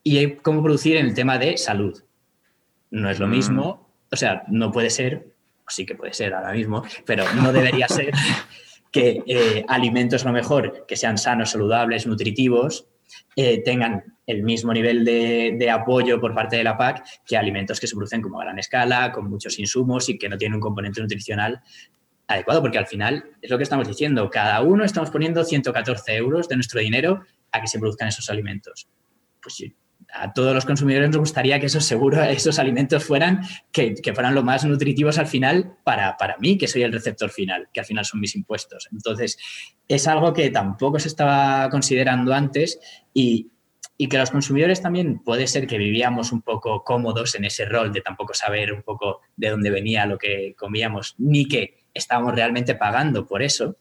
Y 0.02 0.34
cómo 0.36 0.62
producir 0.62 0.96
en 0.96 1.06
el 1.06 1.14
tema 1.14 1.38
de 1.38 1.56
salud. 1.56 2.02
No 2.90 3.10
es 3.10 3.18
lo 3.18 3.26
mm. 3.26 3.30
mismo, 3.30 3.90
o 4.10 4.16
sea, 4.16 4.44
no 4.48 4.72
puede 4.72 4.90
ser, 4.90 5.34
sí 5.68 5.84
que 5.84 5.94
puede 5.94 6.12
ser 6.12 6.34
ahora 6.34 6.52
mismo, 6.52 6.84
pero 7.04 7.24
no 7.34 7.52
debería 7.52 7.88
ser 7.88 8.12
que 8.92 9.22
eh, 9.26 9.64
alimentos 9.68 10.24
lo 10.24 10.32
mejor, 10.32 10.86
que 10.86 10.96
sean 10.96 11.18
sanos, 11.18 11.50
saludables, 11.50 12.06
nutritivos, 12.06 12.88
eh, 13.36 13.62
tengan 13.62 14.15
el 14.26 14.42
mismo 14.42 14.72
nivel 14.72 15.04
de, 15.04 15.70
apoyo 15.70 16.20
por 16.20 16.34
parte 16.34 16.56
de 16.56 16.64
la 16.64 16.76
PAC 16.76 17.04
que 17.24 17.36
alimentos 17.36 17.78
que 17.78 17.86
se 17.86 17.94
producen 17.94 18.20
como 18.20 18.40
a 18.40 18.44
gran 18.44 18.58
escala, 18.58 19.12
con 19.12 19.30
muchos 19.30 19.58
insumos 19.58 20.08
y 20.08 20.18
que 20.18 20.28
no 20.28 20.36
tienen 20.36 20.56
un 20.56 20.60
componente 20.60 21.00
nutricional 21.00 21.60
adecuado, 22.26 22.60
porque 22.60 22.78
al 22.78 22.86
final 22.86 23.24
es 23.40 23.50
lo 23.50 23.56
que 23.56 23.62
estamos 23.62 23.86
diciendo, 23.86 24.28
cada 24.30 24.60
uno 24.62 24.84
estamos 24.84 25.10
poniendo 25.10 25.44
114 25.44 26.16
euros 26.16 26.48
de 26.48 26.56
nuestro 26.56 26.80
dinero 26.80 27.22
a 27.52 27.60
que 27.60 27.68
se 27.68 27.78
produzcan 27.78 28.08
esos 28.08 28.28
alimentos. 28.28 28.88
Pues 29.40 29.62
a 30.12 30.32
todos 30.32 30.54
los 30.54 30.64
consumidores 30.64 31.08
nos 31.10 31.18
gustaría 31.18 31.60
que 31.60 31.66
esos 31.66 31.84
seguro, 31.84 32.22
esos 32.24 32.58
alimentos 32.58 33.04
fueran, 33.04 33.42
que, 33.70 33.94
fueran 34.12 34.34
lo 34.34 34.42
más 34.42 34.64
nutritivos 34.64 35.18
al 35.18 35.28
final 35.28 35.76
para, 35.84 36.16
para, 36.16 36.36
mí, 36.38 36.58
que 36.58 36.66
soy 36.66 36.82
el 36.82 36.92
receptor 36.92 37.30
final, 37.30 37.68
que 37.72 37.80
al 37.80 37.86
final 37.86 38.04
son 38.04 38.18
mis 38.18 38.34
impuestos. 38.34 38.88
Entonces, 38.90 39.38
es 39.86 40.08
algo 40.08 40.32
que 40.32 40.50
tampoco 40.50 40.98
se 40.98 41.08
estaba 41.08 41.70
considerando 41.70 42.34
antes 42.34 42.80
y, 43.14 43.50
y 43.98 44.08
que 44.08 44.18
los 44.18 44.30
consumidores 44.30 44.82
también 44.82 45.20
puede 45.20 45.46
ser 45.46 45.66
que 45.66 45.78
vivíamos 45.78 46.32
un 46.32 46.42
poco 46.42 46.84
cómodos 46.84 47.34
en 47.34 47.44
ese 47.44 47.64
rol 47.64 47.92
de 47.92 48.02
tampoco 48.02 48.34
saber 48.34 48.72
un 48.72 48.82
poco 48.82 49.22
de 49.36 49.50
dónde 49.50 49.70
venía 49.70 50.06
lo 50.06 50.18
que 50.18 50.54
comíamos, 50.56 51.14
ni 51.18 51.46
que 51.46 51.84
estábamos 51.94 52.34
realmente 52.34 52.74
pagando 52.74 53.26
por 53.26 53.42
eso. 53.42 53.76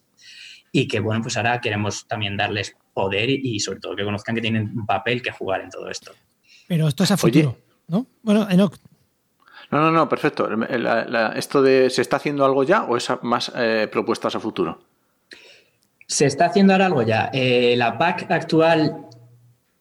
Y 0.71 0.87
que, 0.87 0.99
bueno, 0.99 1.21
pues 1.21 1.37
ahora 1.37 1.61
queremos 1.61 2.05
también 2.07 2.35
darles 2.35 2.75
poder 2.93 3.29
y, 3.29 3.59
sobre 3.59 3.79
todo 3.79 3.95
que 3.95 4.03
conozcan 4.03 4.35
que 4.35 4.41
tienen 4.41 4.71
un 4.77 4.85
papel 4.85 5.21
que 5.21 5.31
jugar 5.31 5.61
en 5.61 5.69
todo 5.69 5.89
esto. 5.89 6.11
Pero 6.67 6.87
esto 6.87 7.03
es 7.03 7.11
a 7.11 7.17
futuro, 7.17 7.57
¿no? 7.87 8.07
Bueno, 8.23 8.49
Enoch. 8.49 8.75
No, 9.71 9.79
no, 9.79 9.91
no, 9.91 10.09
perfecto. 10.09 10.49
¿Esto 11.35 11.61
de 11.61 11.89
se 11.89 12.01
está 12.01 12.17
haciendo 12.17 12.45
algo 12.45 12.63
ya 12.63 12.83
o 12.83 12.97
es 12.97 13.09
más 13.21 13.51
eh, 13.55 13.87
propuestas 13.91 14.35
a 14.35 14.39
futuro? 14.39 14.81
Se 16.07 16.25
está 16.25 16.45
haciendo 16.45 16.73
ahora 16.73 16.85
algo 16.85 17.01
ya. 17.01 17.29
Eh, 17.33 17.75
la 17.77 17.97
PAC 17.97 18.29
actual 18.29 19.07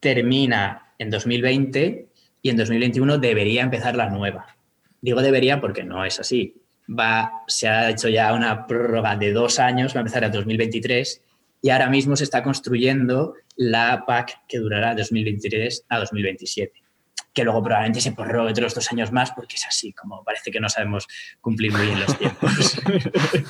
termina 0.05 0.93
en 0.99 1.09
2020 1.09 2.09
y 2.43 2.51
en 2.51 2.57
2021 2.59 3.17
debería 3.17 3.63
empezar 3.63 3.97
la 3.97 4.11
nueva. 4.11 4.55
Digo 5.01 5.23
debería 5.23 5.63
porque 5.63 5.83
no 5.83 6.05
es 6.05 6.21
así. 6.21 6.61
Va, 6.87 7.43
se 7.47 7.69
ha 7.69 7.89
hecho 7.89 8.11
ya 8.11 8.35
una 8.35 8.67
prórroga 8.67 9.17
de 9.17 9.33
dos 9.33 9.59
años, 9.59 9.95
va 9.95 10.01
a 10.01 10.03
empezar 10.03 10.25
en 10.25 10.33
2023 10.33 11.23
y 11.63 11.71
ahora 11.71 11.89
mismo 11.89 12.17
se 12.17 12.25
está 12.25 12.43
construyendo 12.43 13.33
la 13.57 14.05
PAC 14.07 14.41
que 14.47 14.59
durará 14.59 14.91
de 14.91 15.01
2023 15.01 15.87
a 15.89 15.99
2027 16.01 16.85
que 17.33 17.43
luego 17.43 17.65
probablemente 17.65 18.01
se 18.01 18.13
prorrogue 18.13 18.53
otros 18.53 18.77
dos 18.77 18.93
años 18.93 19.11
más 19.11 19.33
porque 19.33 19.57
es 19.57 19.67
así, 19.67 19.93
como 19.93 20.23
parece 20.23 20.53
que 20.53 20.61
no 20.61 20.69
sabemos 20.69 21.09
cumplir 21.41 21.73
muy 21.73 21.87
bien 21.87 21.99
los 21.99 22.17
tiempos. 22.17 22.81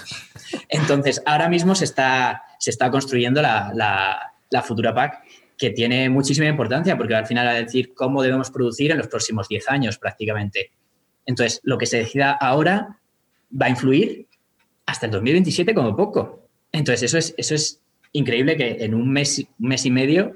Entonces, 0.71 1.23
ahora 1.27 1.51
mismo 1.51 1.75
se 1.75 1.85
está, 1.85 2.45
se 2.59 2.71
está 2.71 2.91
construyendo 2.91 3.43
la, 3.43 3.73
la, 3.75 4.33
la 4.49 4.63
futura 4.63 4.95
PAC 4.95 5.24
que 5.57 5.71
tiene 5.71 6.09
muchísima 6.09 6.49
importancia 6.49 6.97
porque 6.97 7.15
al 7.15 7.27
final 7.27 7.47
va 7.47 7.53
a 7.53 7.63
decir 7.63 7.95
cómo 7.95 8.23
debemos 8.23 8.51
producir 8.51 8.91
en 8.91 8.99
los 8.99 9.09
próximos 9.09 9.49
10 9.49 9.69
años 9.69 9.99
prácticamente. 9.99 10.73
Entonces, 11.27 11.61
lo 11.65 11.79
que 11.79 11.87
se 11.87 11.99
decida 11.99 12.33
ahora 12.33 12.99
va 13.51 13.67
a 13.67 13.71
influir 13.71 14.27
hasta 14.87 15.07
el 15.07 15.13
2027 15.13 15.75
como 15.75 15.97
poco. 15.97 16.49
Entonces, 16.73 17.05
eso 17.05 17.19
es, 17.19 17.35
eso 17.37 17.55
es 17.55 17.81
increíble 18.13 18.57
que 18.57 18.85
en 18.85 18.95
un 18.95 19.11
mes, 19.11 19.47
un 19.59 19.69
mes 19.69 19.87
y 19.87 19.91
medio, 19.91 20.35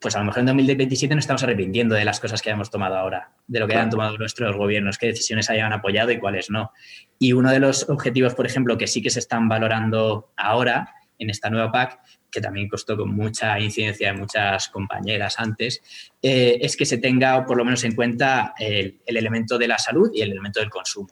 pues 0.00 0.14
a 0.14 0.18
lo 0.18 0.26
mejor 0.26 0.40
en 0.40 0.46
2027 0.46 1.14
nos 1.14 1.24
estamos 1.24 1.42
arrepintiendo 1.42 1.94
de 1.94 2.04
las 2.04 2.20
cosas 2.20 2.42
que 2.42 2.50
hayamos 2.50 2.70
tomado 2.70 2.96
ahora, 2.96 3.32
de 3.46 3.60
lo 3.60 3.66
que 3.66 3.74
hayan 3.74 3.90
tomado 3.90 4.16
nuestros 4.18 4.54
gobiernos, 4.56 4.98
qué 4.98 5.06
decisiones 5.06 5.48
hayan 5.48 5.72
apoyado 5.72 6.12
y 6.12 6.18
cuáles 6.18 6.50
no. 6.50 6.70
Y 7.18 7.32
uno 7.32 7.50
de 7.50 7.60
los 7.60 7.88
objetivos, 7.88 8.34
por 8.34 8.46
ejemplo, 8.46 8.76
que 8.76 8.86
sí 8.86 9.00
que 9.00 9.10
se 9.10 9.18
están 9.18 9.48
valorando 9.48 10.32
ahora 10.36 10.94
en 11.18 11.30
esta 11.30 11.48
nueva 11.48 11.72
PAC, 11.72 11.98
que 12.36 12.42
también 12.42 12.68
costó 12.68 12.98
con 12.98 13.14
mucha 13.14 13.58
incidencia 13.58 14.12
de 14.12 14.18
muchas 14.18 14.68
compañeras 14.68 15.36
antes, 15.38 15.82
eh, 16.20 16.58
es 16.60 16.76
que 16.76 16.84
se 16.84 16.98
tenga 16.98 17.46
por 17.46 17.56
lo 17.56 17.64
menos 17.64 17.82
en 17.84 17.94
cuenta 17.94 18.52
el 18.58 19.00
elemento 19.06 19.56
de 19.56 19.68
la 19.68 19.78
salud 19.78 20.10
y 20.12 20.20
el 20.20 20.32
elemento 20.32 20.60
del 20.60 20.68
consumo. 20.68 21.08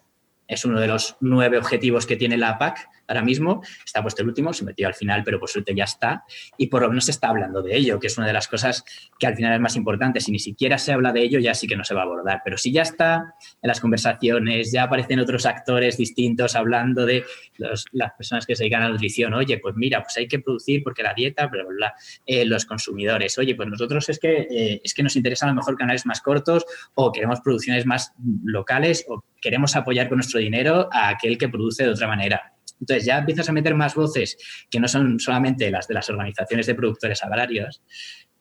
Es 0.47 0.67
uno 0.67 0.79
de 0.79 0.87
los 0.87 1.17
nueve 1.21 1.57
objetivos 1.57 2.05
que 2.05 2.17
tiene 2.17 2.37
la 2.37 2.59
PAC 2.59 2.91
ahora 3.07 3.23
mismo. 3.23 3.63
Está 3.85 4.03
puesto 4.03 4.23
el 4.23 4.29
último, 4.29 4.53
se 4.53 4.65
metió 4.65 4.87
al 4.87 4.95
final, 4.95 5.23
pero 5.25 5.39
por 5.39 5.49
suerte 5.49 5.75
ya 5.75 5.85
está. 5.85 6.25
Y 6.59 6.69
por 6.69 6.83
lo 6.83 6.89
menos 6.89 7.07
se 7.07 7.11
está 7.11 7.29
hablando 7.29 7.63
de 7.63 7.77
ello, 7.77 7.99
que 7.99 8.07
es 8.07 8.19
una 8.19 8.27
de 8.27 8.33
las 8.33 8.49
cosas 8.49 8.85
que 9.19 9.27
al 9.27 9.37
final 9.37 9.55
es 9.55 9.61
más 9.61 9.77
importante. 9.77 10.21
Si 10.21 10.33
ni 10.33 10.39
siquiera 10.39 10.79
se 10.79 10.93
habla 10.93 11.13
de 11.13 11.23
ello, 11.23 11.39
ya 11.39 11.55
sí 11.55 11.67
que 11.67 11.77
no 11.77 11.85
se 11.85 11.95
va 11.95 12.03
a 12.03 12.05
abordar. 12.05 12.41
Pero 12.45 12.57
si 12.57 12.73
ya 12.73 12.83
está 12.83 13.35
en 13.63 13.69
las 13.69 13.81
conversaciones, 13.81 14.73
ya 14.73 14.85
aparecen 14.85 15.21
otros 15.21 15.47
actores 15.47 15.97
distintos 15.97 16.57
hablando 16.57 17.07
de 17.07 17.25
las 17.59 18.13
personas 18.17 18.47
que 18.47 18.57
se 18.57 18.65
dedican 18.65 18.83
a 18.83 18.87
la 18.87 18.93
nutrición. 18.93 19.35
Oye, 19.35 19.59
pues 19.59 19.75
mira, 19.77 20.03
pues 20.03 20.17
hay 20.17 20.29
que 20.29 20.39
producir 20.39 20.83
porque 20.83 21.03
la 21.03 21.15
dieta, 21.15 21.47
bla, 21.47 21.63
bla, 21.65 21.75
bla. 21.75 21.95
Eh, 22.27 22.45
los 22.45 22.65
consumidores. 22.65 23.37
Oye, 23.39 23.55
pues 23.55 23.69
nosotros 23.69 24.09
es 24.09 24.19
que, 24.19 24.47
eh, 24.51 24.81
es 24.83 24.95
que 24.95 25.03
nos 25.03 25.17
interesan 25.17 25.49
a 25.49 25.53
lo 25.53 25.57
mejor 25.57 25.77
canales 25.77 26.07
más 26.07 26.21
cortos 26.21 26.65
o 26.95 27.13
queremos 27.13 27.41
producciones 27.41 27.87
más 27.87 28.13
locales 28.45 29.05
o 29.09 29.25
queremos 29.41 29.77
apoyar 29.77 30.09
con 30.09 30.19
nuestro 30.19 30.41
dinero 30.41 30.89
a 30.93 31.09
aquel 31.11 31.39
que 31.39 31.49
produce 31.49 31.85
de 31.85 31.91
otra 31.91 32.09
manera. 32.09 32.54
Entonces 32.85 33.07
ya 33.07 33.17
empiezas 33.17 33.49
a 33.49 33.53
meter 33.53 33.75
más 33.75 33.95
voces 33.95 34.37
que 34.71 34.79
no 34.79 34.89
son 34.89 35.19
solamente 35.19 35.71
las 35.71 35.89
de 35.89 35.95
las 35.95 36.11
organizaciones 36.11 36.67
de 36.67 36.75
productores 36.75 37.25
agrarios, 37.25 37.83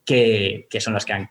que, 0.04 0.68
son 0.80 0.94
las 0.94 1.06
que 1.06 1.14
han 1.14 1.30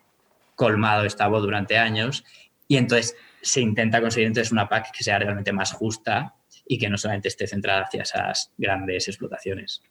colmado 0.55 1.05
esta 1.05 1.29
voz 1.29 1.42
durante 1.42 1.77
años, 1.77 2.25
y 2.66 2.79
entonces 2.79 3.14
se 3.42 3.61
intenta 3.61 4.01
conseguir 4.01 4.29
entonces 4.29 4.51
una 4.51 4.66
PAC 4.66 4.92
que 4.96 5.05
sea 5.05 5.18
realmente 5.18 5.53
más 5.53 5.72
justa 5.72 6.37
y 6.66 6.79
que 6.79 6.88
no 6.88 6.96
solamente 6.96 7.29
esté 7.29 7.46
centrada 7.46 7.83
hacia 7.83 8.03
esas 8.03 8.51
grandes 8.57 9.09
explotaciones. 9.09 9.83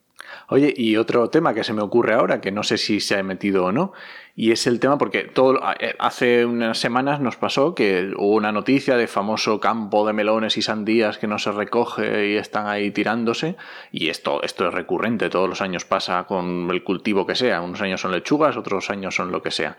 Oye, 0.50 0.74
y 0.76 0.96
otro 0.96 1.30
tema 1.30 1.54
que 1.54 1.64
se 1.64 1.74
me 1.74 1.84
ocurre 1.84 2.14
ahora, 2.14 2.42
que 2.42 2.52
no 2.52 2.64
sé 2.64 2.78
si 2.78 3.00
se 3.00 3.18
ha 3.18 3.24
metido 3.24 3.66
o 3.66 3.72
no, 3.72 3.94
y 4.36 4.52
es 4.52 4.66
el 4.68 4.80
tema 4.80 4.98
porque 4.98 5.24
todo 5.24 5.60
eh, 5.80 5.96
hace 6.00 6.46
unas 6.46 6.78
semanas 6.78 7.20
nos 7.20 7.36
pasó 7.36 7.76
que 7.76 8.12
hubo 8.18 8.36
una 8.36 8.52
noticia 8.52 8.98
de 8.98 9.08
famoso 9.08 9.60
campo 9.60 10.06
de 10.08 10.14
melones 10.14 10.58
y 10.58 10.62
sandías 10.62 11.18
que 11.18 11.28
no 11.28 11.38
se 11.38 11.52
recoge 11.52 12.30
y 12.30 12.38
están 12.38 12.68
ahí 12.68 12.92
tirándose, 12.92 13.56
y 13.92 14.10
esto, 14.10 14.42
esto 14.44 14.68
es 14.68 14.74
recurrente, 14.74 15.30
todos 15.30 15.50
los 15.50 15.62
años 15.62 15.86
pasa 15.86 16.24
con 16.26 16.70
el 16.72 16.84
cultivo 16.84 17.26
que 17.26 17.36
sea, 17.36 17.62
unos 17.62 17.82
años 17.82 18.02
son 18.02 18.12
lechugas, 18.12 18.58
otros 18.58 18.90
años 18.90 19.16
son 19.16 19.32
lo 19.32 19.42
que 19.42 19.52
sea. 19.52 19.78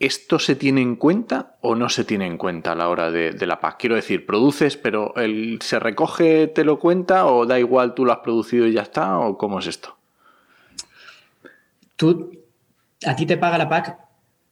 ¿Esto 0.00 0.38
se 0.38 0.54
tiene 0.54 0.80
en 0.80 0.94
cuenta 0.94 1.56
o 1.60 1.74
no 1.74 1.88
se 1.88 2.04
tiene 2.04 2.26
en 2.26 2.38
cuenta 2.38 2.72
a 2.72 2.74
la 2.76 2.88
hora 2.88 3.10
de, 3.10 3.46
la 3.46 3.58
PAC? 3.58 3.80
Quiero 3.80 3.96
decir, 3.96 4.26
produces, 4.26 4.76
pero 4.76 5.12
el 5.16 5.58
se 5.60 5.80
recoge, 5.80 6.46
te 6.46 6.64
lo 6.64 6.78
cuenta 6.78 7.26
o 7.26 7.46
da 7.46 7.58
igual, 7.58 7.94
tú 7.94 8.04
lo 8.04 8.12
has 8.12 8.18
producido 8.18 8.66
y 8.68 8.74
ya 8.74 8.82
está, 8.82 9.18
o 9.18 9.36
cómo 9.36 9.58
es 9.58 9.66
esto? 9.66 9.96
Tú, 11.96 12.37
a 13.04 13.16
ti 13.16 13.26
te 13.26 13.36
paga 13.36 13.58
la 13.58 13.68
PAC 13.68 13.98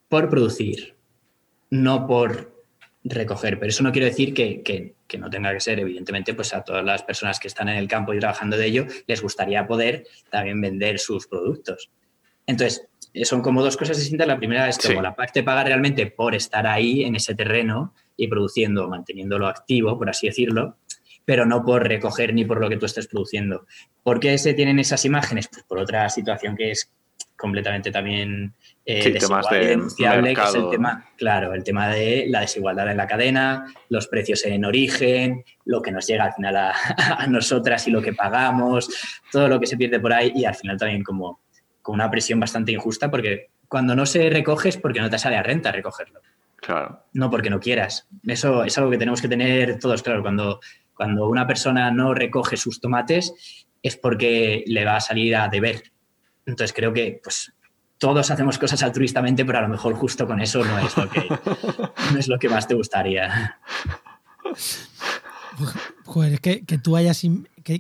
por 0.09 0.29
producir, 0.29 0.97
no 1.71 2.07
por 2.07 2.55
recoger, 3.05 3.59
pero 3.59 3.71
eso 3.71 3.83
no 3.83 3.93
quiere 3.93 4.07
decir 4.07 4.35
que, 4.35 4.63
que, 4.63 5.19
no 5.19 5.31
tenga 5.31 5.53
que 5.53 5.61
ser, 5.61 5.79
evidentemente, 5.79 6.35
pues 6.35 6.53
a 6.53 6.63
todas 6.63 6.85
las 6.85 7.03
personas 7.03 7.39
que 7.39 7.49
están 7.49 7.69
en 7.69 7.77
el 7.77 7.89
campo 7.89 8.13
y 8.13 8.19
trabajando 8.19 8.57
de 8.57 8.67
ello, 8.67 8.87
les 9.07 9.23
gustaría 9.23 9.67
poder 9.67 10.07
también 10.31 10.61
vender 10.61 10.99
sus 10.99 11.27
productos. 11.27 11.91
Entonces, 12.47 12.89
son 13.25 13.41
como 13.41 13.63
dos 13.63 13.77
cosas 13.77 13.97
distintas. 13.97 14.27
La 14.27 14.37
primera 14.37 14.69
es 14.69 14.79
como 14.79 15.01
la 15.01 15.15
PAC 15.15 15.33
te 15.33 15.43
paga 15.43 15.65
realmente 15.65 16.07
por 16.07 16.35
estar 16.35 16.67
ahí 16.67 17.05
en 17.05 17.17
ese 17.17 17.35
terreno 17.35 17.95
y 18.17 18.29
produciendo, 18.29 18.89
manteniéndolo 18.89 19.47
activo, 19.47 19.97
por 19.99 20.11
así 20.11 20.27
decirlo, 20.27 20.77
pero 21.25 21.47
no 21.47 21.65
por 21.65 21.87
recoger 21.87 22.35
ni 22.35 22.45
por 22.45 22.61
lo 22.61 22.69
que 22.69 22.77
tú 22.77 22.87
estés 22.87 23.07
produciendo. 23.09 23.67
¿Por 24.03 24.21
qué 24.21 24.37
se 24.39 24.55
tienen 24.55 24.79
esas 24.79 25.05
imágenes? 25.05 25.49
Pues 25.49 25.65
por 25.65 25.79
otra 25.79 26.09
situación 26.09 26.57
que 26.57 26.71
es 26.73 26.93
completamente 27.37 27.91
también 27.91 28.55
eh, 28.85 29.13
denunciable, 29.51 30.35
que 30.35 30.43
es 30.43 30.55
el 30.55 30.71
tema, 30.71 31.05
claro, 31.17 31.55
el 31.55 31.63
tema 31.63 31.89
de 31.89 32.27
la 32.29 32.41
desigualdad 32.41 32.91
en 32.91 32.97
la 32.97 33.07
cadena, 33.07 33.67
los 33.89 34.09
precios 34.09 34.45
en 34.47 34.65
origen, 34.65 35.45
lo 35.65 35.83
que 35.83 35.93
nos 35.93 36.07
llega 36.07 36.25
al 36.25 36.33
final 36.33 36.57
a, 36.57 36.73
a 37.19 37.27
nosotras 37.27 37.87
y 37.89 37.91
lo 37.91 38.01
que 38.01 38.13
pagamos, 38.13 38.89
todo 39.31 39.49
lo 39.49 39.61
que 39.61 39.67
se 39.67 39.77
pierde 39.77 40.01
por 40.01 40.13
ahí 40.13 40.33
y 40.35 40.45
al 40.45 40.55
final 40.55 40.79
también 40.79 41.03
como 41.03 41.41
con 41.83 41.95
una 41.95 42.11
presión 42.11 42.41
bastante 42.41 42.73
injusta 42.73 43.11
porque 43.11 43.51
cuando 43.69 43.95
no 43.95 44.07
se 44.07 44.31
recoge 44.31 44.69
es 44.69 44.77
porque 44.77 45.01
no 45.01 45.11
te 45.11 45.19
sale 45.19 45.37
a 45.37 45.43
renta 45.43 45.73
recogerlo. 45.73 46.21
Claro. 46.57 47.05
No 47.13 47.31
porque 47.31 47.51
no 47.51 47.61
quieras. 47.61 48.09
Eso 48.27 48.65
es 48.65 48.77
algo 48.79 48.91
que 48.91 48.99
tenemos 48.99 49.21
que 49.21 49.29
tener 49.29 49.79
todos 49.79 50.03
claro. 50.03 50.23
Cuando, 50.23 50.61
cuando 50.95 51.29
una 51.29 51.47
persona 51.47 51.91
no 51.91 52.15
recoge 52.15 52.57
sus 52.57 52.81
tomates 52.81 53.67
es 53.83 53.97
porque 53.97 54.65
le 54.67 54.85
va 54.85 54.97
a 54.97 55.01
salir 55.01 55.37
a 55.37 55.49
deber. 55.49 55.83
Entonces 56.47 56.75
creo 56.75 56.93
que 56.93 57.21
pues 57.23 57.53
todos 57.99 58.31
hacemos 58.31 58.59
cosas 58.59 58.83
altruistamente, 58.83 59.45
pero 59.45 59.59
a 59.59 59.63
lo 59.63 59.69
mejor 59.69 59.95
justo 59.95 60.27
con 60.27 60.41
eso 60.41 60.65
no 60.65 60.79
es 60.79 60.97
lo 60.97 61.09
que, 61.09 61.29
no 62.13 62.19
es 62.19 62.29
lo 62.29 62.39
que 62.39 62.49
más 62.49 62.67
te 62.69 62.75
gustaría. 62.75 63.59
Joder, 66.05 66.35
es 66.35 66.41
que, 66.41 66.65
que 66.65 66.79
tú 66.79 66.97
hayas 66.97 67.25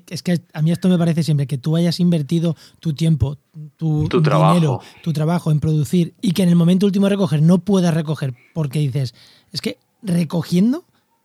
es 0.08 0.22
que 0.22 0.40
a 0.52 0.62
mí 0.62 0.72
esto 0.72 0.88
me 0.88 0.98
parece 0.98 1.22
siempre, 1.22 1.46
que 1.46 1.58
tú 1.58 1.76
hayas 1.76 2.00
invertido 2.00 2.56
tu 2.80 2.92
tiempo, 2.92 3.38
tu, 3.76 4.08
dinero, 4.08 4.80
tu 5.02 5.12
trabajo 5.12 5.52
en 5.52 5.60
producir 5.60 6.14
y 6.20 6.32
que 6.32 6.42
en 6.42 6.48
el 6.48 6.56
momento 6.56 6.86
último 6.86 7.06
de 7.06 7.10
recoger 7.10 7.42
no 7.42 7.58
puedas 7.58 7.94
recoger 7.94 8.34
porque 8.52 8.80
dices, 8.80 9.14
es 9.52 9.60
que 9.60 9.78
recogiendo 10.02 10.84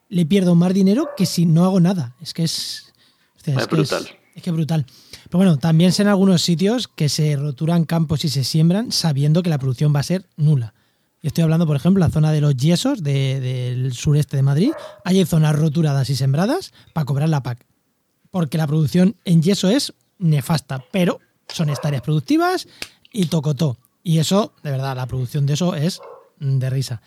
le 0.09 0.25
pierdo 0.25 0.55
más 0.55 0.73
dinero 0.73 1.09
que 1.17 1.25
si 1.25 1.45
no 1.45 1.63
hago 1.63 1.79
nada. 1.79 2.15
Es 2.21 2.33
que 2.33 2.43
es... 2.43 2.93
es, 3.45 3.67
brutal. 3.67 4.03
es, 4.03 4.15
que 4.41 4.51
brutal. 4.51 4.85
Pero 5.25 5.37
bueno, 5.37 5.57
también 5.57 5.91
sé 5.91 6.01
en 6.01 6.09
algunos 6.09 6.41
sitios 6.41 6.87
que 6.87 7.09
se 7.09 7.35
roturan 7.35 7.85
campos 7.85 8.25
y 8.25 8.29
se 8.29 8.43
siembran 8.43 8.91
sabiendo 8.91 9.43
que 9.43 9.49
la 9.49 9.57
producción 9.57 9.93
va 9.95 9.99
a 10.01 10.03
ser 10.03 10.25
nula. 10.37 10.73
Y 11.21 11.27
estoy 11.27 11.43
hablando, 11.43 11.67
por 11.67 11.75
ejemplo, 11.75 11.99
la 11.99 12.09
zona 12.09 12.31
de 12.31 12.41
los 12.41 12.55
yesos 12.55 13.03
del 13.03 13.93
sureste 13.93 14.37
de 14.37 14.43
Madrid. 14.43 14.71
Hay 15.05 15.23
zonas 15.25 15.55
roturadas 15.55 16.09
y 16.09 16.15
sembradas 16.15 16.73
para 16.93 17.05
cobrar 17.05 17.29
la 17.29 17.43
PAC 17.43 17.65
porque 18.31 18.57
la 18.57 18.65
producción 18.65 19.15
en 19.25 19.43
yeso 19.43 19.69
es 19.69 19.93
nefasta, 20.17 20.83
pero 20.91 21.19
son 21.49 21.69
hectáreas 21.69 22.01
productivas 22.01 22.67
y 23.11 23.25
tocotó. 23.25 23.77
Y 24.03 24.17
eso, 24.17 24.53
de 24.63 24.71
verdad, 24.71 24.95
la 24.95 25.05
producción 25.05 25.45
de 25.45 25.53
eso 25.53 25.75
es 25.75 25.99
de 26.39 26.69
risa. 26.69 27.01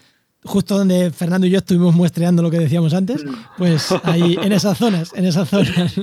Justo 0.44 0.76
donde 0.76 1.10
Fernando 1.10 1.46
y 1.46 1.50
yo 1.50 1.58
estuvimos 1.58 1.94
muestreando 1.94 2.42
lo 2.42 2.50
que 2.50 2.58
decíamos 2.58 2.92
antes, 2.92 3.24
pues 3.56 3.88
ahí 4.04 4.38
en 4.40 4.52
esas 4.52 4.76
zonas, 4.76 5.12
en 5.14 5.24
esas 5.24 5.48
zonas. 5.48 5.94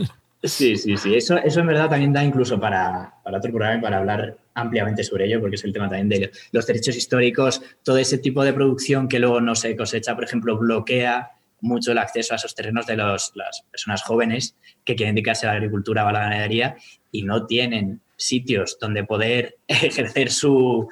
Sí, 0.43 0.75
sí, 0.75 0.97
sí. 0.97 1.15
Eso, 1.15 1.37
eso 1.37 1.59
en 1.59 1.67
verdad 1.67 1.89
también 1.89 2.13
da 2.13 2.23
incluso 2.23 2.59
para, 2.59 3.13
para 3.23 3.37
otro 3.37 3.51
programa 3.51 3.77
y 3.77 3.81
para 3.81 3.97
hablar 3.99 4.37
ampliamente 4.55 5.03
sobre 5.03 5.25
ello, 5.25 5.39
porque 5.39 5.55
es 5.55 5.63
el 5.63 5.71
tema 5.71 5.87
también 5.87 6.09
de 6.09 6.31
los 6.51 6.65
derechos 6.65 6.95
históricos, 6.95 7.61
todo 7.83 7.97
ese 7.97 8.17
tipo 8.17 8.43
de 8.43 8.53
producción 8.53 9.07
que 9.07 9.19
luego 9.19 9.39
no 9.39 9.53
se 9.55 9.75
cosecha, 9.75 10.15
por 10.15 10.23
ejemplo, 10.23 10.57
bloquea 10.57 11.31
mucho 11.61 11.91
el 11.91 11.99
acceso 11.99 12.33
a 12.33 12.37
esos 12.37 12.55
terrenos 12.55 12.87
de 12.87 12.97
las 12.97 13.31
personas 13.69 14.01
jóvenes 14.01 14.55
que 14.83 14.95
quieren 14.95 15.15
dedicarse 15.15 15.45
a 15.45 15.51
la 15.51 15.57
agricultura 15.57 16.05
o 16.05 16.07
a 16.07 16.11
la 16.11 16.21
ganadería 16.21 16.75
y 17.11 17.23
no 17.23 17.45
tienen 17.45 18.01
sitios 18.17 18.77
donde 18.79 19.03
poder 19.03 19.57
ejercer 19.67 20.31
su, 20.31 20.87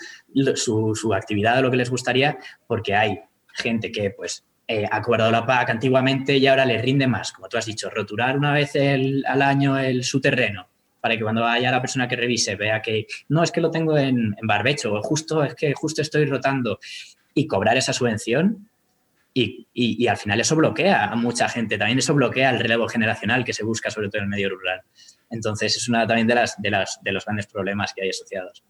su, 0.56 1.14
actividad 1.14 1.60
o 1.60 1.62
lo 1.64 1.72
que 1.72 1.78
les 1.78 1.90
gustaría, 1.90 2.38
porque 2.68 2.96
hay 2.96 3.20
gente 3.54 3.92
que 3.92 4.12
pues 4.12 4.44
eh, 4.70 4.88
la 4.88 5.46
PAC 5.48 5.72
antiguamente 5.72 6.38
y 6.38 6.46
ahora 6.46 6.64
le 6.64 6.80
rinde 6.80 7.08
más, 7.08 7.32
como 7.32 7.50
tú 7.50 7.58
has 7.58 7.66
dicho, 7.66 7.90
roturar 7.90 8.38
una 8.38 8.54
vez 8.54 8.74
al 8.76 9.42
año 9.42 9.80
el, 9.80 10.04
su 10.04 10.22
terreno 10.22 10.70
para 11.02 11.18
que 11.18 11.24
cuando 11.24 11.44
haya 11.46 11.72
la 11.72 11.82
persona 11.82 12.08
que 12.08 12.16
revise 12.16 12.56
vea 12.56 12.80
que 12.82 13.08
no 13.30 13.42
es 13.42 13.52
que 13.52 13.62
lo 13.62 13.72
tengo 13.72 13.98
en, 13.98 14.36
barbecho 14.44 14.94
o 14.94 15.02
justo 15.02 15.44
es 15.44 15.56
que 15.56 15.74
justo 15.74 16.04
estoy 16.04 16.26
rotando 16.26 16.80
y 17.34 17.48
cobrar 17.48 17.78
esa 17.78 17.94
subvención 17.94 18.70
y, 19.34 20.06
al 20.08 20.18
final 20.18 20.40
eso 20.40 20.56
bloquea 20.56 21.06
a 21.06 21.16
mucha 21.16 21.48
gente, 21.50 21.78
también 21.78 21.98
eso 21.98 22.14
bloquea 22.14 22.52
el 22.52 22.60
relevo 22.60 22.88
generacional 22.88 23.46
que 23.46 23.54
se 23.54 23.64
busca 23.64 23.90
sobre 23.90 24.10
todo 24.10 24.20
en 24.20 24.26
el 24.26 24.30
medio 24.30 24.50
rural. 24.50 24.82
Entonces 25.32 25.78
es 25.78 25.88
una 25.88 26.06
también 26.06 26.28
de, 26.28 26.36
las, 26.36 26.62
de, 26.62 26.70
las, 26.70 27.00
de 27.02 27.12
los 27.12 27.24
grandes 27.24 27.48
problemas 27.48 27.94
que 27.94 28.04
hay 28.04 28.10
asociados. 28.10 28.64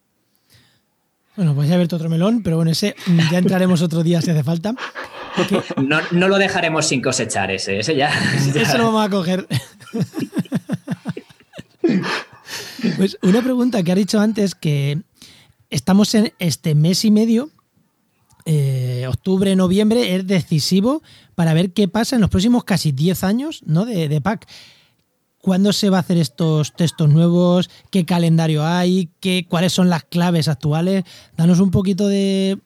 Bueno, 1.36 1.56
pues 1.56 1.68
ya 1.68 1.76
abierto 1.76 1.96
otro 1.96 2.10
melón, 2.10 2.44
pero 2.44 2.58
bueno, 2.58 2.70
ese 2.72 2.96
ya 3.32 3.40
entraremos 3.40 3.82
otro 3.82 4.04
día 4.04 4.22
si 4.22 4.30
hace 4.30 4.44
falta. 4.44 4.76
No, 5.78 6.00
no, 6.12 6.28
lo 6.28 6.38
dejaremos 6.38 6.88
sin 6.88 7.02
cosechar 7.02 7.52
ese, 7.52 7.80
ese 7.80 7.96
ya. 7.96 8.10
Eso 8.56 8.78
lo 8.78 8.92
vamos 8.92 9.06
a 9.06 9.10
coger. 9.10 9.48
Pues 12.98 13.18
una 13.22 13.42
pregunta 13.42 13.84
que 13.84 13.92
ha 13.92 13.96
dicho 13.96 14.20
antes 14.20 14.56
que 14.56 15.02
estamos 15.70 16.14
en 16.16 16.34
este 16.40 16.76
mes 16.76 17.06
y 17.06 17.12
medio, 17.12 17.50
eh, 18.46 19.06
octubre, 19.08 19.56
noviembre, 19.56 20.16
es 20.16 20.26
decisivo 20.26 21.04
para 21.36 21.54
ver 21.54 21.72
qué 21.72 21.88
pasa 21.88 22.16
en 22.16 22.22
los 22.22 22.30
próximos 22.30 22.64
casi 22.64 22.92
10 22.92 23.24
años 23.24 23.62
¿no? 23.66 23.86
de, 23.86 24.08
de 24.08 24.22
PAC. 24.22 24.48
¿Cuándo 25.42 25.72
se 25.72 25.90
va 25.90 25.98
a 25.98 26.02
hacer 26.02 26.18
estos 26.18 26.74
textos 26.74 27.10
nuevos? 27.10 27.70
¿Qué 27.92 28.06
calendario 28.06 28.66
hay? 28.66 29.10
¿Qué, 29.22 29.46
¿Cuáles 29.48 29.72
son 29.72 29.90
las 29.90 30.04
claves 30.04 30.48
actuales? 30.48 31.06
Danos 31.38 31.60
un 31.60 31.72
poquito 31.72 32.08
de... 32.08 32.60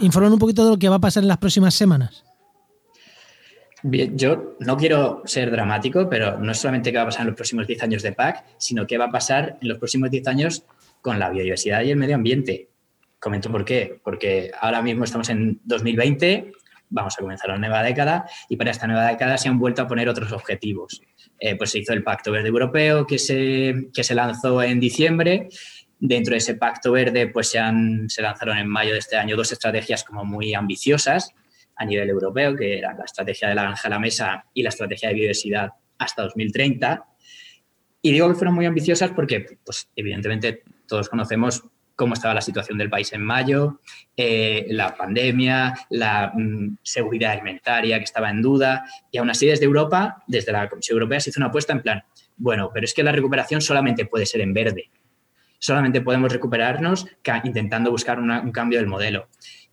Informar 0.00 0.32
un 0.32 0.38
poquito 0.38 0.64
de 0.64 0.70
lo 0.70 0.78
que 0.78 0.88
va 0.88 0.96
a 0.96 1.00
pasar 1.00 1.22
en 1.22 1.28
las 1.28 1.38
próximas 1.38 1.74
semanas. 1.74 2.24
Yo 3.82 4.56
no 4.58 4.76
quiero 4.76 5.22
ser 5.24 5.50
dramático, 5.52 6.08
pero 6.08 6.38
no 6.38 6.50
es 6.50 6.58
solamente 6.58 6.90
qué 6.90 6.96
va 6.96 7.04
a 7.04 7.06
pasar 7.06 7.22
en 7.22 7.28
los 7.28 7.36
próximos 7.36 7.66
10 7.66 7.82
años 7.84 8.02
de 8.02 8.12
PAC, 8.12 8.44
sino 8.58 8.86
qué 8.86 8.98
va 8.98 9.06
a 9.06 9.10
pasar 9.10 9.56
en 9.60 9.68
los 9.68 9.78
próximos 9.78 10.10
10 10.10 10.26
años 10.26 10.64
con 11.00 11.18
la 11.18 11.30
biodiversidad 11.30 11.82
y 11.82 11.90
el 11.90 11.96
medio 11.96 12.16
ambiente. 12.16 12.70
Comento 13.20 13.50
por 13.50 13.64
qué. 13.64 14.00
Porque 14.02 14.50
ahora 14.60 14.82
mismo 14.82 15.04
estamos 15.04 15.28
en 15.28 15.60
2020, 15.64 16.52
vamos 16.90 17.14
a 17.16 17.20
comenzar 17.20 17.50
la 17.50 17.58
nueva 17.58 17.82
década 17.82 18.28
y 18.48 18.56
para 18.56 18.70
esta 18.70 18.86
nueva 18.86 19.06
década 19.06 19.38
se 19.38 19.48
han 19.48 19.58
vuelto 19.58 19.82
a 19.82 19.86
poner 19.86 20.08
otros 20.08 20.32
objetivos. 20.32 21.00
Eh, 21.38 21.54
pues 21.56 21.70
se 21.70 21.78
hizo 21.78 21.92
el 21.92 22.02
Pacto 22.02 22.32
Verde 22.32 22.48
Europeo 22.48 23.06
que 23.06 23.18
se, 23.18 23.90
que 23.94 24.02
se 24.02 24.14
lanzó 24.14 24.60
en 24.62 24.80
diciembre. 24.80 25.48
Dentro 26.00 26.32
de 26.32 26.38
ese 26.38 26.54
Pacto 26.54 26.92
Verde 26.92 27.28
pues 27.28 27.50
se, 27.50 27.58
han, 27.58 28.08
se 28.08 28.22
lanzaron 28.22 28.58
en 28.58 28.68
mayo 28.68 28.92
de 28.92 28.98
este 28.98 29.16
año 29.16 29.36
dos 29.36 29.50
estrategias 29.52 30.04
como 30.04 30.24
muy 30.24 30.54
ambiciosas 30.54 31.34
a 31.76 31.84
nivel 31.84 32.10
europeo, 32.10 32.56
que 32.56 32.78
era 32.78 32.94
la 32.94 33.04
estrategia 33.04 33.48
de 33.48 33.54
la 33.54 33.62
granja 33.62 33.88
a 33.88 33.90
la 33.90 33.98
mesa 33.98 34.44
y 34.52 34.62
la 34.62 34.68
estrategia 34.68 35.08
de 35.08 35.14
biodiversidad 35.14 35.70
hasta 35.98 36.22
2030. 36.22 37.04
Y 38.02 38.12
digo 38.12 38.28
que 38.28 38.34
fueron 38.34 38.54
muy 38.54 38.66
ambiciosas 38.66 39.10
porque, 39.10 39.58
pues, 39.64 39.88
evidentemente, 39.94 40.62
todos 40.86 41.08
conocemos 41.08 41.64
cómo 41.98 42.14
estaba 42.14 42.32
la 42.32 42.40
situación 42.40 42.78
del 42.78 42.88
país 42.88 43.12
en 43.12 43.22
mayo, 43.22 43.80
eh, 44.16 44.66
la 44.70 44.96
pandemia, 44.96 45.74
la 45.90 46.32
mm, 46.32 46.78
seguridad 46.80 47.32
alimentaria 47.32 47.98
que 47.98 48.04
estaba 48.04 48.30
en 48.30 48.40
duda, 48.40 48.84
y 49.10 49.18
aún 49.18 49.30
así 49.30 49.46
desde 49.46 49.64
Europa, 49.64 50.22
desde 50.28 50.52
la 50.52 50.68
Comisión 50.68 50.94
Europea, 50.94 51.18
se 51.18 51.30
hizo 51.30 51.40
una 51.40 51.48
apuesta 51.48 51.72
en 51.72 51.82
plan, 51.82 52.04
bueno, 52.36 52.70
pero 52.72 52.84
es 52.84 52.94
que 52.94 53.02
la 53.02 53.10
recuperación 53.10 53.60
solamente 53.60 54.06
puede 54.06 54.26
ser 54.26 54.42
en 54.42 54.54
verde. 54.54 54.90
Solamente 55.58 56.00
podemos 56.00 56.32
recuperarnos 56.32 57.06
intentando 57.44 57.90
buscar 57.90 58.20
un 58.20 58.52
cambio 58.52 58.78
del 58.78 58.88
modelo. 58.88 59.28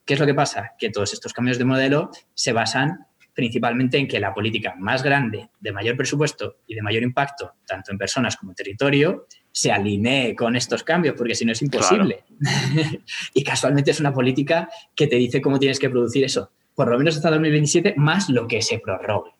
¿Qué 0.06 0.14
es 0.14 0.20
lo 0.20 0.26
que 0.26 0.34
pasa? 0.34 0.74
Que 0.78 0.90
todos 0.90 1.14
estos 1.14 1.34
cambios 1.34 1.58
de 1.58 1.66
modelo 1.66 2.12
se 2.34 2.54
basan 2.54 3.08
principalmente 3.36 3.98
en 3.98 4.08
que 4.08 4.20
la 4.20 4.34
política 4.34 4.76
más 4.80 5.04
grande, 5.04 5.50
de 5.60 5.72
mayor 5.74 5.98
presupuesto 5.98 6.58
y 6.68 6.74
de 6.74 6.82
mayor 6.82 7.04
impacto, 7.04 7.56
tanto 7.68 7.92
en 7.92 7.98
personas 7.98 8.38
como 8.38 8.52
en 8.52 8.56
territorio, 8.56 9.28
se 9.52 9.72
alinee 9.72 10.36
con 10.36 10.56
estos 10.56 10.84
cambios, 10.84 11.16
porque 11.18 11.36
si 11.36 11.44
no 11.44 11.52
es 11.52 11.62
imposible. 11.62 12.24
y 13.34 13.44
casualmente 13.44 13.92
es 13.92 14.00
una 14.00 14.14
política 14.14 14.70
que 14.96 15.08
te 15.08 15.18
dice 15.18 15.42
cómo 15.42 15.60
tienes 15.60 15.80
que 15.80 15.90
producir 15.90 16.24
eso, 16.24 16.52
por 16.74 16.88
lo 16.88 16.98
menos 16.98 17.18
hasta 17.18 17.30
2027, 17.30 17.96
más 17.98 18.30
lo 18.30 18.48
que 18.48 18.62
se 18.62 18.80
prorrogue. 18.80 19.32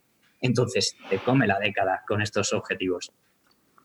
Entonces, 0.42 0.98
te 1.10 1.18
come 1.20 1.48
la 1.48 1.58
década 1.58 2.04
con 2.06 2.22
estos 2.22 2.52
objetivos. 2.54 3.12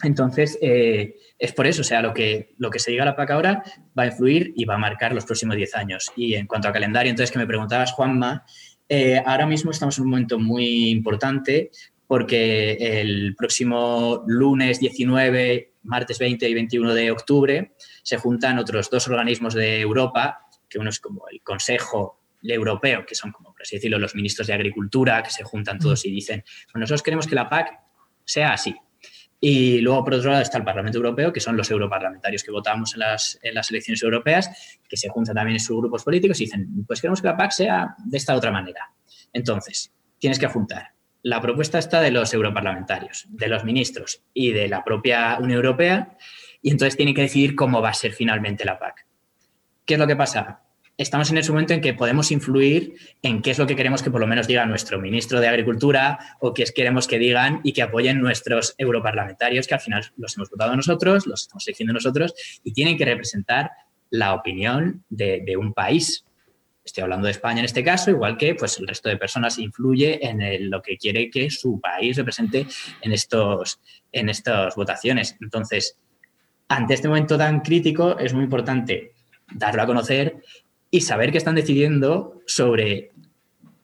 Entonces, 0.02 0.58
eh, 0.62 1.16
es 1.38 1.52
por 1.52 1.66
eso, 1.66 1.82
o 1.82 1.84
sea, 1.84 2.00
lo 2.00 2.14
que, 2.14 2.54
lo 2.58 2.70
que 2.70 2.78
se 2.78 2.90
diga 2.90 3.02
a 3.02 3.06
la 3.06 3.16
PAC 3.16 3.30
ahora 3.30 3.62
va 3.98 4.04
a 4.04 4.06
influir 4.06 4.52
y 4.56 4.64
va 4.64 4.74
a 4.74 4.78
marcar 4.78 5.12
los 5.12 5.24
próximos 5.24 5.56
10 5.56 5.76
años. 5.76 6.10
Y 6.16 6.34
en 6.34 6.46
cuanto 6.46 6.68
a 6.68 6.72
calendario, 6.72 7.10
entonces, 7.10 7.30
que 7.30 7.38
me 7.38 7.46
preguntabas, 7.46 7.92
Juanma, 7.92 8.44
eh, 8.88 9.22
ahora 9.24 9.46
mismo 9.46 9.70
estamos 9.70 9.98
en 9.98 10.04
un 10.04 10.10
momento 10.10 10.38
muy 10.38 10.90
importante 10.90 11.70
porque 12.06 12.72
el 13.00 13.36
próximo 13.36 14.24
lunes 14.26 14.80
19, 14.80 15.74
martes 15.84 16.18
20 16.18 16.48
y 16.48 16.54
21 16.54 16.92
de 16.92 17.10
octubre 17.12 17.72
se 18.02 18.16
juntan 18.16 18.58
otros 18.58 18.90
dos 18.90 19.06
organismos 19.06 19.54
de 19.54 19.80
Europa, 19.80 20.40
que 20.68 20.80
uno 20.80 20.90
es 20.90 20.98
como 20.98 21.28
el 21.30 21.40
Consejo 21.42 22.20
Europeo, 22.42 23.06
que 23.06 23.14
son 23.14 23.30
como, 23.30 23.52
por 23.52 23.62
así 23.62 23.76
decirlo, 23.76 23.98
los 23.98 24.16
ministros 24.16 24.48
de 24.48 24.54
Agricultura, 24.54 25.22
que 25.22 25.30
se 25.30 25.44
juntan 25.44 25.78
todos 25.78 26.04
y 26.04 26.10
dicen, 26.10 26.42
bueno, 26.72 26.82
nosotros 26.82 27.04
queremos 27.04 27.28
que 27.28 27.36
la 27.36 27.48
PAC 27.48 27.78
sea 28.24 28.54
así. 28.54 28.74
Y 29.40 29.80
luego, 29.80 30.04
por 30.04 30.14
otro 30.14 30.30
lado, 30.30 30.42
está 30.42 30.58
el 30.58 30.64
Parlamento 30.64 30.98
Europeo, 30.98 31.32
que 31.32 31.40
son 31.40 31.56
los 31.56 31.70
europarlamentarios 31.70 32.44
que 32.44 32.50
votamos 32.50 32.92
en 32.94 33.00
las, 33.00 33.38
en 33.42 33.54
las 33.54 33.70
elecciones 33.70 34.02
europeas, 34.02 34.78
que 34.88 34.96
se 34.96 35.08
juntan 35.08 35.34
también 35.34 35.56
en 35.56 35.60
sus 35.60 35.78
grupos 35.78 36.04
políticos 36.04 36.40
y 36.40 36.44
dicen, 36.44 36.84
pues 36.86 37.00
queremos 37.00 37.22
que 37.22 37.28
la 37.28 37.36
PAC 37.36 37.52
sea 37.52 37.94
de 38.04 38.18
esta 38.18 38.34
otra 38.34 38.50
manera. 38.50 38.92
Entonces, 39.32 39.92
tienes 40.18 40.38
que 40.38 40.46
juntar 40.46 40.92
la 41.22 41.40
propuesta 41.40 41.78
está 41.78 42.00
de 42.00 42.10
los 42.10 42.32
europarlamentarios, 42.32 43.26
de 43.28 43.48
los 43.48 43.64
ministros 43.64 44.22
y 44.32 44.52
de 44.52 44.68
la 44.68 44.84
propia 44.84 45.36
Unión 45.38 45.58
Europea, 45.58 46.16
y 46.62 46.70
entonces 46.70 46.96
tienen 46.96 47.14
que 47.14 47.22
decidir 47.22 47.54
cómo 47.54 47.82
va 47.82 47.90
a 47.90 47.94
ser 47.94 48.12
finalmente 48.12 48.64
la 48.64 48.78
PAC. 48.78 49.06
¿Qué 49.84 49.94
es 49.94 50.00
lo 50.00 50.06
que 50.06 50.16
pasa? 50.16 50.62
Estamos 51.00 51.30
en 51.30 51.38
ese 51.38 51.50
momento 51.50 51.72
en 51.72 51.80
que 51.80 51.94
podemos 51.94 52.30
influir 52.30 52.92
en 53.22 53.40
qué 53.40 53.52
es 53.52 53.58
lo 53.58 53.66
que 53.66 53.74
queremos 53.74 54.02
que 54.02 54.10
por 54.10 54.20
lo 54.20 54.26
menos 54.26 54.46
diga 54.46 54.66
nuestro 54.66 55.00
ministro 55.00 55.40
de 55.40 55.48
Agricultura 55.48 56.18
o 56.40 56.52
qué 56.52 56.64
queremos 56.74 57.08
que 57.08 57.18
digan 57.18 57.62
y 57.64 57.72
que 57.72 57.80
apoyen 57.80 58.20
nuestros 58.20 58.74
europarlamentarios, 58.76 59.66
que 59.66 59.72
al 59.72 59.80
final 59.80 60.12
los 60.18 60.36
hemos 60.36 60.50
votado 60.50 60.76
nosotros, 60.76 61.26
los 61.26 61.40
estamos 61.40 61.66
eligiendo 61.66 61.94
nosotros, 61.94 62.34
y 62.64 62.74
tienen 62.74 62.98
que 62.98 63.06
representar 63.06 63.70
la 64.10 64.34
opinión 64.34 65.02
de, 65.08 65.42
de 65.42 65.56
un 65.56 65.72
país, 65.72 66.26
Estoy 66.84 67.02
hablando 67.02 67.26
de 67.26 67.32
España 67.32 67.60
en 67.60 67.64
este 67.66 67.82
caso, 67.82 68.10
igual 68.10 68.36
que 68.36 68.54
pues, 68.54 68.78
el 68.78 68.86
resto 68.86 69.08
de 69.08 69.16
personas 69.16 69.58
influye 69.58 70.26
en 70.26 70.68
lo 70.68 70.82
que 70.82 70.98
quiere 70.98 71.30
que 71.30 71.48
su 71.48 71.80
país 71.80 72.16
represente 72.16 72.66
en, 73.00 73.12
estos, 73.12 73.80
en 74.12 74.28
estas 74.28 74.74
votaciones. 74.74 75.36
Entonces, 75.40 75.96
ante 76.68 76.94
este 76.94 77.08
momento 77.08 77.38
tan 77.38 77.60
crítico, 77.60 78.18
es 78.18 78.34
muy 78.34 78.44
importante 78.44 79.12
darlo 79.54 79.82
a 79.82 79.86
conocer 79.86 80.42
y 80.90 81.02
saber 81.02 81.32
qué 81.32 81.38
están 81.38 81.54
decidiendo 81.54 82.40
sobre 82.46 83.12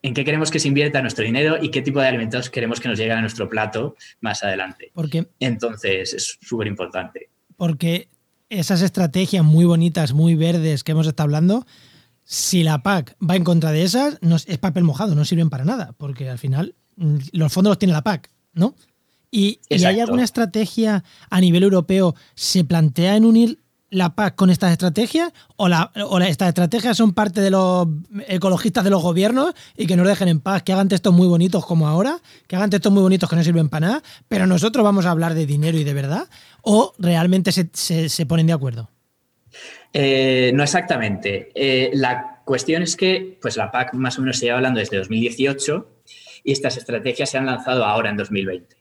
en 0.01 0.13
qué 0.13 0.23
queremos 0.23 0.51
que 0.51 0.59
se 0.59 0.67
invierta 0.67 1.01
nuestro 1.01 1.25
dinero 1.25 1.57
y 1.61 1.69
qué 1.69 1.81
tipo 1.81 1.99
de 1.99 2.07
alimentos 2.07 2.49
queremos 2.49 2.79
que 2.79 2.87
nos 2.87 2.97
lleguen 2.97 3.17
a 3.17 3.21
nuestro 3.21 3.49
plato 3.49 3.95
más 4.21 4.43
adelante. 4.43 4.91
Porque, 4.93 5.27
Entonces, 5.39 6.13
es 6.13 6.37
súper 6.41 6.67
importante. 6.67 7.29
Porque 7.55 8.09
esas 8.49 8.81
estrategias 8.81 9.43
muy 9.43 9.65
bonitas, 9.65 10.13
muy 10.13 10.35
verdes 10.35 10.83
que 10.83 10.93
hemos 10.93 11.07
estado 11.07 11.25
hablando, 11.25 11.65
si 12.23 12.63
la 12.63 12.83
PAC 12.83 13.15
va 13.21 13.35
en 13.35 13.43
contra 13.43 13.71
de 13.71 13.83
esas, 13.83 14.17
no, 14.21 14.35
es 14.35 14.57
papel 14.59 14.83
mojado, 14.83 15.15
no 15.15 15.25
sirven 15.25 15.49
para 15.49 15.65
nada, 15.65 15.93
porque 15.97 16.29
al 16.29 16.37
final 16.37 16.75
mm, 16.97 17.17
los 17.33 17.51
fondos 17.51 17.71
los 17.71 17.79
tiene 17.79 17.93
la 17.93 18.03
PAC, 18.03 18.29
¿no? 18.53 18.75
¿Y, 19.29 19.59
hay 19.69 19.99
alguna 19.99 20.23
estrategia 20.23 21.03
a 21.29 21.41
nivel 21.41 21.63
europeo? 21.63 22.15
¿Se 22.35 22.63
plantea 22.63 23.17
en 23.17 23.25
unir 23.25 23.59
la 23.89 24.15
PAC 24.15 24.35
con 24.35 24.49
estas 24.49 24.71
estrategias? 24.71 25.31
¿O, 25.55 25.67
la, 25.67 25.91
o 26.07 26.19
estas 26.19 26.49
estrategias 26.49 26.97
son 26.97 27.13
parte 27.13 27.41
de 27.41 27.51
los 27.51 27.87
ecologistas 28.27 28.83
de 28.83 28.89
los 28.89 29.01
gobiernos 29.01 29.53
y 29.75 29.87
que 29.87 29.95
nos 29.95 30.07
dejen 30.07 30.27
en 30.27 30.39
paz, 30.39 30.63
que 30.63 30.73
hagan 30.73 30.87
textos 30.87 31.13
muy 31.13 31.27
bonitos 31.27 31.65
como 31.65 31.87
ahora, 31.87 32.19
que 32.47 32.55
hagan 32.55 32.69
textos 32.69 32.91
muy 32.91 33.01
bonitos 33.01 33.29
que 33.29 33.35
no 33.35 33.43
sirven 33.43 33.69
para 33.69 33.87
nada, 33.87 34.03
pero 34.27 34.47
nosotros 34.47 34.83
vamos 34.83 35.05
a 35.05 35.11
hablar 35.11 35.33
de 35.33 35.45
dinero 35.45 35.77
y 35.77 35.83
de 35.83 35.93
verdad? 35.93 36.27
¿O 36.61 36.93
realmente 36.99 37.51
se 37.51 38.25
ponen 38.25 38.47
de 38.47 38.53
acuerdo? 38.53 38.89
Eh, 39.93 40.51
no 40.53 40.63
exactamente. 40.63 41.51
Eh, 41.55 41.91
la 41.93 42.41
cuestión 42.45 42.83
es 42.83 42.95
que 42.95 43.37
pues, 43.41 43.57
la 43.57 43.71
PAC 43.71 43.93
más 43.93 44.17
o 44.17 44.21
menos 44.21 44.37
se 44.37 44.45
lleva 44.45 44.57
hablando 44.57 44.79
desde 44.79 44.97
2018 44.97 45.87
y 46.43 46.51
estas 46.51 46.77
estrategias 46.77 47.29
se 47.29 47.37
han 47.37 47.45
lanzado 47.45 47.85
ahora 47.85 48.09
en 48.09 48.17
2020. 48.17 48.75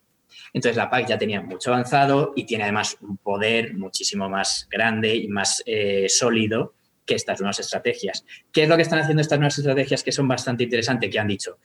Entonces 0.56 0.78
la 0.78 0.88
PAC 0.88 1.06
ya 1.08 1.18
tenía 1.18 1.42
mucho 1.42 1.70
avanzado 1.70 2.32
y 2.34 2.44
tiene 2.44 2.64
además 2.64 2.96
un 3.02 3.18
poder 3.18 3.74
muchísimo 3.74 4.30
más 4.30 4.66
grande 4.70 5.14
y 5.14 5.28
más 5.28 5.62
eh, 5.66 6.06
sólido 6.08 6.72
que 7.04 7.14
estas 7.14 7.42
nuevas 7.42 7.60
estrategias. 7.60 8.24
¿Qué 8.52 8.62
es 8.62 8.68
lo 8.70 8.76
que 8.76 8.80
están 8.80 8.98
haciendo 8.98 9.20
estas 9.20 9.38
nuevas 9.38 9.58
estrategias 9.58 10.02
que 10.02 10.12
son 10.12 10.26
bastante 10.26 10.64
interesantes? 10.64 11.10
Que 11.10 11.18
han 11.18 11.28
dicho, 11.28 11.58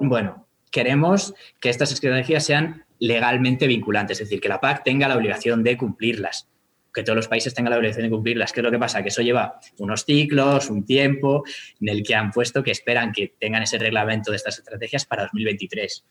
bueno, 0.00 0.48
queremos 0.72 1.32
que 1.60 1.68
estas 1.68 1.92
estrategias 1.92 2.44
sean 2.44 2.84
legalmente 2.98 3.68
vinculantes, 3.68 4.20
es 4.20 4.30
decir, 4.30 4.40
que 4.40 4.48
la 4.48 4.60
PAC 4.60 4.82
tenga 4.82 5.06
la 5.06 5.16
obligación 5.16 5.62
de 5.62 5.76
cumplirlas 5.76 6.48
que 6.92 7.04
todos 7.04 7.16
los 7.16 7.28
países 7.28 7.52
tengan 7.52 7.72
la 7.72 7.76
obligación 7.76 8.04
de 8.04 8.10
cumplirlas. 8.10 8.52
¿Qué 8.54 8.60
es 8.60 8.64
lo 8.64 8.70
que 8.70 8.78
pasa? 8.78 9.02
Que 9.02 9.10
eso 9.10 9.20
lleva 9.20 9.60
unos 9.76 10.06
ciclos, 10.06 10.70
un 10.70 10.86
tiempo 10.86 11.44
en 11.78 11.90
el 11.90 12.02
que 12.02 12.14
han 12.14 12.30
puesto 12.30 12.62
que 12.62 12.70
esperan 12.70 13.12
que 13.12 13.34
tengan 13.38 13.62
ese 13.62 13.76
reglamento 13.76 14.30
de 14.30 14.38
estas 14.38 14.58
estrategias 14.58 15.04
para 15.04 15.24
2023. 15.24 16.04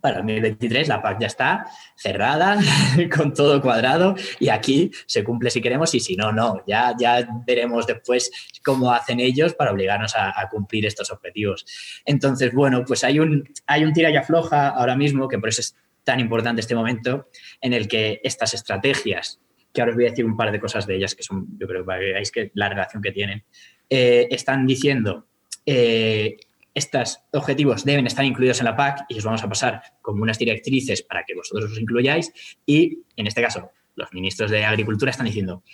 Para 0.00 0.18
2023 0.18 0.88
la 0.88 1.02
PAC 1.02 1.20
ya 1.20 1.26
está 1.26 1.66
cerrada, 1.96 2.58
con 3.16 3.32
todo 3.32 3.60
cuadrado, 3.60 4.14
y 4.38 4.48
aquí 4.48 4.90
se 5.06 5.24
cumple 5.24 5.50
si 5.50 5.60
queremos 5.60 5.94
y 5.94 6.00
si 6.00 6.16
no, 6.16 6.32
no. 6.32 6.62
Ya, 6.66 6.94
ya 6.98 7.26
veremos 7.46 7.86
después 7.86 8.30
cómo 8.64 8.92
hacen 8.92 9.20
ellos 9.20 9.54
para 9.54 9.72
obligarnos 9.72 10.14
a, 10.16 10.32
cumplir 10.50 10.86
estos 10.86 11.10
objetivos. 11.10 11.66
Entonces, 12.04 12.52
bueno, 12.52 12.84
pues 12.86 13.02
hay 13.04 13.18
un, 13.18 13.48
hay 13.66 13.84
un 13.84 13.92
tira 13.92 14.10
y 14.10 14.16
afloja 14.16 14.68
ahora 14.68 14.96
mismo, 14.96 15.28
que 15.28 15.38
por 15.38 15.48
eso 15.48 15.60
es 15.60 15.74
tan 16.04 16.20
importante 16.20 16.60
este 16.60 16.74
momento, 16.74 17.28
en 17.60 17.72
el 17.72 17.88
que 17.88 18.20
estas 18.22 18.54
estrategias 18.54 19.40
que 19.76 19.82
ahora 19.82 19.90
os 19.90 19.96
voy 19.96 20.06
a 20.06 20.10
decir 20.10 20.24
un 20.24 20.38
par 20.38 20.50
de 20.50 20.58
cosas 20.58 20.86
de 20.86 20.96
ellas 20.96 21.14
que 21.14 21.22
son, 21.22 21.46
yo 21.58 21.66
creo 21.66 21.84
que 21.84 21.94
veáis 21.98 22.30
que 22.30 22.50
la 22.54 22.70
relación 22.70 23.02
que 23.02 23.12
tienen. 23.12 23.44
Eh, 23.90 24.26
están 24.30 24.66
diciendo, 24.66 25.26
eh, 25.66 26.38
estos 26.76 27.20
objetivos 27.32 27.86
deben 27.86 28.06
estar 28.06 28.22
incluidos 28.22 28.60
en 28.60 28.66
la 28.66 28.76
PAC 28.76 29.06
y 29.08 29.16
os 29.16 29.24
vamos 29.24 29.42
a 29.42 29.48
pasar 29.48 29.82
como 30.02 30.22
unas 30.22 30.38
directrices 30.38 31.02
para 31.02 31.24
que 31.24 31.34
vosotros 31.34 31.72
os 31.72 31.80
incluyáis. 31.80 32.30
Y 32.66 32.98
en 33.16 33.26
este 33.26 33.40
caso, 33.40 33.70
los 33.94 34.12
ministros 34.12 34.50
de 34.50 34.62
Agricultura 34.62 35.10
están 35.10 35.24
diciendo, 35.24 35.64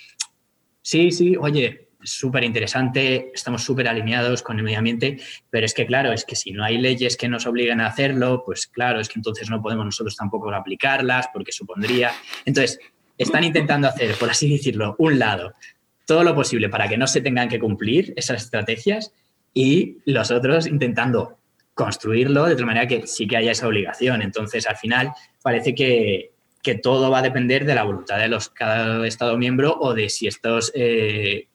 sí, 0.80 1.10
sí, 1.10 1.34
oye, 1.36 1.88
súper 2.04 2.44
interesante, 2.44 3.32
estamos 3.34 3.64
súper 3.64 3.88
alineados 3.88 4.42
con 4.42 4.58
el 4.58 4.62
medio 4.62 4.78
ambiente, 4.78 5.16
pero 5.50 5.66
es 5.66 5.74
que 5.74 5.86
claro, 5.86 6.12
es 6.12 6.24
que 6.24 6.36
si 6.36 6.52
no 6.52 6.62
hay 6.62 6.78
leyes 6.78 7.16
que 7.16 7.28
nos 7.28 7.46
obliguen 7.48 7.80
a 7.80 7.88
hacerlo, 7.88 8.44
pues 8.46 8.68
claro, 8.68 9.00
es 9.00 9.08
que 9.08 9.18
entonces 9.18 9.50
no 9.50 9.60
podemos 9.60 9.84
nosotros 9.84 10.14
tampoco 10.14 10.54
aplicarlas 10.54 11.28
porque 11.32 11.50
supondría... 11.50 12.12
Entonces, 12.44 12.78
están 13.18 13.42
intentando 13.42 13.88
hacer, 13.88 14.14
por 14.14 14.30
así 14.30 14.48
decirlo, 14.48 14.94
un 14.98 15.18
lado, 15.18 15.52
todo 16.06 16.22
lo 16.22 16.34
posible 16.36 16.68
para 16.68 16.88
que 16.88 16.96
no 16.96 17.08
se 17.08 17.20
tengan 17.20 17.48
que 17.48 17.58
cumplir 17.58 18.12
esas 18.16 18.44
estrategias 18.44 19.12
y 19.54 19.98
los 20.06 20.30
otros 20.30 20.66
intentando 20.66 21.38
construirlo 21.74 22.46
de 22.46 22.56
tal 22.56 22.66
manera 22.66 22.86
que 22.86 23.06
sí 23.06 23.26
que 23.26 23.36
haya 23.36 23.52
esa 23.52 23.66
obligación. 23.66 24.22
Entonces, 24.22 24.66
al 24.66 24.76
final, 24.76 25.12
parece 25.42 25.74
que, 25.74 26.32
que 26.62 26.74
todo 26.74 27.10
va 27.10 27.18
a 27.18 27.22
depender 27.22 27.64
de 27.64 27.74
la 27.74 27.82
voluntad 27.82 28.18
de 28.18 28.28
los, 28.28 28.50
cada 28.50 29.06
Estado 29.06 29.36
miembro 29.38 29.76
o 29.80 29.94
de 29.94 30.08
si 30.08 30.26
estos 30.26 30.72
eh, 30.74 31.48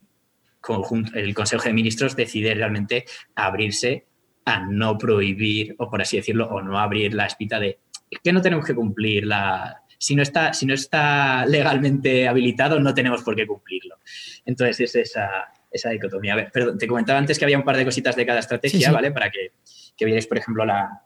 el 1.13 1.33
Consejo 1.33 1.63
de 1.63 1.73
Ministros 1.73 2.15
decide 2.15 2.53
realmente 2.53 3.05
abrirse 3.35 4.05
a 4.45 4.59
no 4.59 4.97
prohibir, 4.97 5.75
o 5.77 5.89
por 5.89 6.01
así 6.01 6.17
decirlo, 6.17 6.47
o 6.47 6.61
no 6.61 6.79
abrir 6.79 7.13
la 7.13 7.25
espita 7.25 7.59
de 7.59 7.79
que 8.23 8.33
no 8.33 8.41
tenemos 8.41 8.65
que 8.65 8.75
cumplir 8.75 9.25
la... 9.25 9.83
Si 9.99 10.15
no, 10.15 10.21
está, 10.21 10.53
si 10.53 10.65
no 10.65 10.73
está 10.73 11.45
legalmente 11.45 12.27
habilitado, 12.27 12.79
no 12.79 12.93
tenemos 12.93 13.23
por 13.23 13.35
qué 13.35 13.47
cumplirlo. 13.47 13.97
Entonces 14.45 14.79
es 14.81 14.95
esa, 14.95 15.51
esa 15.77 15.89
dicotomía. 15.89 16.33
A 16.33 16.35
ver, 16.35 16.51
perdón, 16.51 16.77
te 16.77 16.87
comentaba 16.87 17.17
antes 17.17 17.39
que 17.39 17.45
había 17.45 17.57
un 17.57 17.63
par 17.63 17.77
de 17.77 17.85
cositas 17.85 18.15
de 18.15 18.25
cada 18.25 18.39
estrategia, 18.39 18.91
¿vale? 18.91 19.11
Para 19.11 19.29
que, 19.29 19.53
que 19.95 20.05
vierais, 20.05 20.27
por 20.27 20.37
ejemplo, 20.37 20.65
la, 20.65 21.03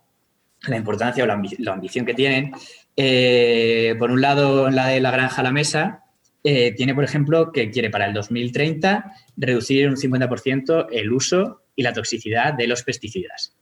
la 0.68 0.78
importancia 0.78 1.24
o 1.24 1.28
la, 1.28 1.34
ambición 1.74 2.06
que 2.06 2.14
tienen. 2.14 2.52
Eh, 2.96 3.96
por 3.98 4.12
un 4.12 4.22
lado, 4.22 4.70
la 4.70 4.88
de 4.88 5.00
la 5.00 5.12
granja 5.12 5.42
a 5.42 5.44
la 5.44 5.52
mesa, 5.52 6.04
eh, 6.44 6.74
tiene, 6.74 6.94
por 6.94 7.04
ejemplo, 7.04 7.52
que 7.52 7.70
quiere 7.72 7.90
para 7.90 8.06
el 8.06 8.14
2030 8.14 9.14
reducir 9.38 9.88
un 9.88 9.96
50% 9.96 10.88
el 10.92 11.12
uso 11.12 11.64
y 11.76 11.84
la 11.84 11.94
toxicidad 11.94 12.54
de 12.54 12.68
los 12.68 12.84
pesticidas. 12.84 13.56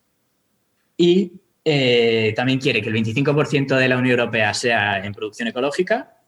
Y 0.98 1.34
eh, 1.64 2.34
también 2.36 2.60
quiere 2.60 2.82
que 2.82 2.90
el 2.90 2.96
25% 2.96 3.78
de 3.78 3.88
la 3.88 3.98
Unión 3.98 4.20
Europea 4.20 4.54
sea 4.54 5.04
en 5.04 5.14
producción 5.14 5.48
ecológica 5.48 6.19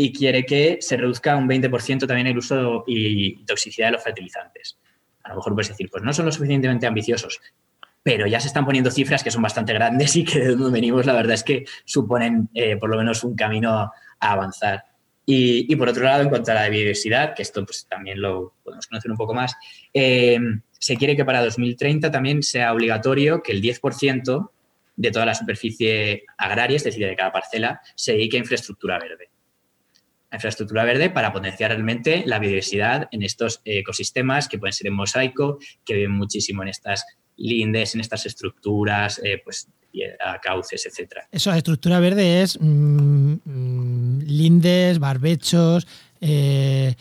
y 0.00 0.12
quiere 0.12 0.46
que 0.46 0.78
se 0.80 0.96
reduzca 0.96 1.34
un 1.34 1.48
20% 1.48 2.06
también 2.06 2.28
el 2.28 2.38
uso 2.38 2.84
y 2.86 3.44
toxicidad 3.44 3.88
de 3.88 3.92
los 3.94 4.04
fertilizantes. 4.04 4.78
A 5.24 5.30
lo 5.30 5.34
mejor 5.34 5.54
puedes 5.54 5.70
decir, 5.70 5.90
pues 5.90 6.04
no 6.04 6.12
son 6.12 6.26
lo 6.26 6.30
suficientemente 6.30 6.86
ambiciosos, 6.86 7.40
pero 8.00 8.28
ya 8.28 8.38
se 8.38 8.46
están 8.46 8.64
poniendo 8.64 8.92
cifras 8.92 9.24
que 9.24 9.32
son 9.32 9.42
bastante 9.42 9.72
grandes 9.72 10.14
y 10.14 10.24
que 10.24 10.38
de 10.38 10.46
donde 10.54 10.70
venimos 10.70 11.04
la 11.04 11.14
verdad 11.14 11.34
es 11.34 11.42
que 11.42 11.64
suponen 11.84 12.48
eh, 12.54 12.76
por 12.76 12.90
lo 12.90 12.96
menos 12.96 13.24
un 13.24 13.34
camino 13.34 13.72
a 13.72 13.92
avanzar. 14.20 14.84
Y, 15.26 15.74
por 15.74 15.88
otro 15.88 16.04
lado, 16.04 16.22
en 16.22 16.28
cuanto 16.28 16.52
a 16.52 16.54
la 16.54 16.68
biodiversidad, 16.68 17.34
que 17.34 17.42
esto 17.42 17.66
pues, 17.66 17.86
también 17.90 18.22
lo 18.22 18.54
podemos 18.62 18.86
conocer 18.86 19.10
un 19.10 19.16
poco 19.16 19.34
más, 19.34 19.56
eh, 19.92 20.38
se 20.78 20.96
quiere 20.96 21.16
que 21.16 21.24
para 21.24 21.44
2030 21.44 22.10
también 22.12 22.44
sea 22.44 22.72
obligatorio 22.72 23.42
que 23.42 23.50
el 23.50 23.60
10% 23.60 24.50
de 24.94 25.10
toda 25.10 25.26
la 25.26 25.34
superficie 25.34 26.24
agraria, 26.38 26.76
es 26.76 26.84
decir, 26.84 27.04
de 27.04 27.16
cada 27.16 27.32
parcela, 27.32 27.80
se 27.96 28.12
dedique 28.12 28.36
a 28.36 28.40
infraestructura 28.40 28.98
verde. 29.00 29.28
A 30.30 30.36
infraestructura 30.36 30.84
verde 30.84 31.10
para 31.10 31.32
potenciar 31.32 31.70
realmente 31.70 32.22
la 32.26 32.38
biodiversidad 32.38 33.08
en 33.12 33.22
estos 33.22 33.60
ecosistemas 33.64 34.48
que 34.48 34.58
pueden 34.58 34.72
ser 34.72 34.88
en 34.88 34.94
mosaico, 34.94 35.58
que 35.84 35.94
viven 35.94 36.12
muchísimo 36.12 36.62
en 36.62 36.68
estas 36.68 37.04
lindes, 37.36 37.94
en 37.94 38.00
estas 38.00 38.26
estructuras, 38.26 39.20
eh, 39.24 39.40
pues 39.42 39.68
cauces, 40.42 40.86
etcétera. 40.86 41.28
Eso, 41.32 41.50
la 41.50 41.56
estructura 41.56 41.98
verde 41.98 42.42
es 42.42 42.58
mm, 42.60 43.34
mm, 43.44 44.18
lindes, 44.26 44.98
barbechos, 44.98 45.86
eh, 46.20 46.94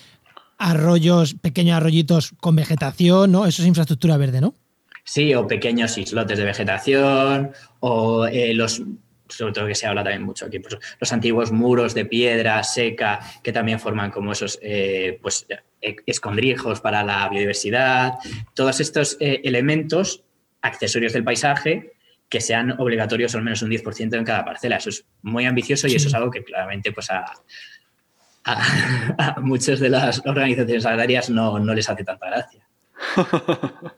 arroyos, 0.58 1.36
pequeños 1.36 1.78
arroyitos 1.78 2.34
con 2.40 2.56
vegetación, 2.56 3.32
¿no? 3.32 3.46
Eso 3.46 3.62
es 3.62 3.68
infraestructura 3.68 4.18
verde, 4.18 4.42
¿no? 4.42 4.56
Sí, 5.04 5.34
o 5.34 5.48
pequeños 5.48 5.98
islotes 5.98 6.38
de 6.38 6.44
vegetación, 6.44 7.52
o 7.80 8.28
eh, 8.28 8.54
los 8.54 8.82
sobre 9.30 9.54
todo 9.54 9.68
que 9.68 9.76
se 9.76 9.88
habla 9.88 10.04
también 10.04 10.24
mucho 10.24 10.46
aquí, 10.46 10.60
pues, 10.60 10.78
los 11.00 11.14
antiguos 11.14 11.52
muros 11.52 11.94
de 11.94 12.06
piedra 12.06 12.64
seca 12.64 13.20
que 13.44 13.52
también 13.52 13.80
forman 13.80 14.12
como 14.12 14.32
esos 14.32 14.60
eh, 14.62 15.20
pues, 15.22 15.46
escondrijos 15.82 16.82
para 16.82 17.04
la 17.04 17.28
biodiversidad, 17.30 18.14
todos 18.54 18.80
estos 18.80 19.18
elementos 19.20 20.24
accesorios 20.62 21.14
del 21.14 21.24
paisaje 21.24 21.94
que 22.30 22.42
sean 22.42 22.72
obligatorios 22.80 23.34
al 23.36 23.44
menos 23.44 23.62
un 23.62 23.70
10% 23.70 24.18
en 24.18 24.26
cada 24.26 24.44
parcela. 24.44 24.78
Eso 24.78 24.90
es 24.90 25.06
muy 25.22 25.46
ambicioso 25.46 25.88
y 25.88 25.96
eso 25.96 26.08
es 26.08 26.14
algo 26.14 26.30
que 26.30 26.44
claramente 26.44 26.92
pues 26.92 27.08
a, 28.46 29.36
muchas 29.42 29.80
de 29.80 29.90
las 29.90 30.22
organizaciones 30.26 30.86
agrarias 30.86 31.30
no, 31.30 31.58
les 31.60 31.90
hace 31.90 32.04
tanta 32.04 32.28
gracia. 32.28 32.68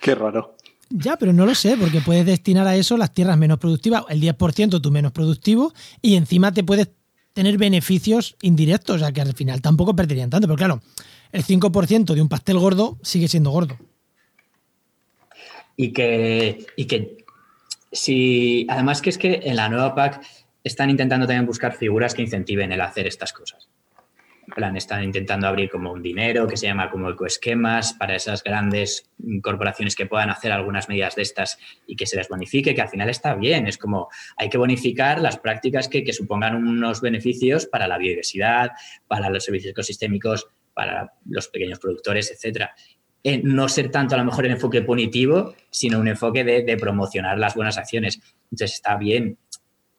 Qué 0.00 0.14
raro. 0.14 0.56
Ya, 0.90 1.16
pero 1.16 1.32
no 1.32 1.46
lo 1.46 1.54
sé, 1.54 1.76
porque 1.76 2.00
puedes 2.00 2.26
destinar 2.26 2.66
a 2.66 2.76
eso 2.76 2.96
las 2.96 3.12
tierras 3.14 3.38
menos 3.38 3.58
productivas, 3.58 4.04
el 4.08 4.20
10% 4.20 4.80
tú 4.82 4.90
menos 4.90 5.12
productivo, 5.12 5.72
y 6.02 6.16
encima 6.16 6.52
te 6.52 6.64
puedes 6.64 6.90
tener 7.32 7.58
beneficios 7.58 8.36
indirectos, 8.42 8.96
o 8.96 8.98
sea 8.98 9.12
que 9.12 9.20
al 9.20 9.34
final 9.34 9.62
tampoco 9.62 9.94
perderían 9.94 10.30
tanto, 10.30 10.48
pero 10.48 10.56
claro, 10.56 10.82
el 11.30 11.44
5% 11.44 12.14
de 12.14 12.20
un 12.20 12.28
pastel 12.28 12.58
gordo 12.58 12.98
sigue 13.02 13.28
siendo 13.28 13.50
gordo 13.50 13.78
y 15.80 15.94
que, 15.94 16.66
y 16.76 16.84
que 16.84 17.24
si, 17.90 18.66
además 18.68 19.00
que 19.00 19.08
es 19.08 19.16
que 19.16 19.40
en 19.44 19.56
la 19.56 19.70
nueva 19.70 19.94
PAC 19.94 20.20
están 20.62 20.90
intentando 20.90 21.26
también 21.26 21.46
buscar 21.46 21.74
figuras 21.74 22.12
que 22.12 22.20
incentiven 22.20 22.70
el 22.70 22.82
hacer 22.82 23.06
estas 23.06 23.32
cosas. 23.32 23.69
Plan, 24.54 24.76
están 24.76 25.04
intentando 25.04 25.46
abrir 25.46 25.70
como 25.70 25.92
un 25.92 26.02
dinero 26.02 26.46
que 26.46 26.56
se 26.56 26.66
llama 26.66 26.90
como 26.90 27.10
ecoesquemas 27.10 27.94
para 27.94 28.14
esas 28.16 28.42
grandes 28.42 29.10
corporaciones 29.42 29.94
que 29.94 30.06
puedan 30.06 30.30
hacer 30.30 30.52
algunas 30.52 30.88
medidas 30.88 31.14
de 31.16 31.22
estas 31.22 31.58
y 31.86 31.96
que 31.96 32.06
se 32.06 32.16
les 32.16 32.28
bonifique, 32.28 32.74
que 32.74 32.82
al 32.82 32.88
final 32.88 33.08
está 33.08 33.34
bien. 33.34 33.66
Es 33.66 33.78
como 33.78 34.08
hay 34.36 34.48
que 34.48 34.58
bonificar 34.58 35.20
las 35.20 35.38
prácticas 35.38 35.88
que, 35.88 36.04
que 36.04 36.12
supongan 36.12 36.54
unos 36.54 37.00
beneficios 37.00 37.66
para 37.66 37.86
la 37.86 37.98
biodiversidad, 37.98 38.70
para 39.06 39.30
los 39.30 39.44
servicios 39.44 39.72
ecosistémicos, 39.72 40.48
para 40.74 41.12
los 41.26 41.48
pequeños 41.48 41.78
productores, 41.78 42.30
etcétera 42.30 42.74
no 43.42 43.68
ser 43.68 43.90
tanto 43.90 44.14
a 44.14 44.18
lo 44.18 44.24
mejor 44.24 44.46
el 44.46 44.52
enfoque 44.52 44.82
punitivo, 44.82 45.54
sino 45.70 46.00
un 46.00 46.08
enfoque 46.08 46.44
de, 46.44 46.76
promocionar 46.76 47.38
las 47.38 47.54
buenas 47.54 47.76
acciones. 47.76 48.20
Entonces 48.44 48.74
está 48.74 48.96
bien. 48.96 49.38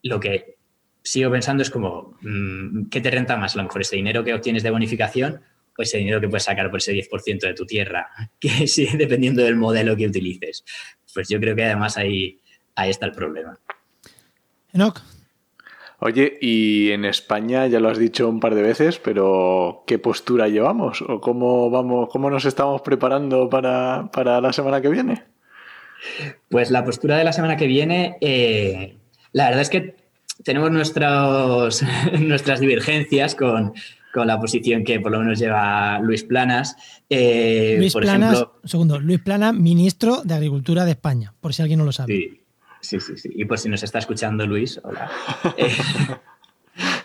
Lo 0.04 0.20
que 0.20 0.58
sigo 1.04 1.32
pensando 1.32 1.64
es 1.64 1.70
como, 1.70 2.18
mm, 2.22 2.90
¿qué 2.90 3.02
te 3.02 3.12
renta 3.12 3.38
más? 3.38 3.56
A 3.56 3.58
lo 3.58 3.64
mejor 3.64 3.82
ese 3.82 3.96
dinero 3.96 4.24
que 4.24 4.34
obtienes 4.34 4.64
de 4.64 4.72
bonificación 4.72 5.42
o 5.78 5.82
ese 5.82 5.98
dinero 5.98 6.20
que 6.20 6.28
puedes 6.28 6.44
sacar 6.44 6.70
por 6.70 6.80
ese 6.80 6.94
10% 6.94 7.48
de 7.48 7.54
tu 7.54 7.66
tierra, 7.66 8.10
que 8.40 8.68
sí, 8.68 8.88
dependiendo 8.98 9.44
del 9.44 9.56
modelo 9.56 9.96
que 9.96 10.08
utilices. 10.08 10.64
Pues 11.14 11.28
yo 11.30 11.40
creo 11.40 11.56
que 11.56 11.66
además 11.66 11.98
ahí, 11.98 12.40
ahí 12.76 12.90
está 12.90 13.06
el 13.06 13.12
problema. 13.14 13.60
Enoch, 14.74 15.02
Oye, 16.04 16.40
y 16.42 16.90
en 16.90 17.06
España 17.06 17.68
ya 17.68 17.80
lo 17.80 17.88
has 17.88 18.00
dicho 18.00 18.28
un 18.28 18.40
par 18.40 18.56
de 18.56 18.64
veces, 18.64 18.98
pero 18.98 19.84
¿qué 19.86 20.00
postura 20.00 20.48
llevamos? 20.48 21.04
¿O 21.04 21.22
cómo 21.22 21.70
vamos, 21.70 22.10
cómo 22.10 22.32
nos 22.32 22.46
estamos 22.46 22.82
preparando 22.82 23.48
para, 23.52 24.10
la 24.42 24.52
semana 24.52 24.82
que 24.82 24.90
viene? 24.90 25.26
Pues 26.50 26.72
la 26.72 26.84
postura 26.84 27.18
de 27.18 27.24
la 27.24 27.34
semana 27.34 27.56
que 27.56 27.68
viene, 27.68 28.18
eh, 28.20 28.98
la 29.32 29.46
verdad 29.46 29.62
es 29.62 29.70
que 29.70 30.01
tenemos 30.44 30.72
nuestros, 30.72 31.84
nuestras 32.20 32.60
divergencias 32.60 33.36
con, 33.36 33.74
la 34.14 34.40
posición 34.40 34.84
que 34.84 35.00
por 35.00 35.12
lo 35.12 35.20
menos 35.20 35.40
lleva 35.40 36.00
Luis 36.00 36.24
Planas. 36.24 36.76
Eh, 37.10 37.76
Luis 37.78 37.94
Planas, 37.94 38.46
segundo, 38.66 39.00
Luis 39.00 39.22
Planas, 39.22 39.54
ministro 39.54 40.22
de 40.24 40.34
Agricultura 40.34 40.84
de 40.84 40.92
España, 40.92 41.34
por 41.40 41.54
si 41.54 41.62
alguien 41.62 41.80
no 41.80 41.86
lo 41.86 41.94
sabe. 41.94 42.14
Sí. 42.14 42.38
Sí, 42.82 43.00
sí, 43.00 43.16
sí. 43.16 43.30
Y 43.36 43.46
por 43.46 43.60
si 43.60 43.70
nos 43.70 43.84
está 43.84 44.00
escuchando 44.00 44.46
Luis, 44.46 44.80
hola. 44.84 45.10
Eh, 45.58 45.72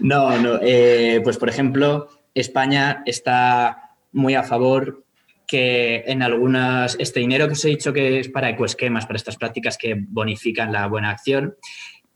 no, 0.01 0.39
no. 0.39 0.59
Eh, 0.63 1.21
pues 1.23 1.37
por 1.39 1.49
ejemplo, 1.49 2.09
España 2.35 3.03
está 3.05 3.97
muy 4.13 4.35
a 4.35 4.43
favor 4.43 5.05
que 5.47 6.05
en 6.07 6.23
algunas, 6.23 6.97
este 6.99 7.21
dinero 7.21 7.47
que 7.47 7.53
os 7.53 7.65
he 7.65 7.69
dicho 7.69 7.93
que 7.93 8.21
es 8.21 8.29
para 8.29 8.51
ecoesquemas, 8.51 9.07
para 9.07 9.17
estas 9.17 9.37
prácticas 9.37 9.77
que 9.77 9.95
bonifican 9.97 10.73
la 10.73 10.87
buena 10.87 11.11
acción, 11.11 11.57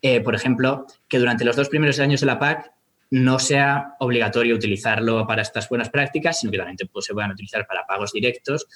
eh, 0.02 0.20
por 0.20 0.34
ejemplo, 0.34 0.86
que 1.08 1.18
durante 1.18 1.44
los 1.44 1.56
dos 1.56 1.68
primeros 1.68 1.98
años 2.00 2.20
de 2.20 2.26
la 2.26 2.38
PAC 2.38 2.72
no 3.10 3.38
sea 3.38 3.94
obligatorio 3.98 4.54
utilizarlo 4.54 5.26
para 5.26 5.42
estas 5.42 5.68
buenas 5.68 5.90
prácticas, 5.90 6.40
sino 6.40 6.52
que 6.52 6.58
también 6.58 6.76
pues, 6.92 7.04
se 7.04 7.12
puedan 7.12 7.32
utilizar 7.32 7.66
para 7.66 7.86
pagos 7.86 8.12
directos 8.12 8.66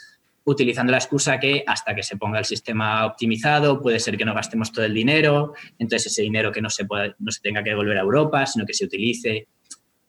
utilizando 0.44 0.90
la 0.92 0.98
excusa 0.98 1.40
que 1.40 1.64
hasta 1.66 1.94
que 1.94 2.02
se 2.02 2.16
ponga 2.16 2.38
el 2.38 2.44
sistema 2.44 3.06
optimizado 3.06 3.80
puede 3.80 3.98
ser 3.98 4.16
que 4.16 4.24
no 4.24 4.34
gastemos 4.34 4.72
todo 4.72 4.84
el 4.84 4.94
dinero, 4.94 5.54
entonces 5.78 6.12
ese 6.12 6.22
dinero 6.22 6.52
que 6.52 6.60
no 6.60 6.70
se, 6.70 6.86
no 7.18 7.30
se 7.30 7.40
tenga 7.40 7.62
que 7.62 7.70
devolver 7.70 7.96
a 7.96 8.02
Europa, 8.02 8.44
sino 8.46 8.66
que 8.66 8.74
se 8.74 8.84
utilice 8.84 9.48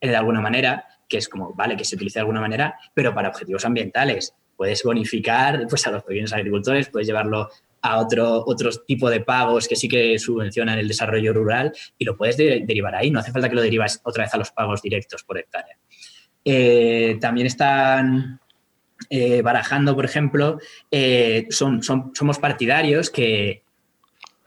de 0.01 0.15
alguna 0.15 0.41
manera, 0.41 0.85
que 1.07 1.17
es 1.17 1.29
como, 1.29 1.53
vale, 1.53 1.77
que 1.77 1.85
se 1.85 1.95
utilice 1.95 2.19
de 2.19 2.21
alguna 2.21 2.41
manera, 2.41 2.75
pero 2.93 3.13
para 3.13 3.29
objetivos 3.29 3.65
ambientales. 3.65 4.35
Puedes 4.55 4.83
bonificar 4.83 5.65
pues, 5.69 5.87
a 5.87 5.91
los 5.91 6.03
pequeños 6.03 6.33
agricultores, 6.33 6.89
puedes 6.89 7.07
llevarlo 7.07 7.49
a 7.85 7.99
otro, 7.99 8.43
otro 8.45 8.69
tipo 8.85 9.09
de 9.09 9.21
pagos 9.21 9.67
que 9.67 9.75
sí 9.75 9.87
que 9.87 10.17
subvencionan 10.17 10.79
el 10.79 10.87
desarrollo 10.87 11.33
rural 11.33 11.71
y 11.97 12.05
lo 12.05 12.17
puedes 12.17 12.37
derivar 12.37 12.95
ahí. 12.95 13.11
No 13.11 13.19
hace 13.19 13.31
falta 13.31 13.49
que 13.49 13.55
lo 13.55 13.61
derivas 13.61 14.01
otra 14.03 14.23
vez 14.23 14.33
a 14.33 14.37
los 14.37 14.51
pagos 14.51 14.81
directos 14.81 15.23
por 15.23 15.37
hectárea. 15.37 15.77
Eh, 16.43 17.17
también 17.19 17.47
están 17.47 18.39
eh, 19.09 19.41
barajando, 19.41 19.95
por 19.95 20.05
ejemplo, 20.05 20.59
eh, 20.91 21.47
son, 21.49 21.81
somos 21.81 22.37
partidarios 22.37 23.09
que, 23.09 23.63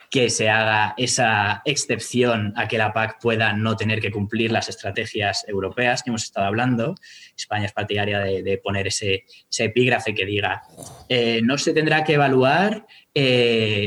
que 0.08 0.30
se 0.30 0.48
haga 0.48 0.94
esa 0.96 1.60
excepción 1.64 2.54
a 2.56 2.68
que 2.68 2.78
la 2.78 2.92
PAC 2.92 3.20
pueda 3.20 3.52
no 3.52 3.76
tener 3.76 4.00
que 4.00 4.12
cumplir 4.12 4.52
las 4.52 4.68
estrategias 4.68 5.44
europeas 5.48 6.02
que 6.02 6.10
hemos 6.10 6.22
estado 6.22 6.46
hablando. 6.46 6.94
España 7.36 7.66
es 7.66 7.72
partidaria 7.72 8.20
de, 8.20 8.60
poner 8.62 8.86
ese, 8.86 9.24
epígrafe 9.58 10.14
que 10.14 10.24
diga, 10.24 10.62
no 11.42 11.58
se 11.58 11.74
tendrá 11.74 12.04
que 12.04 12.14
evaluar 12.14 12.86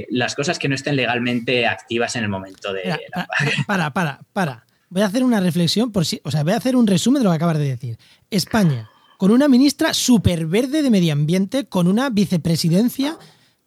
las 0.10 0.36
cosas 0.36 0.60
que 0.60 0.68
no 0.68 0.76
estén 0.76 0.96
legalmente 0.96 1.66
activas 1.66 2.16
en 2.16 2.24
el 2.24 2.30
momento 2.30 2.74
de 2.74 2.86
la 2.86 3.00
PAC. 3.28 3.66
Para, 3.68 3.94
para, 3.94 4.20
para 4.34 4.66
voy 4.92 5.02
a 5.02 5.08
hacer 5.08 5.24
una 5.24 5.40
reflexión, 5.40 5.92
por 5.92 6.06
si, 6.06 6.22
o 6.24 6.30
sea, 6.30 6.44
voy 6.44 6.54
a 6.54 6.58
hacer 6.58 6.76
un 6.76 6.86
resumen 6.86 7.22
de 7.22 7.24
lo 7.24 7.32
que 7.32 7.38
acabas 7.38 7.58
de 7.58 7.66
decir. 7.66 7.98
España, 8.30 8.90
con 9.18 9.32
una 9.32 9.48
ministra 9.48 9.94
súper 9.94 10.46
verde 10.46 10.84
de 10.84 10.92
medio 10.92 11.14
ambiente, 11.14 11.66
con 11.66 11.88
una 11.88 12.10
vicepresidencia 12.10 13.18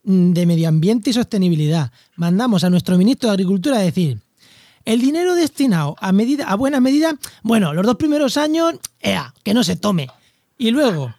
mm, 0.04 0.32
de 0.32 0.46
medio 0.46 0.68
ambiente 0.68 1.10
y 1.10 1.12
sostenibilidad. 1.14 1.90
Mandamos 2.16 2.62
a 2.62 2.70
nuestro 2.70 2.98
ministro 2.98 3.30
de 3.30 3.34
Agricultura 3.34 3.78
a 3.78 3.80
decir, 3.80 4.18
el 4.84 5.00
dinero 5.00 5.34
destinado 5.34 5.96
a, 5.98 6.12
medida, 6.12 6.44
a 6.44 6.56
buena 6.56 6.78
medida, 6.78 7.16
bueno, 7.42 7.72
los 7.72 7.86
dos 7.86 7.96
primeros 7.96 8.36
años, 8.36 8.74
ea, 9.00 9.32
que 9.42 9.54
no 9.54 9.64
se 9.64 9.76
tome. 9.76 10.08
Y 10.58 10.72
luego, 10.72 11.14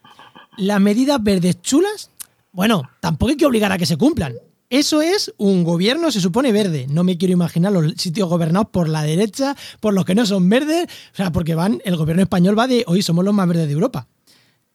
las 0.56 0.80
medidas 0.80 1.22
verdes 1.22 1.62
chulas, 1.62 2.12
bueno, 2.56 2.90
tampoco 3.02 3.32
hay 3.32 3.38
que 3.38 3.46
obligar 3.46 3.72
a 3.72 3.78
que 3.78 3.86
se 3.86 3.98
cumplan. 3.98 4.34
Eso 4.70 5.02
es 5.02 5.34
un 5.38 5.64
gobierno, 5.64 6.10
se 6.10 6.20
supone, 6.20 6.52
verde. 6.52 6.88
No 6.90 7.04
me 7.04 7.18
quiero 7.18 7.34
imaginar 7.34 7.72
los 7.72 7.94
sitios 7.94 8.28
gobernados 8.28 8.70
por 8.70 8.90
la 8.90 9.04
derecha, 9.04 9.56
por 9.80 9.94
los 9.94 10.06
que 10.06 10.16
no 10.16 10.26
son 10.26 10.50
verdes, 10.50 10.86
o 11.14 11.16
sea, 11.16 11.32
porque 11.32 11.54
van, 11.54 11.82
el 11.86 11.96
gobierno 11.98 12.24
español 12.24 12.58
va 12.58 12.68
de 12.68 12.84
hoy 12.88 13.02
somos 13.02 13.24
los 13.24 13.34
más 13.34 13.48
verdes 13.48 13.68
de 13.68 13.74
Europa. 13.74 14.08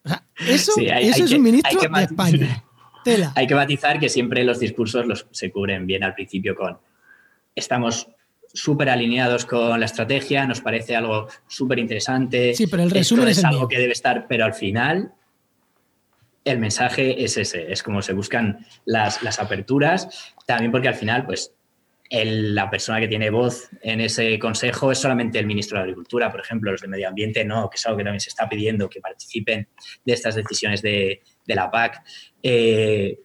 O 0.05 0.09
sea, 0.09 0.25
eso, 0.47 0.73
eso 0.79 1.25
es 1.25 1.33
un 1.33 1.43
ministro 1.43 1.81
de 1.81 2.03
España. 2.03 2.65
Hay 3.35 3.47
que 3.47 3.55
matizar 3.55 3.99
que 3.99 4.09
siempre 4.09 4.45
los 4.45 4.61
discursos 4.61 5.07
los, 5.07 5.27
se 5.31 5.51
cubren 5.51 5.87
bien 5.87 6.05
al 6.05 6.15
principio 6.15 6.55
con 6.55 6.79
estamos 7.55 8.09
súper 8.53 8.91
alineados 8.91 9.47
con 9.47 9.79
la 9.79 9.87
estrategia, 9.87 10.47
nos 10.47 10.61
parece 10.61 10.97
algo 10.97 11.29
súper 11.47 11.79
interesante. 11.79 12.55
Sí, 12.55 12.67
pero 12.67 12.83
el 12.83 12.91
resumen 12.91 13.29
es, 13.29 13.43
algo 13.45 13.69
que 13.69 13.79
debe 13.79 13.93
estar, 13.93 14.27
pero 14.29 14.45
al 14.45 14.55
final 14.55 15.13
el 16.45 16.59
mensaje 16.59 17.23
es 17.23 17.37
ese, 17.37 17.71
es 17.71 17.83
como 17.83 18.03
se 18.03 18.13
buscan 18.13 18.67
las, 18.85 19.39
aperturas, 19.39 20.35
también 20.47 20.71
porque 20.71 20.89
al 20.89 20.95
final, 20.95 21.27
pues, 21.27 21.55
la 22.13 22.69
persona 22.69 22.99
que 22.99 23.07
tiene 23.07 23.31
voz 23.31 23.71
en 23.83 24.01
ese 24.01 24.37
consejo 24.39 24.91
es 24.91 24.99
solamente 24.99 25.39
el 25.39 25.47
ministro 25.47 25.79
de 25.79 25.85
Agricultura, 25.85 26.31
por 26.31 26.41
ejemplo, 26.41 26.73
los 26.73 26.81
de 26.81 26.89
Medio 26.89 27.07
Ambiente 27.07 27.45
no, 27.45 27.71
que 27.71 27.77
es 27.77 27.87
algo 27.87 27.99
que 27.99 28.05
también 28.05 28.21
se 28.21 28.31
está 28.31 28.49
pidiendo 28.49 28.89
que 28.89 29.01
participen 29.01 29.69
de 30.05 30.13
estas 30.13 30.35
decisiones 30.35 30.83
de, 30.83 31.23
la 31.47 31.71
PAC. 31.71 32.03
Eh, 32.43 33.21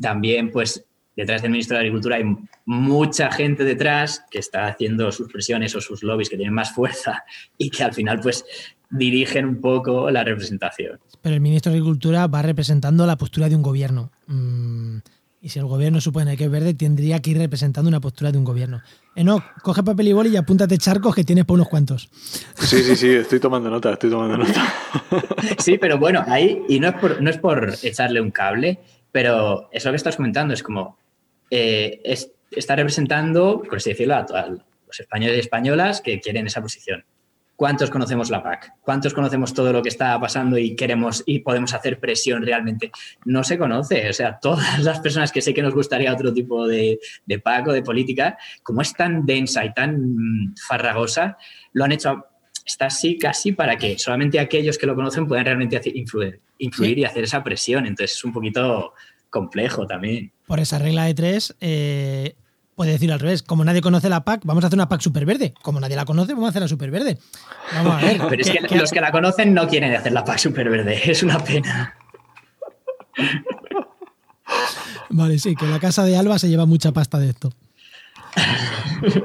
también, 0.00 0.50
pues, 0.50 0.87
detrás 1.22 1.42
del 1.42 1.50
ministro 1.50 1.76
de 1.76 1.80
Agricultura 1.80 2.16
hay 2.16 2.24
mucha 2.64 3.30
gente 3.32 3.64
detrás 3.64 4.24
que 4.30 4.38
está 4.38 4.66
haciendo 4.66 5.10
sus 5.10 5.30
presiones 5.32 5.74
o 5.74 5.80
sus 5.80 6.04
lobbies 6.04 6.28
que 6.28 6.36
tienen 6.36 6.54
más 6.54 6.72
fuerza 6.72 7.24
y 7.56 7.70
que 7.70 7.82
al 7.82 7.92
final, 7.92 8.20
pues, 8.20 8.44
dirigen 8.88 9.44
un 9.44 9.60
poco 9.60 10.10
la 10.10 10.22
representación. 10.22 11.00
Pero 11.20 11.34
el 11.34 11.40
ministro 11.40 11.72
de 11.72 11.78
Agricultura 11.78 12.28
va 12.28 12.42
representando 12.42 13.04
la 13.04 13.16
postura 13.16 13.48
de 13.48 13.56
un 13.56 13.62
gobierno. 13.62 14.12
Mm, 14.28 14.98
y 15.40 15.48
si 15.48 15.58
el 15.58 15.66
gobierno 15.66 16.00
supone 16.00 16.36
que 16.36 16.44
es 16.44 16.50
verde, 16.50 16.74
tendría 16.74 17.20
que 17.20 17.30
ir 17.30 17.38
representando 17.38 17.88
una 17.88 18.00
postura 18.00 18.30
de 18.30 18.38
un 18.38 18.44
gobierno. 18.44 18.80
no, 19.16 19.44
coge 19.62 19.82
papel 19.82 20.08
y 20.08 20.12
boli 20.12 20.30
y 20.30 20.36
apúntate 20.36 20.78
charcos 20.78 21.16
que 21.16 21.24
tienes 21.24 21.44
por 21.44 21.54
unos 21.54 21.68
cuantos. 21.68 22.08
Sí, 22.54 22.82
sí, 22.82 22.94
sí, 22.94 23.08
estoy 23.10 23.40
tomando 23.40 23.70
nota, 23.70 23.92
estoy 23.92 24.10
tomando 24.10 24.38
nota. 24.38 24.72
Sí, 25.58 25.78
pero 25.78 25.98
bueno, 25.98 26.24
ahí, 26.28 26.62
y 26.68 26.78
no 26.78 26.88
es 26.88 26.94
por, 26.94 27.20
no 27.20 27.28
es 27.28 27.38
por 27.38 27.74
echarle 27.82 28.20
un 28.20 28.30
cable, 28.30 28.78
pero 29.12 29.68
eso 29.72 29.90
que 29.90 29.96
estás 29.96 30.16
comentando 30.16 30.54
es 30.54 30.62
como, 30.62 30.96
eh, 31.50 32.00
está 32.50 32.76
representando, 32.76 33.62
por 33.62 33.76
así 33.76 33.90
decirlo, 33.90 34.14
a, 34.14 34.20
a 34.20 34.48
los 34.48 35.00
españoles 35.00 35.36
y 35.36 35.40
españolas 35.40 36.00
que 36.00 36.20
quieren 36.20 36.46
esa 36.46 36.62
posición. 36.62 37.04
¿Cuántos 37.58 37.90
conocemos 37.90 38.30
la 38.30 38.40
PAC? 38.40 38.74
¿Cuántos 38.82 39.12
conocemos 39.12 39.52
todo 39.52 39.72
lo 39.72 39.82
que 39.82 39.88
está 39.88 40.16
pasando 40.20 40.56
y 40.58 40.76
queremos 40.76 41.24
y 41.26 41.40
podemos 41.40 41.74
hacer 41.74 41.98
presión 41.98 42.46
realmente? 42.46 42.92
No 43.24 43.42
se 43.42 43.58
conoce. 43.58 44.08
O 44.08 44.12
sea, 44.12 44.38
todas 44.42 44.78
las 44.84 45.00
personas 45.00 45.32
que 45.32 45.42
sé 45.42 45.52
que 45.52 45.60
nos 45.60 45.74
gustaría 45.74 46.12
otro 46.12 46.32
tipo 46.32 46.68
de, 46.68 47.00
de 47.26 47.38
PAC 47.40 47.66
o 47.66 47.72
de 47.72 47.82
política, 47.82 48.38
como 48.62 48.80
es 48.80 48.92
tan 48.92 49.26
densa 49.26 49.64
y 49.64 49.74
tan 49.74 50.54
farragosa, 50.68 51.36
lo 51.72 51.84
han 51.84 51.90
hecho 51.90 52.26
está 52.64 52.86
así 52.86 53.18
casi 53.18 53.50
para 53.50 53.76
que 53.76 53.98
solamente 53.98 54.38
aquellos 54.38 54.78
que 54.78 54.86
lo 54.86 54.94
conocen 54.94 55.26
puedan 55.26 55.46
realmente 55.46 55.80
influir, 55.94 56.40
influir 56.58 56.98
y 56.98 57.04
hacer 57.04 57.24
esa 57.24 57.42
presión. 57.42 57.86
Entonces 57.86 58.16
es 58.16 58.24
un 58.24 58.32
poquito 58.32 58.94
complejo 59.30 59.86
también. 59.86 60.32
Por 60.46 60.60
esa 60.60 60.78
regla 60.78 61.04
de 61.04 61.14
tres, 61.14 61.56
eh, 61.60 62.36
Puede 62.78 62.92
decir 62.92 63.10
al 63.10 63.18
revés, 63.18 63.42
como 63.42 63.64
nadie 63.64 63.80
conoce 63.80 64.08
la 64.08 64.22
PAC, 64.22 64.42
vamos 64.44 64.62
a 64.62 64.68
hacer 64.68 64.76
una 64.76 64.88
PAC 64.88 65.00
super 65.00 65.26
verde. 65.26 65.52
Como 65.62 65.80
nadie 65.80 65.96
la 65.96 66.04
conoce, 66.04 66.32
vamos 66.34 66.46
a 66.46 66.50
hacer 66.50 66.62
la 66.62 66.68
super 66.68 66.92
verde. 66.92 67.18
Vamos 67.74 68.00
a 68.00 68.06
ver. 68.06 68.20
Pero 68.28 68.40
es 68.40 68.50
que, 68.52 68.76
los 68.76 68.92
que 68.92 69.00
la 69.00 69.10
conocen 69.10 69.52
no 69.52 69.66
quieren 69.66 69.92
hacer 69.96 70.12
la 70.12 70.22
PAC 70.22 70.38
super 70.38 70.70
verde. 70.70 70.96
Es 71.10 71.24
una 71.24 71.40
pena. 71.40 71.96
Vale, 75.08 75.40
sí, 75.40 75.56
que 75.56 75.66
la 75.66 75.80
casa 75.80 76.04
de 76.04 76.16
Alba 76.16 76.38
se 76.38 76.48
lleva 76.48 76.66
mucha 76.66 76.92
pasta 76.92 77.18
de 77.18 77.30
esto. 77.30 77.52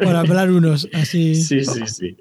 Por 0.04 0.16
hablar 0.16 0.50
unos, 0.50 0.90
así. 0.92 1.36
Sí, 1.36 1.64
sí, 1.64 1.86
sí. 1.86 2.18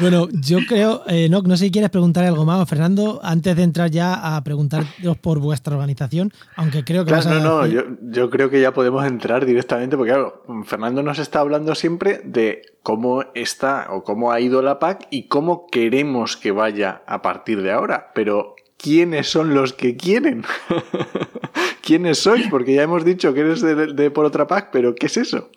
Bueno, 0.00 0.28
yo 0.32 0.58
creo, 0.68 1.02
eh, 1.08 1.28
no, 1.28 1.42
no 1.42 1.56
sé 1.56 1.66
si 1.66 1.70
quieres 1.70 1.90
preguntar 1.90 2.24
algo 2.24 2.44
más, 2.44 2.68
Fernando, 2.68 3.20
antes 3.22 3.56
de 3.56 3.62
entrar 3.62 3.90
ya 3.90 4.36
a 4.36 4.44
preguntaros 4.44 4.86
por 5.20 5.40
vuestra 5.40 5.74
organización, 5.74 6.32
aunque 6.56 6.84
creo 6.84 7.04
que... 7.04 7.12
Claro, 7.12 7.40
no, 7.40 7.66
no, 7.66 7.86
yo, 8.12 8.30
creo 8.30 8.48
que 8.50 8.60
ya 8.60 8.72
podemos 8.72 9.04
entrar 9.04 9.44
directamente, 9.44 9.96
porque 9.96 10.12
claro, 10.12 10.44
Fernando 10.64 11.02
nos 11.02 11.18
está 11.18 11.40
hablando 11.40 11.74
siempre 11.74 12.20
de 12.24 12.62
cómo 12.82 13.24
está 13.34 13.88
o 13.90 14.04
cómo 14.04 14.30
ha 14.30 14.40
ido 14.40 14.62
la 14.62 14.78
PAC 14.78 15.08
y 15.10 15.28
cómo 15.28 15.66
queremos 15.66 16.36
que 16.36 16.52
vaya 16.52 17.02
a 17.06 17.22
partir 17.22 17.62
de 17.62 17.72
ahora, 17.72 18.12
pero 18.14 18.54
¿quiénes 18.76 19.28
son 19.28 19.54
los 19.54 19.72
que 19.72 19.96
quieren? 19.96 20.44
¿Quiénes 21.82 22.18
sois? 22.18 22.46
Porque 22.48 22.74
ya 22.74 22.82
hemos 22.82 23.04
dicho 23.04 23.34
que 23.34 23.40
eres 23.40 23.62
de 23.62 24.10
por 24.10 24.26
otra 24.26 24.46
PAC, 24.46 24.68
pero 24.70 24.94
¿qué 24.94 25.06
es 25.06 25.16
eso? 25.16 25.50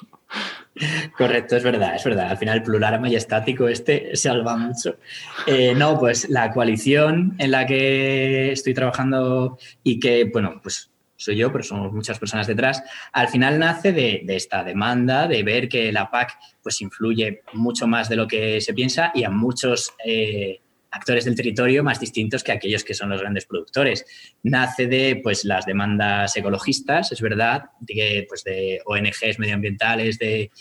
Correcto, 1.17 1.57
es 1.57 1.63
verdad, 1.63 1.95
es 1.95 2.03
verdad. 2.03 2.29
Al 2.29 2.38
final 2.38 2.57
el 2.57 2.63
plural 2.63 2.99
majestático 3.01 3.67
este 3.67 4.15
salva 4.15 4.55
mucho. 4.55 4.97
Eh, 5.45 5.73
no, 5.75 5.99
pues 5.99 6.29
la 6.29 6.51
coalición 6.51 7.36
en 7.38 7.51
la 7.51 7.65
que 7.65 8.51
estoy 8.51 8.73
trabajando 8.73 9.57
y 9.84 9.99
que, 9.99 10.25
bueno, 10.32 10.59
pues 10.63 10.91
soy 11.21 11.38
yo, 11.38 11.51
pero 11.51 11.63
somos 11.63 11.93
muchas 11.93 12.17
personas 12.17 12.47
detrás, 12.47 12.84
al 13.11 13.27
final 13.27 13.59
nace 13.59 13.91
de, 13.91 14.23
esta 14.27 14.63
demanda 14.63 15.27
de 15.27 15.43
ver 15.43 15.69
que 15.69 15.91
la 15.91 16.09
PAC 16.09 16.36
pues 16.63 16.82
influye 16.82 17.43
mucho 17.53 17.86
más 17.86 18.09
de 18.09 18.15
lo 18.15 18.27
que 18.27 18.59
se 18.59 18.73
piensa 18.73 19.11
y 19.13 19.23
a 19.23 19.29
muchos 19.29 19.93
eh, 20.03 20.61
actores 20.92 21.26
del 21.26 21.36
territorio 21.36 21.84
más 21.84 22.00
distintos 22.00 22.44
que 22.44 22.52
aquellos 22.52 22.84
que 22.84 22.94
son 22.94 23.10
los 23.10 23.22
grandes 23.22 23.46
productores. 23.46 24.06
Nace 24.44 24.88
de 24.88 25.20
pues, 25.24 25.46
las 25.46 25.66
demandas 25.66 26.36
ecologistas, 26.36 27.12
es 27.12 27.22
verdad, 27.22 27.64
de, 27.80 28.26
pues, 28.28 28.44
de 28.44 28.82
ONGs 28.86 29.39
medioambientales 29.39 30.20
de, 30.20 30.52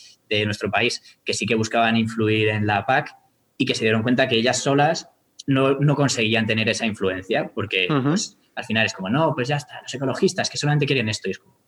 nuestro 0.44 0.70
país 0.70 1.02
que 1.24 1.34
sí 1.34 1.44
que 1.44 1.56
buscaban 1.56 1.96
influir 1.96 2.50
en 2.50 2.64
la 2.64 2.86
PAC 2.86 3.16
y 3.58 3.66
que 3.66 3.74
se 3.74 3.82
dieron 3.82 4.04
cuenta 4.04 4.28
que 4.28 4.36
ellas 4.36 4.62
solas 4.62 5.10
no, 5.48 5.76
conseguían 5.96 6.46
tener 6.46 6.68
esa 6.68 6.86
influencia, 6.86 7.50
porque 7.52 7.88
pues, 7.88 8.38
al 8.54 8.64
final 8.64 8.86
es 8.86 8.92
como, 8.92 9.10
no, 9.10 9.34
pues 9.34 9.48
ya 9.48 9.56
está, 9.56 9.82
los 9.82 9.92
ecologistas 9.92 10.48
que 10.48 10.56
solamente 10.56 10.86
quieren 10.86 11.08
esto, 11.08 11.28
y 11.28 11.32
es 11.32 11.40
como, 11.40 11.58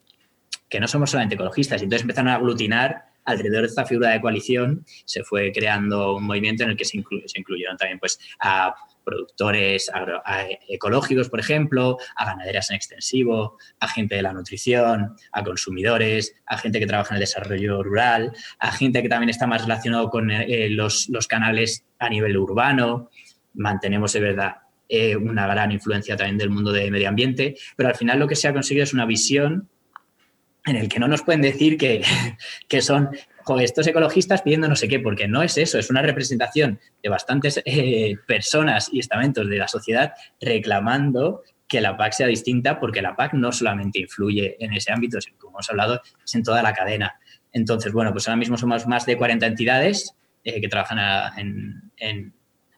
que 0.68 0.78
no 0.78 0.86
somos 0.86 1.10
solamente 1.10 1.34
ecologistas, 1.34 1.80
y 1.80 1.84
entonces 1.84 2.02
empezaron 2.02 2.28
a 2.28 2.36
aglutinar 2.36 3.11
alrededor 3.24 3.62
de 3.62 3.68
esta 3.68 3.84
figura 3.84 4.10
de 4.10 4.20
coalición 4.20 4.84
se 5.04 5.22
fue 5.24 5.52
creando 5.52 6.16
un 6.16 6.24
movimiento 6.24 6.64
en 6.64 6.70
el 6.70 6.76
que 6.76 6.84
se, 6.84 6.98
incluyeron 6.98 7.76
también 7.76 7.98
pues, 7.98 8.18
a 8.40 8.74
productores 9.04 9.90
ecológicos, 10.68 11.28
por 11.28 11.40
ejemplo, 11.40 11.98
a 12.16 12.26
ganaderas 12.26 12.70
en 12.70 12.76
extensivo, 12.76 13.58
a 13.80 13.88
gente 13.88 14.14
de 14.16 14.22
la 14.22 14.32
nutrición, 14.32 15.16
a 15.32 15.42
consumidores, 15.42 16.34
a 16.46 16.58
gente 16.58 16.78
que 16.78 16.86
trabaja 16.86 17.14
en 17.14 17.16
el 17.16 17.20
desarrollo 17.20 17.82
rural, 17.82 18.32
a 18.58 18.72
gente 18.72 19.02
que 19.02 19.08
también 19.08 19.30
está 19.30 19.46
más 19.46 19.62
relacionado 19.62 20.08
con 20.10 20.30
eh, 20.30 20.68
los, 20.70 21.08
canales 21.28 21.84
a 21.98 22.08
nivel 22.08 22.36
urbano. 22.36 23.10
Mantenemos 23.54 24.12
de 24.12 24.20
verdad 24.20 24.56
eh, 24.88 25.16
una 25.16 25.46
gran 25.46 25.72
influencia 25.72 26.16
también 26.16 26.38
del 26.38 26.50
mundo 26.50 26.72
de 26.72 26.90
medio 26.90 27.08
ambiente, 27.08 27.56
pero 27.76 27.88
al 27.88 27.94
final 27.94 28.18
lo 28.18 28.26
que 28.26 28.36
se 28.36 28.48
ha 28.48 28.52
conseguido 28.52 28.84
es 28.84 28.94
una 28.94 29.06
visión 29.06 29.68
en 30.64 30.76
el 30.76 30.88
que 30.88 31.00
no 31.00 31.08
nos 31.08 31.22
pueden 31.22 31.42
decir 31.42 31.76
que, 31.76 32.02
son 32.80 33.10
estos 33.60 33.86
ecologistas 33.86 34.42
pidiendo 34.42 34.68
no 34.68 34.76
sé 34.76 34.86
qué, 34.86 35.00
porque 35.00 35.26
no 35.26 35.42
es 35.42 35.58
eso, 35.58 35.78
es 35.78 35.90
una 35.90 36.02
representación 36.02 36.78
de 37.02 37.08
bastantes 37.08 37.60
eh, 37.64 38.14
personas 38.26 38.88
y 38.92 39.00
estamentos 39.00 39.48
de 39.48 39.58
la 39.58 39.66
sociedad 39.66 40.12
reclamando 40.40 41.42
que 41.66 41.80
la 41.80 41.96
PAC 41.96 42.12
sea 42.12 42.26
distinta, 42.26 42.78
porque 42.78 43.02
la 43.02 43.16
PAC 43.16 43.32
no 43.34 43.50
solamente 43.50 43.98
influye 43.98 44.56
en 44.60 44.74
ese 44.74 44.92
ámbito, 44.92 45.20
sino 45.20 45.38
como 45.38 45.56
hemos 45.56 45.70
hablado, 45.70 46.02
es 46.24 46.34
en 46.34 46.42
toda 46.42 46.62
la 46.62 46.74
cadena. 46.74 47.18
Entonces, 47.50 47.92
bueno, 47.92 48.12
pues 48.12 48.28
ahora 48.28 48.36
mismo 48.36 48.56
somos 48.58 48.86
más 48.86 49.06
de 49.06 49.16
40 49.16 49.46
entidades 49.46 50.14
eh, 50.44 50.60
que 50.60 50.68
trabajan 50.68 50.98
a, 50.98 51.34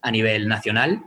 a 0.04 0.10
nivel 0.10 0.48
nacional 0.48 1.02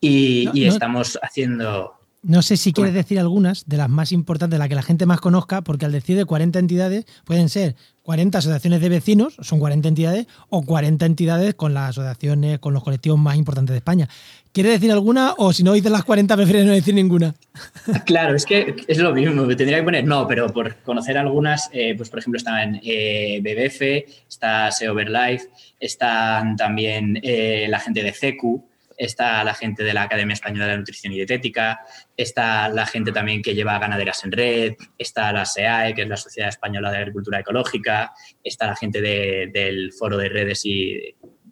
Y, 0.00 0.44
No, 0.46 0.52
y 0.54 0.66
no. 0.66 0.72
estamos 0.72 1.18
haciendo... 1.22 1.99
No 2.22 2.42
sé 2.42 2.58
si 2.58 2.74
quieres 2.74 2.92
decir 2.92 3.18
algunas 3.18 3.66
de 3.66 3.78
las 3.78 3.88
más 3.88 4.12
importantes, 4.12 4.58
las 4.58 4.68
que 4.68 4.74
la 4.74 4.82
gente 4.82 5.06
más 5.06 5.20
conozca, 5.20 5.62
porque 5.62 5.86
al 5.86 5.92
decir 5.92 6.18
de 6.18 6.26
40 6.26 6.58
entidades 6.58 7.06
pueden 7.24 7.48
ser 7.48 7.76
40 8.02 8.36
asociaciones 8.36 8.82
de 8.82 8.90
vecinos, 8.90 9.36
son 9.40 9.58
40 9.58 9.88
entidades, 9.88 10.26
o 10.50 10.62
40 10.62 11.06
entidades 11.06 11.54
con 11.54 11.72
las 11.72 11.90
asociaciones, 11.90 12.58
con 12.58 12.74
los 12.74 12.84
colectivos 12.84 13.18
más 13.18 13.36
importantes 13.36 13.72
de 13.72 13.78
España. 13.78 14.08
¿Quieres 14.52 14.72
decir 14.72 14.92
alguna 14.92 15.34
o 15.38 15.52
si 15.54 15.62
no 15.62 15.72
dices 15.72 15.90
las 15.90 16.04
40 16.04 16.36
prefieres 16.36 16.66
no 16.66 16.72
decir 16.72 16.94
ninguna? 16.94 17.34
Claro, 18.04 18.34
es 18.34 18.44
que 18.44 18.74
es 18.86 18.98
lo 18.98 19.14
mismo, 19.14 19.46
me 19.46 19.56
tendría 19.56 19.78
que 19.78 19.84
poner, 19.84 20.04
no, 20.04 20.26
pero 20.26 20.52
por 20.52 20.76
conocer 20.82 21.16
algunas, 21.16 21.70
eh, 21.72 21.94
pues 21.96 22.10
por 22.10 22.18
ejemplo 22.18 22.36
están 22.36 22.80
eh, 22.82 23.40
BBF, 23.42 24.26
está 24.28 24.70
SEO 24.70 24.94
Life, 24.94 25.48
están 25.78 26.56
también 26.56 27.18
eh, 27.22 27.66
la 27.68 27.78
gente 27.78 28.02
de 28.02 28.12
CECU, 28.12 28.69
está 29.00 29.42
la 29.44 29.54
gente 29.54 29.82
de 29.82 29.94
la 29.94 30.02
Academia 30.02 30.34
Española 30.34 30.66
de 30.66 30.76
Nutrición 30.78 31.12
y 31.12 31.16
Dietética, 31.16 31.80
está 32.16 32.68
la 32.68 32.84
gente 32.86 33.12
también 33.12 33.40
que 33.40 33.54
lleva 33.54 33.78
ganaderas 33.78 34.22
en 34.24 34.32
red, 34.32 34.74
está 34.98 35.32
la 35.32 35.44
SEAE, 35.46 35.94
que 35.94 36.02
es 36.02 36.08
la 36.08 36.16
Sociedad 36.18 36.48
Española 36.50 36.90
de 36.90 36.98
Agricultura 36.98 37.40
Ecológica, 37.40 38.12
está 38.44 38.66
la 38.66 38.76
gente 38.76 39.00
de- 39.00 39.50
del 39.52 39.92
Foro 39.92 40.16
de 40.18 40.28
Redes 40.28 40.60
y 40.64 40.92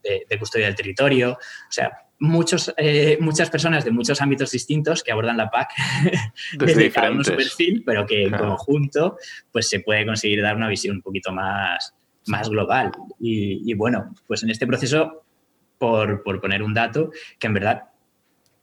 de, 0.03 0.27
de 0.29 0.39
Custodia 0.39 0.67
del 0.67 0.75
Territorio, 0.75 1.33
o 1.33 1.71
sea, 1.73 1.91
muchos, 2.21 2.75
eh, 2.77 3.17
muchas 3.21 3.49
personas 3.49 3.85
de 3.85 3.93
muchos 3.93 4.21
ámbitos 4.21 4.51
distintos 4.51 5.03
que 5.03 5.13
abordan 5.13 5.37
la 5.37 5.49
PAC 5.51 5.71
Desde 6.59 6.75
desde 6.75 6.91
cada 6.91 7.11
uno 7.13 7.25
su 7.25 7.35
perfil, 7.35 7.83
pero 7.87 8.05
que 8.07 8.25
en 8.25 8.29
Claro. 8.31 8.49
conjunto 8.49 9.17
pues 9.53 9.69
se 9.71 9.81
puede 9.81 10.05
conseguir 10.05 10.43
dar 10.43 10.57
una 10.57 10.69
visión 10.69 10.97
un 10.97 11.03
poquito 11.03 11.33
más, 11.33 11.95
más 12.27 12.49
global. 12.51 12.91
Y, 13.21 13.71
y 13.71 13.75
bueno, 13.75 14.15
pues 14.27 14.43
en 14.43 14.51
este 14.51 14.67
proceso, 14.67 15.25
por, 15.79 16.23
por 16.23 16.41
poner 16.41 16.63
un 16.63 16.75
dato, 16.75 17.11
que 17.39 17.47
en 17.47 17.55
verdad 17.55 17.85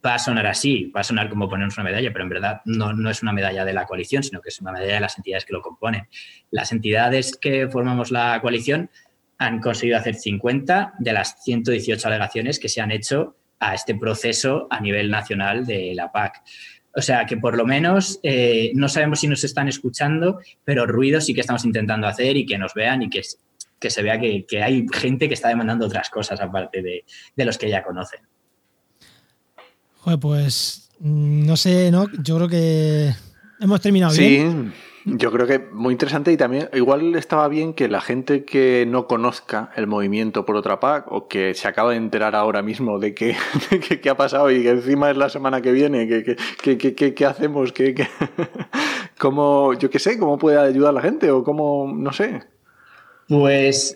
va 0.05 0.15
a 0.15 0.19
sonar 0.19 0.45
así, 0.45 0.91
va 0.95 1.01
a 1.01 1.03
sonar 1.03 1.29
como 1.29 1.49
ponernos 1.49 1.77
una 1.77 1.85
medalla, 1.85 2.11
pero 2.11 2.23
en 2.23 2.29
verdad 2.29 2.61
no, 2.65 2.93
no 2.93 3.09
es 3.09 3.23
una 3.23 3.33
medalla 3.33 3.65
de 3.65 3.73
la 3.73 3.85
coalición, 3.85 4.21
sino 4.21 4.41
que 4.41 4.49
es 4.49 4.61
una 4.61 4.71
medalla 4.71 4.95
de 4.95 4.99
las 4.99 5.17
entidades 5.17 5.45
que 5.45 5.53
lo 5.53 5.61
componen. 5.61 6.07
Las 6.51 6.71
entidades 6.71 7.35
que 7.35 7.67
formamos 7.67 8.11
la 8.11 8.39
coalición 8.41 8.89
han 9.37 9.59
conseguido 9.59 9.97
hacer 9.97 10.15
50 10.15 10.93
de 10.99 11.13
las 11.13 11.43
118 11.43 12.07
alegaciones 12.07 12.59
que 12.59 12.69
se 12.69 12.81
han 12.81 12.91
hecho 12.91 13.35
a 13.59 13.73
este 13.73 13.95
proceso 13.95 14.67
a 14.69 14.79
nivel 14.79 15.09
nacional 15.09 15.65
de 15.65 15.93
la 15.95 16.11
PAC. 16.11 16.43
O 16.95 17.01
sea 17.01 17.25
que 17.25 17.35
por 17.35 17.57
lo 17.57 17.65
menos 17.65 18.19
eh, 18.23 18.71
no 18.75 18.87
sabemos 18.87 19.19
si 19.19 19.27
nos 19.27 19.43
están 19.43 19.67
escuchando, 19.67 20.39
pero 20.63 20.85
ruido 20.85 21.19
sí 21.19 21.33
que 21.33 21.41
estamos 21.41 21.65
intentando 21.65 22.07
hacer 22.07 22.37
y 22.37 22.45
que 22.45 22.57
nos 22.57 22.73
vean 22.73 23.01
y 23.01 23.09
que, 23.09 23.21
que 23.79 23.89
se 23.89 24.01
vea 24.01 24.19
que, 24.19 24.45
que 24.45 24.63
hay 24.63 24.85
gente 24.93 25.27
que 25.27 25.33
está 25.33 25.49
demandando 25.49 25.85
otras 25.85 26.09
cosas 26.09 26.39
aparte 26.41 26.81
de, 26.81 27.05
de 27.35 27.45
los 27.45 27.57
que 27.57 27.69
ya 27.69 27.83
conocen. 27.83 28.21
Joder, 29.99 30.19
pues 30.19 30.89
mm, 30.99 31.45
no 31.45 31.57
sé, 31.57 31.91
¿no? 31.91 32.05
Yo 32.23 32.35
creo 32.37 32.47
que 32.49 33.11
hemos 33.59 33.81
terminado 33.81 34.13
bien. 34.15 34.73
Sí, 34.75 35.11
yo 35.17 35.31
creo 35.31 35.45
que 35.45 35.59
muy 35.59 35.91
interesante 35.93 36.31
y 36.31 36.37
también 36.37 36.67
igual 36.73 37.13
estaba 37.15 37.47
bien 37.47 37.73
que 37.73 37.87
la 37.87 38.01
gente 38.01 38.43
que 38.43 38.85
no 38.87 39.05
conozca 39.07 39.71
el 39.75 39.85
movimiento 39.87 40.45
por 40.45 40.55
otra 40.55 40.79
PAC 40.79 41.11
o 41.11 41.27
que 41.27 41.53
se 41.53 41.67
acaba 41.67 41.91
de 41.91 41.97
enterar 41.97 42.35
ahora 42.35 42.61
mismo 42.63 42.97
de 42.97 43.13
que, 43.13 43.35
de 43.71 43.79
que- 43.79 43.99
qué 44.01 44.09
ha 44.09 44.17
pasado 44.17 44.49
y 44.51 44.63
que 44.63 44.69
encima 44.71 45.11
es 45.11 45.17
la 45.17 45.29
semana 45.29 45.61
que 45.61 45.71
viene, 45.71 46.07
que, 46.07 46.23
que, 46.23 46.35
que- 46.61 46.77
que- 46.77 46.95
que- 46.95 47.13
qué 47.13 47.25
hacemos, 47.25 47.71
que, 47.71 47.93
que- 47.93 48.07
cómo, 49.19 49.73
yo 49.73 49.89
qué 49.89 49.99
sé, 49.99 50.17
cómo 50.19 50.37
puede 50.37 50.57
ayudar 50.59 50.93
la 50.93 51.01
gente 51.01 51.29
o 51.31 51.43
cómo, 51.43 51.91
no 51.95 52.11
sé. 52.11 52.41
Pues 53.27 53.95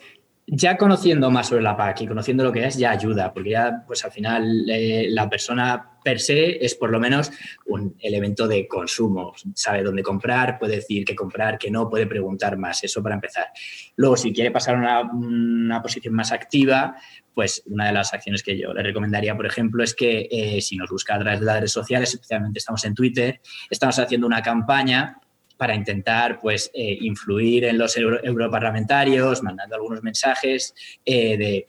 ya 0.52 0.78
conociendo 0.78 1.30
más 1.30 1.48
sobre 1.48 1.62
la 1.62 1.78
PAC 1.78 2.02
y 2.02 2.08
conociendo 2.08 2.44
lo 2.44 2.52
que 2.52 2.66
es, 2.66 2.76
ya 2.76 2.90
ayuda, 2.92 3.32
porque 3.32 3.52
ya, 3.52 3.84
pues 3.86 4.04
al 4.04 4.12
final, 4.12 4.66
eh, 4.68 5.08
la 5.10 5.30
persona 5.30 6.00
per 6.04 6.20
se 6.20 6.64
es 6.66 6.74
por 6.74 6.90
lo 6.90 7.00
menos 7.00 7.32
un 7.68 7.96
elemento 8.00 8.48
de 8.48 8.68
consumo. 8.68 9.34
Sabe 9.54 9.84
dónde 9.84 10.02
comprar, 10.02 10.58
puede 10.58 10.78
decir 10.78 11.06
qué 11.06 11.16
comprar, 11.16 11.60
qué 11.60 11.70
no, 11.70 11.88
puede 11.88 12.08
preguntar 12.08 12.58
más. 12.58 12.84
Eso 12.84 13.04
para 13.04 13.16
empezar. 13.16 13.48
Luego, 13.96 14.18
si 14.18 14.34
quiere 14.34 14.50
pasar 14.50 14.76
a 14.76 14.80
una, 14.80 15.02
una 15.14 15.82
posición 15.82 16.16
más 16.16 16.32
activa, 16.32 16.96
pues 17.34 17.62
una 17.68 17.88
de 17.88 17.94
las 17.94 18.14
acciones 18.14 18.42
que 18.42 18.58
yo 18.58 18.74
le 18.74 18.82
recomendaría, 18.82 19.36
por 19.36 19.46
ejemplo, 19.46 19.84
es 19.84 19.94
que 19.94 20.28
eh, 20.32 20.62
si 20.62 20.78
nos 20.78 20.90
busca 20.90 21.16
a 21.16 21.20
través 21.20 21.42
de 21.42 21.46
las 21.46 21.58
redes 21.58 21.72
sociales, 21.72 22.14
especialmente 22.14 22.58
estamos 22.58 22.84
en 22.86 22.96
Twitter, 22.96 23.40
estamos 23.70 24.00
haciendo 24.00 24.26
una 24.26 24.42
campaña 24.42 25.20
para 25.60 25.76
intentar 25.76 26.40
pues, 26.40 26.72
eh, 26.74 26.98
influir 27.02 27.66
en 27.66 27.78
los 27.78 27.98
euro- 27.98 28.24
europarlamentarios, 28.24 29.44
mandando 29.44 29.76
algunos 29.76 30.02
mensajes 30.02 30.74
eh, 31.04 31.38
de, 31.38 31.68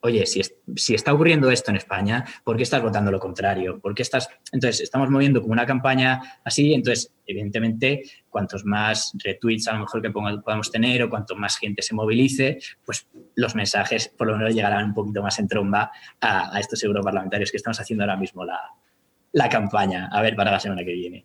oye, 0.00 0.26
si, 0.26 0.42
si 0.76 0.94
está 0.94 1.14
ocurriendo 1.14 1.50
esto 1.50 1.70
en 1.70 1.78
España, 1.78 2.22
¿por 2.44 2.54
qué 2.58 2.64
estás 2.64 2.82
votando 2.82 3.10
lo 3.10 3.18
contrario? 3.18 3.80
¿Por 3.80 3.94
qué 3.94 4.02
estás...? 4.02 4.28
Entonces, 4.52 4.82
estamos 4.82 5.08
moviendo 5.08 5.40
como 5.40 5.54
una 5.54 5.64
campaña 5.64 6.20
así, 6.44 6.74
entonces, 6.74 7.10
evidentemente, 7.26 8.02
cuantos 8.28 8.66
más 8.66 9.14
retweets 9.24 9.68
a 9.68 9.72
lo 9.72 9.80
mejor 9.80 10.02
que 10.02 10.10
podamos 10.10 10.70
tener 10.70 11.02
o 11.02 11.08
cuanto 11.08 11.34
más 11.34 11.56
gente 11.56 11.80
se 11.80 11.94
movilice, 11.94 12.58
pues 12.84 13.08
los 13.36 13.54
mensajes 13.54 14.08
por 14.08 14.26
lo 14.26 14.36
menos 14.36 14.54
llegarán 14.54 14.84
un 14.84 14.94
poquito 14.94 15.22
más 15.22 15.38
en 15.38 15.48
tromba 15.48 15.90
a, 16.20 16.54
a 16.54 16.60
estos 16.60 16.84
europarlamentarios 16.84 17.50
que 17.50 17.56
estamos 17.56 17.80
haciendo 17.80 18.04
ahora 18.04 18.18
mismo 18.18 18.44
la, 18.44 18.60
la 19.32 19.48
campaña, 19.48 20.10
a 20.12 20.20
ver, 20.20 20.36
para 20.36 20.50
la 20.50 20.60
semana 20.60 20.84
que 20.84 20.92
viene. 20.92 21.24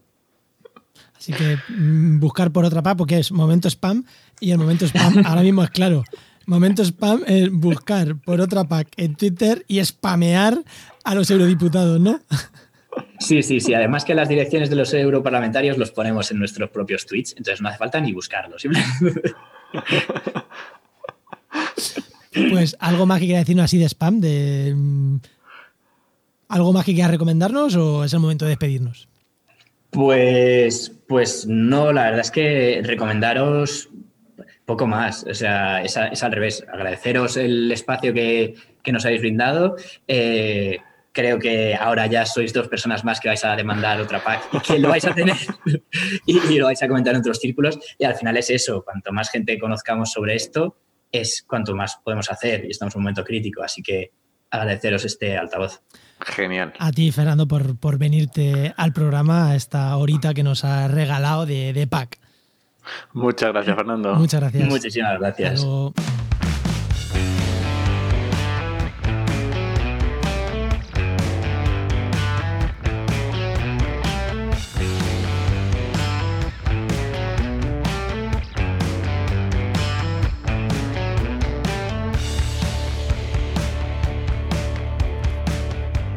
Así 1.21 1.33
que 1.33 1.55
mm, 1.69 2.19
buscar 2.19 2.49
por 2.49 2.65
otra 2.65 2.81
PAC, 2.81 2.97
porque 2.97 3.19
es 3.19 3.31
momento 3.31 3.69
spam, 3.69 4.03
y 4.39 4.49
el 4.49 4.57
momento 4.57 4.85
spam 4.87 5.21
ahora 5.25 5.43
mismo 5.43 5.63
es 5.63 5.69
claro. 5.69 6.03
Momento 6.47 6.83
spam 6.83 7.21
es 7.27 7.51
buscar 7.51 8.15
por 8.15 8.41
otra 8.41 8.63
PAC 8.63 8.87
en 8.97 9.15
Twitter 9.15 9.63
y 9.67 9.85
spamear 9.85 10.63
a 11.03 11.13
los 11.13 11.29
eurodiputados, 11.29 11.99
¿no? 11.99 12.19
Sí, 13.19 13.43
sí, 13.43 13.59
sí. 13.59 13.75
Además 13.75 14.03
que 14.03 14.15
las 14.15 14.29
direcciones 14.29 14.71
de 14.71 14.75
los 14.75 14.91
europarlamentarios 14.95 15.77
los 15.77 15.91
ponemos 15.91 16.31
en 16.31 16.39
nuestros 16.39 16.71
propios 16.71 17.05
tweets, 17.05 17.35
entonces 17.37 17.61
no 17.61 17.69
hace 17.69 17.77
falta 17.77 18.01
ni 18.01 18.13
buscarlos. 18.13 18.63
Pues 22.49 22.77
algo 22.79 23.05
más 23.05 23.19
que 23.19 23.25
quiera 23.25 23.39
decirnos 23.39 23.65
así 23.65 23.77
de 23.77 23.89
spam, 23.89 24.21
de 24.21 24.73
mm, 24.73 25.17
algo 26.47 26.71
más 26.71 26.85
que 26.85 26.93
quiera 26.93 27.09
recomendarnos 27.09 27.75
o 27.75 28.05
es 28.05 28.13
el 28.13 28.21
momento 28.21 28.45
de 28.45 28.51
despedirnos. 28.51 29.09
Pues, 29.91 30.93
pues 31.11 31.45
no, 31.45 31.91
la 31.91 32.05
verdad 32.05 32.21
es 32.21 32.31
que 32.31 32.81
recomendaros 32.85 33.89
poco 34.65 34.87
más. 34.87 35.25
O 35.29 35.33
sea, 35.33 35.83
es, 35.83 35.97
al 35.97 36.31
revés. 36.31 36.63
Agradeceros 36.71 37.35
el 37.35 37.69
espacio 37.69 38.13
que, 38.13 38.55
que 38.81 38.93
nos 38.93 39.05
habéis 39.05 39.19
brindado. 39.19 39.75
Eh, 40.07 40.77
creo 41.11 41.37
que 41.37 41.75
ahora 41.75 42.07
ya 42.07 42.25
sois 42.25 42.53
dos 42.53 42.69
personas 42.69 43.03
más 43.03 43.19
que 43.19 43.27
vais 43.27 43.43
a 43.43 43.57
demandar 43.57 43.99
otra 43.99 44.23
PAC 44.23 44.53
y 44.53 44.59
que 44.61 44.79
lo 44.79 44.87
vais 44.87 45.03
a 45.03 45.13
tener 45.13 45.35
y, 46.25 46.37
y 46.37 46.57
lo 46.57 46.67
vais 46.67 46.81
a 46.81 46.87
comentar 46.87 47.13
en 47.13 47.19
otros 47.19 47.39
círculos. 47.39 47.77
Y 47.99 48.05
al 48.05 48.15
final 48.15 48.37
es 48.37 48.49
eso. 48.49 48.81
Cuanto 48.81 49.11
más 49.11 49.29
gente 49.29 49.59
conozcamos 49.59 50.13
sobre 50.13 50.35
esto, 50.35 50.77
es 51.11 51.43
cuanto 51.45 51.75
más 51.75 51.99
podemos 52.05 52.31
hacer. 52.31 52.63
Y 52.63 52.71
estamos 52.71 52.95
en 52.95 52.99
un 52.99 53.03
momento 53.03 53.25
crítico. 53.25 53.63
Así 53.63 53.83
que 53.83 54.13
agradeceros 54.49 55.03
este 55.03 55.35
altavoz. 55.35 55.81
Genial. 56.25 56.73
A 56.79 56.91
ti, 56.91 57.11
Fernando, 57.11 57.47
por, 57.47 57.77
por 57.77 57.97
venirte 57.97 58.73
al 58.77 58.93
programa 58.93 59.49
a 59.49 59.55
esta 59.55 59.95
horita 59.97 60.33
que 60.33 60.43
nos 60.43 60.63
has 60.63 60.91
regalado 60.91 61.45
de, 61.45 61.73
de 61.73 61.87
PAC. 61.87 62.19
Muchas 63.13 63.49
gracias, 63.51 63.75
Fernando. 63.75 64.15
Muchas 64.15 64.41
gracias. 64.41 64.67
Muchísimas 64.67 65.19
gracias. 65.19 65.65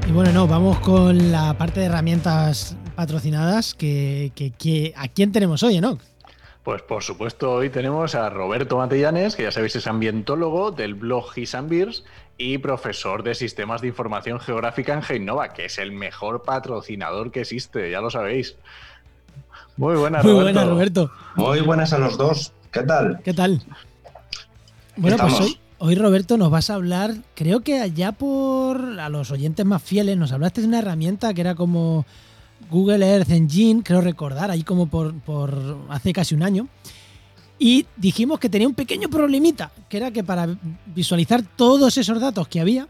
Y 0.07 0.13
bueno, 0.13 0.33
no, 0.33 0.47
vamos 0.47 0.79
con 0.81 1.33
la 1.33 1.55
parte 1.57 1.81
de 1.81 1.87
herramientas 1.87 2.77
patrocinadas 2.95 3.75
que, 3.75 4.33
que- 4.35 4.51
que- 4.51 4.93
¿a 4.97 5.09
quién 5.09 5.33
tenemos 5.33 5.63
hoy, 5.63 5.77
Enoch? 5.77 6.01
Pues 6.63 6.83
por 6.83 7.03
supuesto, 7.03 7.53
hoy 7.53 7.69
tenemos 7.71 8.15
a 8.15 8.31
Roberto 8.31 8.79
Matellanes, 8.79 9.37
que 9.37 9.43
ya 9.45 9.51
sabéis 9.53 9.77
es 9.77 9.87
ambientólogo 9.87 10.71
del 10.71 10.95
blog 10.95 11.27
His 11.37 11.55
and 11.55 11.69
Beers 11.69 12.05
y 12.39 12.59
profesor 12.59 13.23
de 13.23 13.35
sistemas 13.35 13.81
de 13.83 13.89
información 13.89 14.41
geográfica 14.41 14.95
en 14.95 15.03
Heinova, 15.07 15.53
que 15.53 15.67
es 15.67 15.79
el 15.79 15.93
mejor 15.93 16.43
patrocinador 16.43 17.31
que 17.33 17.41
existe, 17.43 17.91
ya 17.91 18.01
lo 18.01 18.11
sabéis. 18.11 18.57
Muy 19.77 19.97
buena, 19.97 20.23
Muy 20.23 20.33
Roberto. 20.33 20.53
buena, 20.61 20.65
Roberto. 20.71 21.11
Muy 21.37 21.61
buenas 21.61 21.93
a 21.93 21.99
los 21.99 22.17
dos. 22.17 22.53
¿Qué 22.73 22.83
tal? 22.83 23.21
¿Qué 23.25 23.35
tal? 23.35 23.61
Bueno, 24.97 25.17
pues 25.19 25.41
hoy, 25.41 25.59
hoy, 25.79 25.95
Roberto, 25.95 26.37
nos 26.37 26.51
vas 26.51 26.71
a 26.71 26.75
hablar, 26.75 27.15
creo 27.35 27.61
que 27.61 27.81
allá 27.81 28.13
por 28.13 29.01
a 29.01 29.09
los 29.09 29.31
oyentes 29.31 29.65
más 29.67 29.83
fieles, 29.83 30.17
nos 30.17 30.33
hablaste 30.33 30.61
de 30.61 30.69
una 30.69 30.79
herramienta 30.79 31.35
que 31.35 31.41
era 31.41 31.55
como 31.55 32.07
Google 32.71 33.07
Earth 33.07 33.31
Engine, 33.31 33.83
creo 33.83 34.01
recordar, 34.01 34.51
ahí 34.51 34.63
como 34.63 34.87
por, 34.87 35.15
por 35.21 35.79
hace 35.89 36.13
casi 36.13 36.35
un 36.35 36.43
año. 36.43 36.69
Y 37.59 37.87
dijimos 37.97 38.41
que 38.41 38.49
tenía 38.49 38.67
un 38.67 38.75
pequeño 38.75 39.09
problemita, 39.09 39.71
que 39.89 39.97
era 39.97 40.11
que 40.11 40.25
para 40.25 40.49
visualizar 40.87 41.43
todos 41.57 41.97
esos 41.97 42.21
datos 42.21 42.49
que 42.49 42.61
había, 42.61 42.89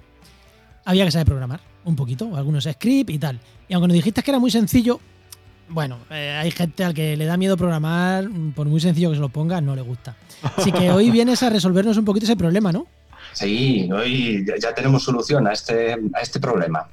había 0.85 1.05
que 1.05 1.11
saber 1.11 1.27
programar 1.27 1.61
un 1.85 1.97
poquito, 1.97 2.35
algunos 2.35 2.65
scripts 2.65 3.15
y 3.15 3.19
tal. 3.19 3.39
Y 3.69 3.75
aunque 3.75 3.89
nos 3.89 3.95
dijiste 3.95 4.23
que 4.23 4.31
era 4.31 4.41
muy 4.41 4.51
sencillo, 4.51 5.01
bueno, 5.69 5.99
eh, 6.11 6.37
hay 6.41 6.51
gente 6.51 6.85
al 6.85 6.95
que 6.95 7.17
le 7.17 7.25
da 7.25 7.37
miedo 7.37 7.57
programar, 7.57 8.29
por 8.55 8.67
muy 8.67 8.81
sencillo 8.81 9.11
que 9.11 9.17
se 9.17 9.21
lo 9.21 9.29
ponga, 9.29 9.61
no 9.61 9.75
le 9.75 9.83
gusta. 9.83 10.17
Así 10.57 10.73
que 10.73 10.91
hoy 10.91 11.11
vienes 11.11 11.43
a 11.43 11.51
resolvernos 11.51 11.97
un 11.97 12.05
poquito 12.05 12.27
ese 12.27 12.37
problema, 12.37 12.73
¿no? 12.73 12.87
Sí, 13.33 13.89
hoy 13.93 14.47
ya 14.61 14.75
tenemos 14.75 15.03
solución 15.03 15.47
a 15.47 15.53
este, 15.53 15.97
a 16.15 16.21
este 16.21 16.39
problema. 16.39 16.89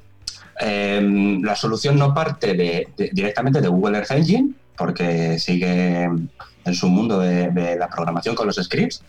Em, 0.58 1.42
la 1.42 1.54
solución 1.56 1.96
no 1.96 2.14
parte 2.14 2.54
de, 2.54 2.88
directamente 3.12 3.60
de 3.60 3.68
Google 3.68 3.98
Earth 3.98 4.10
Engine, 4.10 4.52
porque 4.76 5.38
sigue 5.38 6.04
en 6.04 6.74
su 6.74 6.88
mundo 6.88 7.20
de, 7.20 7.76
la 7.78 7.88
programación 7.88 8.34
con 8.34 8.46
los 8.46 8.56
scripts 8.56 9.02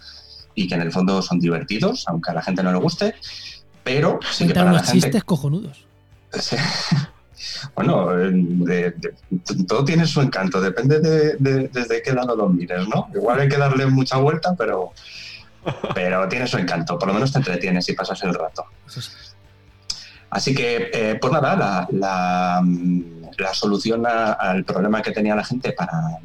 y 0.55 0.67
que 0.67 0.75
en 0.75 0.81
el 0.81 0.91
fondo 0.91 1.21
son 1.21 1.39
divertidos, 1.39 2.05
aunque 2.07 2.31
a 2.31 2.33
la 2.33 2.41
gente 2.41 2.61
no 2.63 2.71
le 2.71 2.77
guste, 2.77 3.15
pero 3.83 4.19
sí 4.31 4.47
que 4.47 4.53
para 4.53 4.71
la 4.71 4.83
gente... 4.83 5.01
chistes 5.01 5.23
cojonudos. 5.23 5.85
bueno, 7.75 8.09
todo 9.67 9.85
tiene 9.85 10.05
su 10.05 10.21
encanto, 10.21 10.61
depende 10.61 10.99
de, 10.99 11.67
desde 11.67 12.01
qué 12.01 12.13
lado 12.13 12.35
lo 12.35 12.49
mires, 12.49 12.87
¿no? 12.87 13.09
Igual 13.13 13.39
hay 13.39 13.49
que 13.49 13.57
darle 13.57 13.85
mucha 13.87 14.17
vuelta, 14.17 14.55
pero, 14.57 14.93
pero 15.93 16.27
tiene 16.27 16.47
su 16.47 16.57
encanto, 16.57 16.97
por 16.97 17.07
lo 17.07 17.13
menos 17.13 17.31
te 17.31 17.39
entretienes 17.39 17.87
y 17.89 17.93
pasas 17.93 18.21
el 18.23 18.33
rato. 18.33 18.65
Así 20.29 20.55
que, 20.55 20.89
eh, 20.93 21.17
pues 21.21 21.31
nada, 21.31 21.87
la, 21.91 22.61
solución 23.53 24.05
al 24.05 24.63
problema 24.63 25.01
que 25.01 25.11
tenía 25.11 25.35
la 25.35 25.43
gente 25.43 25.73
para, 25.73 26.19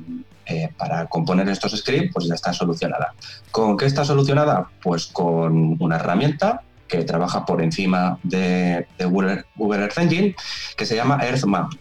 eh, 0.47 0.71
para 0.79 1.07
componer 1.07 1.47
estos 1.51 1.73
scripts, 1.77 2.13
pues 2.15 2.27
ya 2.27 2.35
está 2.35 2.55
solucionada. 2.55 3.13
¿Con 3.51 3.77
qué 3.77 3.85
está 3.85 4.05
solucionada? 4.05 4.67
Pues 4.83 5.07
con 5.07 5.77
una 5.79 5.97
herramienta 5.97 6.63
que 6.89 7.05
trabaja 7.05 7.45
por 7.45 7.63
encima 7.63 8.19
de, 8.23 8.87
Google, 9.05 9.45
Earth 9.83 9.99
Engine, 9.99 10.35
que 10.77 10.87
se 10.87 10.97
llama 10.97 11.19
EarthMap. 11.23 11.73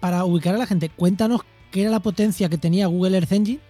para 0.00 0.24
ubicar 0.24 0.54
a 0.54 0.58
la 0.58 0.66
gente, 0.66 0.88
cuéntanos 0.90 1.40
qué 1.70 1.82
era 1.82 1.90
la 1.90 2.00
potencia 2.00 2.48
que 2.48 2.58
tenía 2.58 2.86
Google 2.86 3.18
Earth 3.18 3.32
Engine 3.32 3.60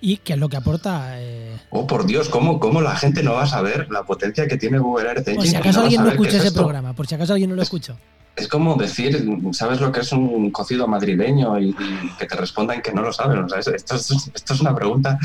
y 0.00 0.18
qué 0.18 0.34
es 0.34 0.38
lo 0.38 0.48
que 0.48 0.56
aporta. 0.56 1.20
Eh, 1.20 1.56
oh, 1.70 1.86
por 1.86 2.06
Dios, 2.06 2.28
¿cómo, 2.28 2.60
¿cómo, 2.60 2.80
la 2.80 2.96
gente 2.96 3.22
no 3.22 3.34
va 3.34 3.44
a 3.44 3.46
saber 3.46 3.88
la 3.90 4.02
potencia 4.02 4.46
que 4.46 4.56
tiene 4.56 4.78
Google 4.78 5.08
Earth 5.08 5.28
Engine? 5.28 5.36
Por 5.36 5.46
si 5.46 5.56
acaso 5.56 5.80
alguien 5.82 6.02
no 6.02 6.10
escucha 6.10 6.36
ese 6.38 6.52
programa, 6.52 6.92
por 6.92 7.06
si 7.06 7.14
acaso 7.14 7.32
alguien 7.32 7.50
no 7.50 7.56
lo 7.56 7.62
escuchó. 7.62 7.96
Es 8.36 8.48
como 8.48 8.74
decir, 8.74 9.24
¿sabes 9.52 9.80
lo 9.80 9.92
que 9.92 10.00
es 10.00 10.10
un 10.10 10.50
cocido 10.50 10.88
madrileño? 10.88 11.58
Y, 11.60 11.74
que 12.18 12.26
te 12.26 12.34
respondan 12.34 12.82
que 12.82 12.92
no 12.92 13.02
lo 13.02 13.12
saben. 13.12 13.46
esto, 13.74 13.94
es, 13.94 14.60
una 14.60 14.74
pregunta. 14.74 15.18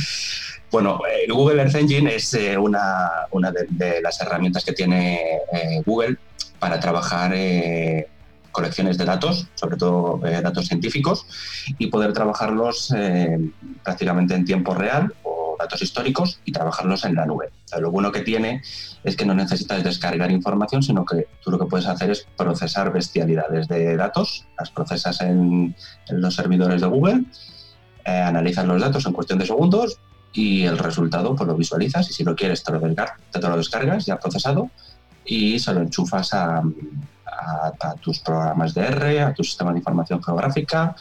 Bueno, 0.71 0.99
eh, 1.11 1.25
Google 1.31 1.61
Earth 1.61 1.75
Engine 1.75 2.15
es 2.15 2.33
eh, 2.33 2.57
una, 2.57 3.27
de, 3.69 4.01
las 4.01 4.21
herramientas 4.21 4.63
que 4.63 4.73
tiene 4.73 5.41
Google 5.85 6.17
para 6.59 6.79
trabajar 6.79 7.33
colecciones 8.51 8.97
de 8.97 9.05
datos, 9.05 9.47
sobre 9.55 9.77
todo 9.77 10.19
eh, 10.25 10.41
datos 10.41 10.67
científicos, 10.67 11.25
y 11.77 11.87
poder 11.87 12.13
trabajarlos 12.13 12.93
eh, 12.95 13.39
prácticamente 13.83 14.33
en 14.35 14.45
tiempo 14.45 14.73
real 14.73 15.13
o 15.23 15.55
datos 15.57 15.81
históricos 15.81 16.39
y 16.45 16.51
trabajarlos 16.51 17.05
en 17.05 17.15
la 17.15 17.25
nube. 17.25 17.49
lo 17.79 17.91
bueno 17.91 18.11
que 18.11 18.21
tiene 18.21 18.61
es 19.03 19.15
que 19.15 19.25
no 19.25 19.33
necesitas 19.33 19.83
descargar 19.83 20.31
información, 20.31 20.81
sino 20.83 21.05
que 21.05 21.27
tú 21.41 21.51
lo 21.51 21.59
que 21.59 21.65
puedes 21.65 21.87
hacer 21.87 22.09
es 22.11 22.27
procesar 22.37 22.91
bestialidades 22.91 23.67
de 23.67 23.95
datos, 23.95 24.45
las 24.57 24.71
procesas 24.71 25.21
en, 25.21 25.75
los 26.09 26.35
servidores 26.35 26.81
de 26.81 26.87
Google, 26.87 27.23
eh, 28.05 28.31
los 28.65 28.81
datos 28.81 29.05
en 29.05 29.13
cuestión 29.13 29.39
de 29.39 29.45
segundos 29.45 29.99
y 30.33 30.63
el 30.63 30.77
resultado 30.77 31.35
pues 31.35 31.47
lo 31.47 31.55
visualizas 31.55 32.09
y 32.09 32.13
si 32.13 32.23
lo 32.23 32.35
quieres 32.35 32.63
te 32.63 32.71
lo, 32.71 32.79
te 32.79 33.41
lo 33.41 33.57
descargas 33.57 34.05
ya 34.05 34.17
procesado 34.17 34.69
y 35.25 35.59
se 35.59 35.73
lo 35.73 35.81
enchufas 35.81 36.33
a, 36.33 36.61
tus 38.01 38.19
programas 38.19 38.73
de 38.73 38.81
R, 38.81 39.21
a 39.21 39.33
tu 39.33 39.43
sistema 39.43 39.71
de 39.71 39.77
información 39.77 40.21
geográfica, 40.21 40.95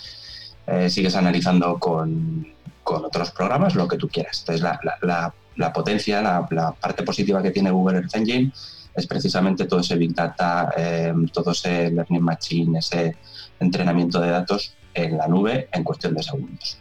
eh, 0.66 0.88
sigues 0.88 1.16
analizando 1.16 1.78
con, 1.78 2.46
con, 2.84 3.04
otros 3.04 3.32
programas 3.32 3.74
lo 3.74 3.88
que 3.88 3.96
tú 3.96 4.08
quieras. 4.08 4.40
Entonces, 4.40 4.62
la, 4.62 4.78
la, 5.02 5.34
la 5.58 5.72
potencia, 5.72 6.22
la, 6.22 6.72
parte 6.72 7.02
positiva 7.02 7.42
que 7.42 7.50
tiene 7.50 7.70
Google 7.70 7.98
Earth 7.98 8.14
Engine 8.14 8.52
es 8.94 9.06
precisamente 9.06 9.66
todo 9.66 9.80
ese 9.80 9.96
Big 9.96 10.14
Data, 10.14 10.72
eh, 10.76 11.12
todo 11.32 11.50
ese 11.50 11.90
Learning 11.90 12.22
Machine, 12.22 12.78
ese 12.78 13.16
entrenamiento 13.60 14.20
de 14.20 14.30
datos 14.30 14.74
en 14.94 15.18
la 15.18 15.26
nube 15.26 15.68
en 15.72 15.84
cuestión 15.84 16.14
de 16.14 16.22
segundos. 16.22 16.78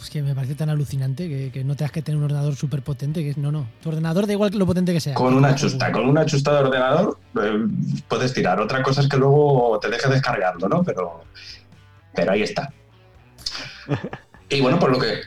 Es 0.00 0.10
que 0.10 0.22
me 0.22 0.34
parece 0.34 0.54
tan 0.54 0.68
alucinante 0.68 1.50
que, 1.50 1.64
no 1.64 1.74
tengas 1.74 1.90
que 1.90 2.02
tener 2.02 2.18
un 2.18 2.24
ordenador 2.24 2.54
súper 2.54 2.82
potente. 2.82 3.22
Que 3.22 3.40
no, 3.40 3.50
no. 3.50 3.66
Tu 3.82 3.88
ordenador 3.88 4.26
da 4.26 4.32
igual 4.32 4.50
que 4.50 4.58
lo 4.58 4.66
potente 4.66 4.92
que 4.92 5.00
sea. 5.00 5.14
Con 5.14 5.34
una 5.34 5.54
chusta, 5.54 5.90
con 5.90 6.08
una 6.08 6.26
chusta 6.26 6.52
de 6.52 6.58
ordenador 6.58 7.18
eh, 7.42 7.66
puedes 8.06 8.32
tirar. 8.32 8.60
Otra 8.60 8.82
cosa 8.82 9.00
es 9.00 9.08
que 9.08 9.16
luego 9.16 9.78
te 9.80 9.88
dejes 9.88 10.10
descargando, 10.10 10.68
¿no? 10.68 10.84
Pero, 10.84 11.24
pero 12.14 12.32
ahí 12.32 12.42
está. 12.42 12.72
Y 14.48 14.60
bueno, 14.60 14.78
por 14.78 14.92
lo 14.92 14.98
que 15.00 15.22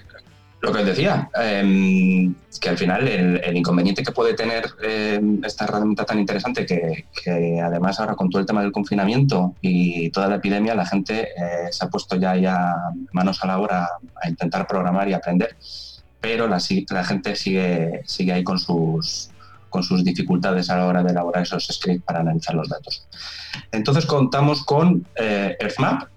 lo 0.61 0.73
que 0.73 0.79
os 0.79 0.85
decía, 0.85 1.29
eh, 1.39 2.31
que 2.59 2.69
al 2.69 2.77
final 2.77 3.07
el, 3.07 3.55
inconveniente 3.55 4.03
que 4.03 4.11
puede 4.11 4.33
tener 4.33 4.65
em, 4.83 5.41
esta 5.43 5.63
herramienta 5.63 6.03
tan 6.03 6.19
interesante, 6.19 6.65
que, 6.65 7.61
además 7.61 7.99
ahora 7.99 8.15
con 8.15 8.29
todo 8.29 8.41
el 8.41 8.45
tema 8.45 8.61
del 8.61 8.71
confinamiento 8.71 9.55
y 9.61 10.09
toda 10.09 10.27
la 10.27 10.35
epidemia, 10.35 10.75
la 10.75 10.85
gente 10.85 11.29
eh, 11.29 11.71
se 11.71 11.85
ha 11.85 11.89
puesto 11.89 12.17
ya, 12.17 12.35
ya 12.35 12.75
manos 13.13 13.41
a 13.43 13.47
la 13.47 13.59
obra 13.59 13.89
a 14.21 14.29
intentar 14.29 14.67
programar 14.67 15.07
y 15.07 15.13
aprender, 15.13 15.55
pero 16.19 16.47
la, 16.47 16.61
la 16.89 17.03
gente 17.05 17.35
sigue, 17.35 18.01
sigue 18.05 18.33
ahí 18.33 18.43
con 18.43 18.59
sus, 18.59 19.29
con 19.69 19.83
sus 19.83 20.03
dificultades 20.03 20.69
a 20.69 20.77
la 20.77 20.85
hora 20.85 21.03
de 21.03 21.11
elaborar 21.11 21.43
esos 21.43 21.67
scripts 21.67 22.03
para 22.03 22.19
analizar 22.19 22.55
los 22.55 22.67
datos. 22.67 23.07
Entonces 23.71 24.05
contamos 24.05 24.65
con 24.65 25.07
eh, 25.15 25.55
EarthMap, 25.59 26.09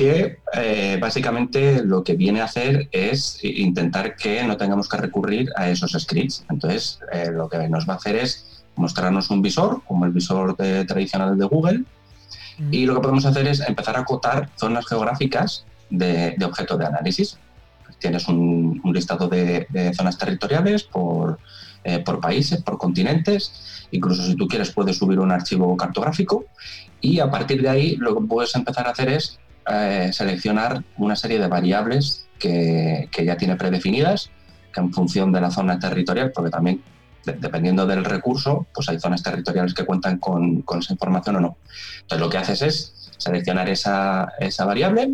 que 0.00 0.38
eh, 0.54 0.96
básicamente 0.98 1.84
lo 1.84 2.02
que 2.02 2.14
viene 2.14 2.40
a 2.40 2.44
hacer 2.44 2.88
es 2.90 3.38
intentar 3.44 4.16
que 4.16 4.42
no 4.44 4.56
tengamos 4.56 4.88
que 4.88 4.96
recurrir 4.96 5.50
a 5.56 5.68
esos 5.68 5.92
scripts. 5.92 6.42
Entonces, 6.48 7.00
eh, 7.12 7.30
lo 7.30 7.50
que 7.50 7.68
nos 7.68 7.86
va 7.86 7.92
a 7.92 7.96
hacer 7.96 8.16
es 8.16 8.64
mostrarnos 8.76 9.28
un 9.28 9.42
visor, 9.42 9.82
como 9.86 10.06
el 10.06 10.12
visor 10.12 10.56
tradicional 10.56 11.36
de 11.36 11.44
Google, 11.44 11.84
y 12.70 12.86
lo 12.86 12.94
que 12.94 13.00
podemos 13.02 13.26
hacer 13.26 13.46
es 13.46 13.60
empezar 13.60 13.94
a 13.98 14.00
acotar 14.00 14.48
zonas 14.56 14.86
geográficas 14.86 15.66
de, 15.90 16.34
objeto 16.46 16.78
de 16.78 16.86
análisis. 16.86 17.36
Tienes 17.98 18.26
un, 18.26 18.80
listado 18.94 19.28
de, 19.28 19.66
zonas 19.94 20.16
territoriales 20.16 20.82
por, 20.82 21.38
eh, 21.84 21.98
por 21.98 22.20
países, 22.20 22.62
por 22.62 22.78
continentes, 22.78 23.86
incluso 23.90 24.22
si 24.22 24.34
tú 24.34 24.48
quieres 24.48 24.70
puedes 24.70 24.96
subir 24.96 25.18
un 25.18 25.30
archivo 25.30 25.76
cartográfico 25.76 26.46
y 27.02 27.20
a 27.20 27.30
partir 27.30 27.60
de 27.60 27.68
ahí 27.68 27.96
lo 27.96 28.14
que 28.14 28.26
puedes 28.26 28.54
empezar 28.54 28.86
a 28.86 28.92
hacer 28.92 29.10
es 29.10 29.38
eh, 29.72 30.12
seleccionar 30.12 30.82
una 30.96 31.14
serie 31.14 31.38
de 31.38 31.46
variables 31.46 32.26
que, 32.38 33.08
ya 33.24 33.36
tiene 33.36 33.56
predefinidas, 33.56 34.30
que 34.72 34.80
en 34.80 34.92
función 34.92 35.30
de 35.30 35.40
la 35.40 35.50
zona 35.50 35.78
territorial, 35.78 36.32
porque 36.34 36.50
también 36.50 36.82
dependiendo 37.24 37.86
del 37.86 38.04
recurso, 38.04 38.66
pues 38.74 38.88
hay 38.88 38.98
zonas 38.98 39.22
territoriales 39.22 39.74
que 39.74 39.84
cuentan 39.84 40.18
con, 40.18 40.64
esa 40.80 40.92
información 40.92 41.36
o 41.36 41.40
no. 41.40 41.56
Entonces 42.00 42.20
lo 42.20 42.30
que 42.30 42.38
haces 42.38 42.62
es 42.62 43.10
seleccionar 43.18 43.68
esa, 43.68 44.28
variable 44.64 45.12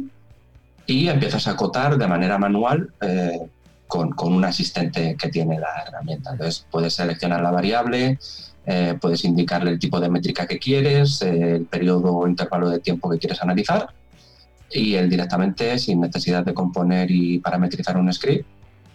y 0.87 1.09
empiezas 1.09 1.49
a 1.49 1.51
acotar 1.51 1.99
de 1.99 2.07
manera 2.07 2.39
manual 2.39 2.91
eh, 3.01 3.41
con, 3.89 4.15
un 4.19 4.45
asistente 4.45 5.17
que 5.19 5.29
tiene 5.29 5.59
la 5.59 5.85
herramienta. 5.87 6.31
Entonces 6.31 6.65
puedes 6.71 6.95
seleccionar 6.95 7.43
la 7.43 7.51
variable, 7.51 8.19
eh, 8.65 8.97
puedes 9.01 9.25
indicarle 9.25 9.73
el 9.73 9.79
tipo 9.79 10.01
de 10.01 10.09
métrica 10.09 10.47
que 10.47 10.59
quieres, 10.59 11.21
el 11.21 11.67
periodo 11.67 12.15
o 12.15 12.29
intervalo 12.29 12.71
de 12.71 12.79
tiempo 12.79 13.11
que 13.11 13.19
quieres 13.19 13.43
analizar 13.43 13.89
y 14.71 14.95
él 14.95 15.09
directamente, 15.09 15.79
sin 15.79 16.01
necesidad 16.01 16.45
de 16.45 16.55
componer 16.55 17.11
y 17.11 17.39
parametrizar 17.39 17.97
un 17.97 18.13
script, 18.13 18.47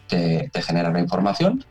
te, 0.07 0.49
genera 0.61 0.91
la 0.91 0.99
información 0.99 1.63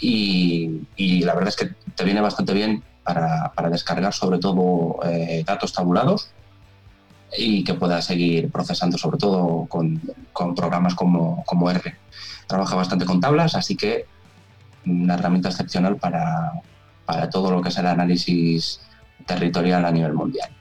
y, 0.00 0.80
la 1.22 1.34
verdad 1.34 1.48
es 1.48 1.56
que 1.56 1.74
te 1.94 2.04
viene 2.04 2.20
bastante 2.20 2.52
bien 2.52 2.82
para, 3.04 3.52
descargar 3.70 4.12
sobre 4.12 4.38
todo 4.38 4.98
eh, 5.04 5.44
datos 5.46 5.72
tabulados 5.72 6.30
y 7.36 7.62
que 7.62 7.74
puedas 7.74 8.04
seguir 8.04 8.50
procesando 8.50 8.98
sobre 8.98 9.18
todo 9.18 9.66
con, 9.66 10.00
programas 10.54 10.94
como, 10.94 11.44
como 11.44 11.70
R. 11.70 11.96
Trabaja 12.46 12.74
bastante 12.74 13.04
con 13.04 13.20
tablas, 13.20 13.54
así 13.54 13.76
que 13.76 14.06
una 14.86 15.14
herramienta 15.14 15.50
excepcional 15.50 15.96
para, 15.96 16.52
para 17.04 17.28
todo 17.28 17.50
lo 17.50 17.60
que 17.60 17.68
es 17.68 17.78
el 17.78 17.86
análisis 17.86 18.80
territorial 19.26 19.84
a 19.84 19.90
nivel 19.90 20.14
mundial 20.14 20.57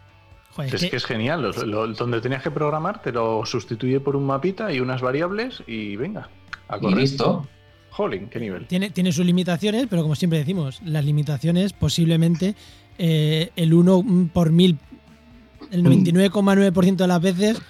es 0.65 0.89
que... 0.89 0.95
es 0.95 1.05
genial. 1.05 1.51
donde 1.97 2.21
tenías 2.21 2.43
que 2.43 2.51
programar 2.51 3.01
te 3.01 3.11
lo 3.11 3.45
sustituye 3.45 3.99
por 3.99 4.15
un 4.15 4.25
mapita 4.25 4.71
y 4.71 4.79
unas 4.79 5.01
variables 5.01 5.63
y 5.67 5.95
venga. 5.95 6.29
A 6.67 6.77
y 6.81 6.95
listo. 6.95 7.47
Jolín, 7.91 8.29
qué 8.29 8.39
nivel. 8.39 8.67
Tiene, 8.67 8.91
tiene 8.91 9.11
sus 9.11 9.25
limitaciones, 9.25 9.87
pero 9.89 10.03
como 10.03 10.15
siempre 10.15 10.39
decimos, 10.39 10.81
las 10.85 11.03
limitaciones 11.03 11.73
posiblemente 11.73 12.55
eh, 12.97 13.51
el 13.55 13.73
1 13.73 14.29
por 14.33 14.51
mil, 14.51 14.77
el 15.71 15.83
99,9% 15.83 16.95
de 16.95 17.07
las 17.07 17.21
veces 17.21 17.61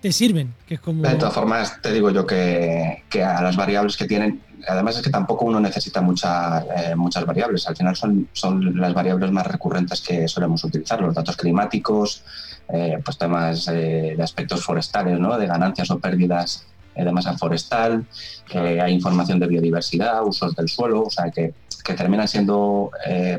te 0.00 0.12
sirven. 0.12 0.54
Que 0.66 0.74
es 0.74 0.80
como... 0.80 1.02
De 1.02 1.14
todas 1.14 1.34
formas, 1.34 1.80
te 1.80 1.92
digo 1.92 2.10
yo 2.10 2.26
que, 2.26 3.02
a 3.14 3.42
las 3.42 3.56
variables 3.56 3.96
que 3.96 4.06
tienen 4.06 4.40
además 4.66 4.96
es 4.96 5.02
que 5.02 5.10
tampoco 5.10 5.44
uno 5.44 5.60
necesita 5.60 6.00
mucha, 6.00 6.60
eh, 6.60 6.94
muchas 6.96 7.24
variables. 7.24 7.66
Al 7.68 7.76
final 7.76 7.96
son, 7.96 8.28
son 8.32 8.78
las 8.78 8.94
variables 8.94 9.30
más 9.30 9.46
recurrentes 9.46 10.00
que 10.00 10.28
solemos 10.28 10.62
utilizar, 10.64 11.00
los 11.00 11.14
datos 11.14 11.36
climáticos, 11.36 12.22
eh, 12.68 12.98
pues 13.04 13.18
temas 13.18 13.66
de 13.66 14.16
aspectos 14.22 14.64
forestales, 14.64 15.18
¿no? 15.18 15.38
de 15.38 15.46
ganancias 15.46 15.90
o 15.90 15.98
pérdidas 15.98 16.66
de 16.94 17.12
masa 17.12 17.36
forestal, 17.36 18.06
hay 18.54 18.90
información 18.94 19.38
de 19.38 19.46
biodiversidad, 19.46 20.24
usos 20.24 20.56
del 20.56 20.66
suelo, 20.66 21.02
o 21.02 21.10
sea 21.10 21.30
que, 21.30 21.52
que 21.84 21.92
terminan 21.92 22.26
siendo 22.26 22.90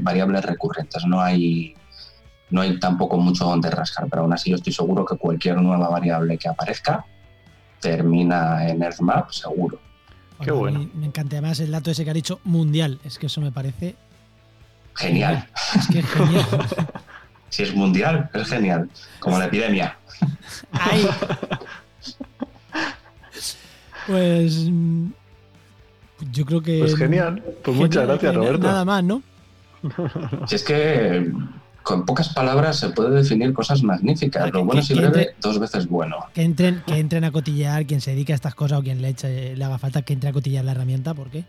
variables 0.01 0.45
recurrentes. 0.45 1.03
No 1.07 1.19
hay, 1.19 1.75
no 2.51 2.61
hay 2.61 2.79
tampoco 2.79 3.17
mucho 3.17 3.45
donde 3.45 3.71
rascar, 3.71 4.05
pero 4.11 4.21
aún 4.21 4.33
así 4.33 4.51
yo 4.51 4.57
estoy 4.57 4.73
seguro 4.73 5.03
que 5.03 5.17
cualquier 5.17 5.57
nueva 5.57 5.89
variable 5.89 6.37
que 6.37 6.47
aparezca 6.47 7.03
termina 7.79 8.67
en 8.67 8.83
EarthMap 8.83 9.31
seguro. 9.31 9.79
Qué 10.41 10.51
bueno. 10.51 10.89
Me 10.93 11.05
encanta 11.07 11.37
además 11.37 11.59
el 11.59 11.71
dato 11.71 11.91
ese 11.91 12.03
que 12.03 12.11
ha 12.11 12.13
dicho 12.13 12.39
mundial. 12.43 12.99
Es 13.03 13.17
que 13.17 13.27
eso 13.27 13.41
me 13.41 13.51
parece. 13.51 13.95
Genial. 14.95 15.47
Es 15.75 15.87
que 15.87 15.99
es 15.99 16.05
genial. 16.05 16.45
si 17.49 17.63
es 17.63 17.75
mundial, 17.75 18.29
es 18.33 18.47
genial. 18.47 18.89
Como 19.19 19.39
la 19.39 19.45
epidemia. 19.45 19.97
Ay. 20.71 21.07
Pues. 24.07 24.69
Yo 26.31 26.45
creo 26.45 26.61
que. 26.61 26.79
Pues 26.79 26.95
genial. 26.95 27.43
Pues 27.63 27.75
muchas 27.77 28.07
gracias, 28.07 28.35
Roberto. 28.35 28.67
Nada 28.67 28.85
más, 28.85 29.03
¿no? 29.03 29.21
Si 30.47 30.55
es 30.55 30.63
que 30.63 31.31
con 31.87 32.05
pocas 32.05 32.27
palabras 32.33 32.79
se 32.79 32.89
puede 32.89 33.15
definir 33.15 33.53
cosas 33.53 33.81
magníficas. 33.81 34.51
Lo 34.51 34.65
bueno 34.65 34.81
es 34.81 34.93
breve, 34.93 35.35
dos 35.39 35.57
veces 35.57 35.87
bueno. 35.87 36.17
Que 36.33 36.43
entren, 36.43 36.83
que 36.85 36.97
entren 36.97 37.23
a 37.23 37.31
cotillar, 37.31 37.85
quien 37.85 38.01
se 38.01 38.11
dedica 38.11 38.33
a 38.33 38.35
estas 38.35 38.55
cosas 38.55 38.79
o 38.79 38.83
quien 38.83 39.01
le, 39.01 39.07
eche, 39.07 39.55
le 39.55 39.63
haga 39.63 39.77
falta 39.77 40.01
que 40.01 40.11
entre 40.11 40.29
a 40.29 40.33
cotillar 40.33 40.65
la 40.65 40.71
herramienta, 40.71 41.13
porque 41.13 41.45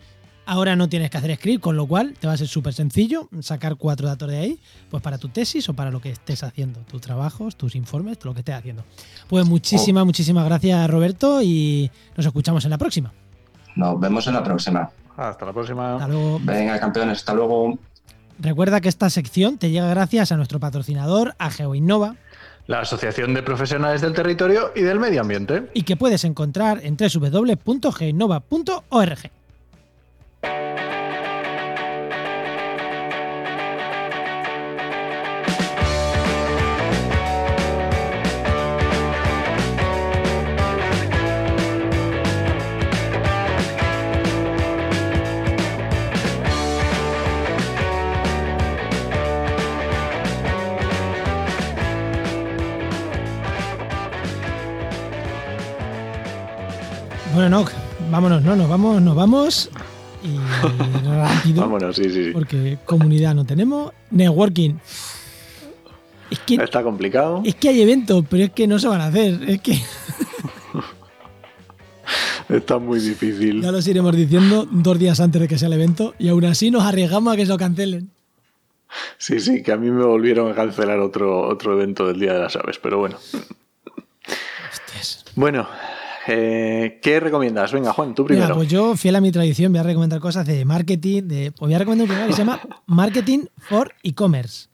ahora 0.47 0.76
no 0.76 0.89
tienes 0.89 1.11
que 1.11 1.18
hacer 1.18 1.34
script, 1.34 1.61
con 1.61 1.76
lo 1.76 1.89
cual 1.89 2.14
te 2.20 2.28
va 2.28 2.34
a 2.34 2.36
ser 2.36 2.47
súper 2.47 2.72
sencillo 2.72 3.28
sacar 3.41 3.74
cuatro 3.74 4.07
datos 4.07 4.30
de 4.30 4.39
ahí, 4.39 4.61
pues 4.89 5.03
para 5.03 5.18
tu 5.18 5.28
tesis 5.28 5.68
o 5.70 5.74
para 5.74 5.91
lo 5.91 6.01
que 6.01 6.11
estés 6.11 6.45
haciendo, 6.45 6.78
tus 6.82 7.01
trabajos, 7.01 7.57
tus 7.57 7.74
informes, 7.74 8.24
lo 8.24 8.32
que 8.32 8.41
estés 8.41 8.55
haciendo. 8.55 8.84
Pues 9.26 9.45
muchísimas, 9.45 10.03
oh. 10.03 10.07
muchísimas 10.07 10.45
gracias, 10.45 10.89
Roberto, 10.89 11.43
y 11.43 11.91
nos 12.16 12.24
escuchamos 12.24 12.64
en 12.64 12.70
la 12.70 12.78
próxima. 12.78 13.12
Nos 13.74 13.99
vemos 13.99 14.24
en 14.28 14.34
la 14.34 14.45
próxima. 14.45 14.89
Hasta 15.16 15.47
la 15.47 15.53
próxima. 15.53 15.95
Hasta 15.95 16.07
luego. 16.07 16.39
Venga, 16.45 16.78
campeones, 16.78 17.18
hasta 17.18 17.34
luego. 17.34 17.76
Recuerda 18.39 18.80
que 18.80 18.89
esta 18.89 19.11
sección 19.11 19.59
te 19.59 19.70
llega 19.70 19.89
gracias 19.89 20.32
a 20.32 20.36
nuestro 20.36 20.61
patrocinador, 20.61 21.34
a 21.39 21.51
GeoInnova, 21.51 22.16
la 22.68 22.80
Asociación 22.80 23.34
de 23.34 23.43
Profesionales 23.43 24.01
del 24.03 24.12
Territorio 24.12 24.70
y 24.76 24.82
del 24.82 25.01
Medio 25.01 25.22
Ambiente. 25.22 25.68
Y 25.74 25.82
que 25.82 25.97
puedes 25.97 26.22
encontrar 26.24 26.78
en 26.84 26.97
www.geinnova.org. 26.97 29.30
Bueno, 57.39 57.61
no, 57.61 57.66
vámonos, 58.11 58.43
no, 58.43 58.57
nos 58.57 58.68
vamos, 58.68 59.01
nos 59.01 59.14
vamos. 59.14 59.70
Y 60.24 60.36
rápido. 61.09 61.61
vámonos, 61.61 61.95
sí, 61.95 62.11
sí, 62.11 62.24
sí. 62.24 62.30
Porque 62.32 62.78
comunidad 62.84 63.32
no 63.32 63.45
tenemos. 63.45 63.93
Networking. 64.11 64.74
Es 66.32 66.41
que, 66.41 66.57
Está 66.57 66.82
complicado. 66.82 67.43
Es 67.45 67.55
que 67.55 67.68
hay 67.68 67.80
eventos, 67.80 68.24
pero 68.28 68.43
es 68.43 68.51
que 68.51 68.66
no 68.66 68.80
se 68.80 68.89
van 68.89 69.03
a 69.03 69.07
hacer. 69.07 69.39
Es 69.49 69.61
que. 69.61 69.80
Está 72.49 72.80
muy 72.80 72.99
difícil. 72.99 73.62
Ya 73.62 73.70
los 73.70 73.86
iremos 73.86 74.16
diciendo 74.16 74.66
dos 74.68 74.99
días 74.99 75.20
antes 75.20 75.41
de 75.41 75.47
que 75.47 75.59
sea 75.59 75.68
el 75.68 75.74
evento 75.74 76.16
y 76.18 76.30
aún 76.30 76.45
así 76.45 76.72
nos 76.72 76.82
arriesgamos 76.82 77.34
a 77.34 77.36
que 77.36 77.47
se 77.47 77.53
lo 77.53 77.57
cancelen. 77.57 78.11
Sí, 79.16 79.39
sí, 79.39 79.62
que 79.62 79.70
a 79.70 79.76
mí 79.76 79.93
me 79.93 80.03
volvieron 80.03 80.51
a 80.51 80.57
cancelar 80.57 80.99
otro, 80.99 81.47
otro 81.47 81.74
evento 81.74 82.09
del 82.09 82.18
Día 82.18 82.32
de 82.32 82.41
las 82.41 82.57
Aves, 82.57 82.80
pero 82.82 82.99
bueno. 82.99 83.16
Bueno, 85.39 85.68
eh, 86.29 87.01
¿Qué 87.03 87.20
recomiendas? 87.20 87.72
Venga, 87.72 87.93
Juan, 87.93 88.14
tú 88.14 88.24
primero. 88.24 88.55
pues 88.55 88.68
yo, 88.68 88.97
fiel 88.97 89.16
a 89.16 89.20
mi 89.20 89.33
tradición, 89.33 89.72
voy 89.72 89.81
a 89.81 89.83
recomendar 89.83 90.20
cosas 90.20 90.47
de 90.47 90.64
marketing. 90.64 91.22
De, 91.24 91.53
voy 91.59 91.74
a 91.74 91.79
recomendar 91.79 92.05
un 92.05 92.09
programa 92.09 92.29
que 92.29 92.35
se 92.35 92.39
llama 92.39 92.61
Marketing 92.87 93.47
for 93.57 93.93
E-Commerce. 94.03 94.68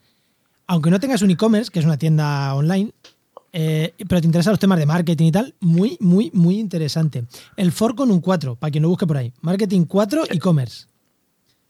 Aunque 0.67 0.91
no 0.91 0.99
tengas 0.99 1.23
un 1.23 1.31
e-commerce, 1.31 1.71
que 1.71 1.79
es 1.79 1.85
una 1.85 1.99
tienda 1.99 2.55
online, 2.55 2.93
eh, 3.53 3.95
pero 4.09 4.21
te 4.21 4.27
interesan 4.27 4.53
los 4.53 4.59
temas 4.59 4.79
de 4.79 4.87
marketing 4.87 5.27
y 5.27 5.33
tal, 5.33 5.55
muy, 5.61 5.97
muy, 6.01 6.31
muy 6.35 6.59
interesante. 6.59 7.25
El 7.57 7.71
for 7.71 7.95
con 7.95 8.11
un 8.11 8.21
4, 8.21 8.57
para 8.57 8.71
quien 8.71 8.83
lo 8.83 8.89
busque 8.89 9.07
por 9.07 9.17
ahí. 9.17 9.33
Marketing 9.43 9.85
4 9.85 10.25
e-commerce. 10.31 10.87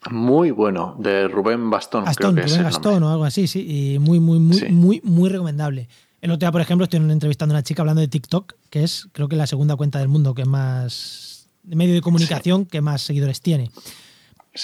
Muy 0.09 0.51
bueno, 0.51 0.95
de 0.99 1.27
Rubén 1.27 1.69
Bastón. 1.69 2.05
Bastón, 2.05 2.37
Rubén 2.37 2.63
Bastón 2.63 3.03
o 3.03 3.11
algo 3.11 3.25
así, 3.25 3.47
sí. 3.47 3.93
Y 3.95 3.99
muy, 3.99 4.19
muy, 4.19 4.39
muy, 4.39 4.69
muy, 4.69 5.01
muy 5.03 5.29
recomendable. 5.29 5.87
El 6.25 6.31
otro 6.31 6.47
día, 6.47 6.51
por 6.51 6.61
ejemplo, 6.61 6.85
estoy 6.85 6.99
entrevistando 6.99 7.53
a 7.53 7.57
una 7.57 7.61
chica 7.63 7.83
hablando 7.83 8.01
de 8.01 8.07
TikTok, 8.07 8.53
que 8.71 8.83
es 8.83 9.07
creo 9.11 9.27
que 9.27 9.35
la 9.35 9.45
segunda 9.45 9.75
cuenta 9.75 9.99
del 9.99 10.07
mundo 10.07 10.33
que 10.33 10.43
más 10.43 11.47
de 11.61 11.75
medio 11.75 11.93
de 11.93 12.01
comunicación 12.01 12.65
que 12.65 12.81
más 12.81 13.03
seguidores 13.03 13.41
tiene. 13.41 13.69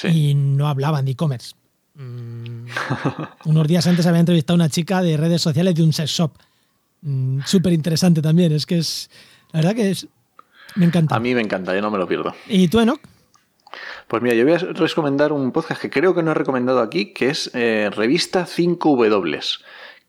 Y 0.05 0.33
no 0.33 0.67
hablaban 0.67 1.05
de 1.05 1.11
e-commerce. 1.11 1.53
Mm. 1.93 2.65
unos 3.45 3.67
días 3.67 3.85
antes 3.85 4.07
había 4.07 4.21
entrevistado 4.21 4.55
a 4.55 4.63
una 4.63 4.69
chica 4.69 5.03
de 5.03 5.17
redes 5.17 5.43
sociales 5.43 5.75
de 5.75 5.83
un 5.83 5.93
sex 5.93 6.09
shop. 6.09 6.31
Mm, 7.03 7.41
súper 7.45 7.73
interesante 7.73 8.23
también. 8.23 8.51
Es 8.53 8.65
que 8.65 8.79
es. 8.79 9.11
La 9.51 9.59
verdad 9.59 9.75
que 9.75 9.91
es. 9.91 10.07
Me 10.77 10.87
encanta. 10.87 11.15
A 11.15 11.19
mí 11.19 11.35
me 11.35 11.41
encanta, 11.41 11.75
yo 11.75 11.81
no 11.83 11.91
me 11.91 11.99
lo 11.99 12.07
pierdo. 12.07 12.33
¿Y 12.47 12.69
tú, 12.69 12.79
Enoch? 12.79 13.01
Pues 14.07 14.23
mira, 14.23 14.33
yo 14.33 14.45
voy 14.45 14.53
a 14.53 14.57
recomendar 14.57 15.31
un 15.31 15.51
podcast 15.51 15.79
que 15.79 15.91
creo 15.91 16.15
que 16.15 16.23
no 16.23 16.31
he 16.31 16.33
recomendado 16.33 16.79
aquí, 16.79 17.13
que 17.13 17.29
es 17.29 17.51
eh, 17.53 17.91
Revista 17.95 18.47
5W 18.47 19.59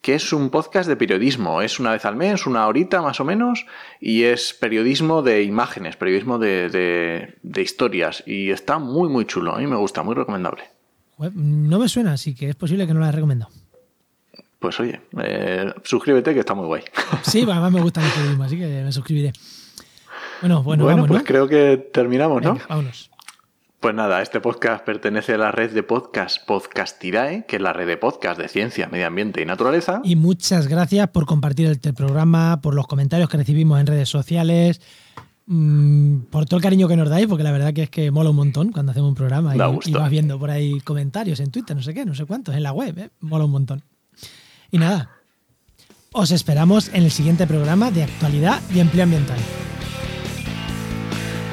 que 0.03 0.16
es 0.16 0.32
un 0.32 0.50
podcast 0.50 0.88
de 0.88 0.96
periodismo. 0.96 1.62
Es 1.62 1.78
una 1.78 1.92
vez 1.92 2.05
al 2.05 2.16
mes, 2.16 2.44
una 2.46 2.66
horita 2.66 3.00
más 3.00 3.20
o 3.20 3.24
menos, 3.24 3.66
y 4.00 4.24
es 4.24 4.53
periodismo 4.53 5.22
de 5.22 5.44
imágenes, 5.44 5.96
periodismo 5.96 6.38
de, 6.38 7.38
historias. 7.57 8.24
Y 8.26 8.50
está 8.50 8.78
muy, 8.78 9.09
muy 9.09 9.24
chulo. 9.24 9.55
A 9.55 9.59
mí 9.59 9.66
me 9.66 9.76
gusta, 9.76 10.03
muy 10.03 10.16
recomendable. 10.16 10.64
No 11.18 11.78
me 11.78 11.88
suena, 11.88 12.14
así 12.14 12.34
que 12.34 12.48
es 12.48 12.57
posible 12.57 12.86
que 12.86 12.92
no 12.92 13.00
la 13.00 13.07
haya 13.07 13.16
recomendado. 13.16 13.53
Pues 14.59 14.78
oye, 14.80 15.00
eh, 15.22 15.72
suscríbete 15.84 16.34
que 16.34 16.40
está 16.40 16.55
muy 16.55 16.66
guay. 16.66 16.82
Sí, 17.22 17.42
además 17.42 17.72
me 17.72 17.80
gusta 17.80 18.05
el 18.05 18.11
periodismo, 18.11 18.44
así 18.44 18.59
que 18.59 18.66
me 18.66 18.90
suscribiré. 18.90 19.32
Bueno, 20.40 20.64
bueno, 20.64 20.84
bueno 20.84 21.03
vamos, 21.03 21.09
pues 21.09 21.22
creo 21.22 21.46
que 21.46 21.76
terminamos, 21.92 22.42
¿no? 22.42 22.59
vámonos. 22.68 23.11
Pues 23.83 23.97
nada, 23.97 24.22
este 24.22 24.41
podcast 24.41 24.85
pertenece 24.85 25.35
a 25.35 25.39
la 25.39 25.51
red 25.51 25.72
de 25.72 25.83
podcast 25.83 26.47
Podcastirae, 26.47 27.45
que 27.47 27.57
es 27.57 27.62
la 27.62 27.72
red 27.72 27.89
de 27.89 27.97
podcast 27.97 28.39
de 28.39 28.47
ciencia, 28.47 28.87
medio 28.87 29.09
ambiente 29.09 29.43
y 29.43 29.45
naturaleza. 29.45 30.01
Y 30.05 30.14
muchas 30.14 30.68
gracias 30.68 31.09
por 31.09 31.26
compartir 31.26 31.66
este 31.66 31.93
programa, 31.93 32.61
por 32.61 32.76
los 32.76 32.87
comentarios 32.87 33.28
que 33.28 33.39
recibimos 33.39 33.80
en 33.80 33.89
redes 33.89 34.09
sociales, 34.09 34.80
mm, 35.47 36.18
por 36.30 36.47
todo 36.47 36.59
el 36.59 36.62
cariño 36.62 36.87
que 36.87 36.97
nos 36.97 37.09
dais, 37.09 37.26
porque 37.26 37.43
la 37.43 37.51
verdad 37.51 37.74
que 37.74 37.83
es 37.83 37.91
que 37.91 38.12
mola 38.12 38.30
un 38.30 38.37
montón 38.37 38.70
cuando 38.70 38.93
hacemos 38.93 39.09
un 39.09 39.16
programa 39.16 39.57
y, 39.57 39.91
y, 39.91 39.93
vas 39.93 40.11
viendo 40.11 40.39
por 40.39 40.51
ahí 40.53 40.78
comentarios 40.83 41.41
en 41.41 41.51
Twitter, 41.51 41.74
no 41.74 41.83
sé 41.83 41.93
qué, 41.93 42.05
no 42.05 42.14
sé 42.14 42.24
cuántos, 42.24 42.55
en 42.55 42.62
la 42.62 42.70
web, 42.70 42.97
¿eh? 42.97 43.11
mola 43.18 43.47
un 43.47 43.51
montón. 43.51 43.83
Y 44.70 44.78
nada, 44.78 45.11
os 46.12 46.30
esperamos 46.30 46.89
en 46.95 47.03
el 47.03 47.11
siguiente 47.11 47.49
programa 47.49 47.91
de 47.91 48.05
actualidad 48.05 48.61
y 48.72 48.78
empleo 48.78 49.03
ambiental. 49.03 49.39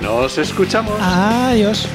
Nos 0.03 0.37
escuchamos. 0.37 0.93
Adiós. 1.01 1.87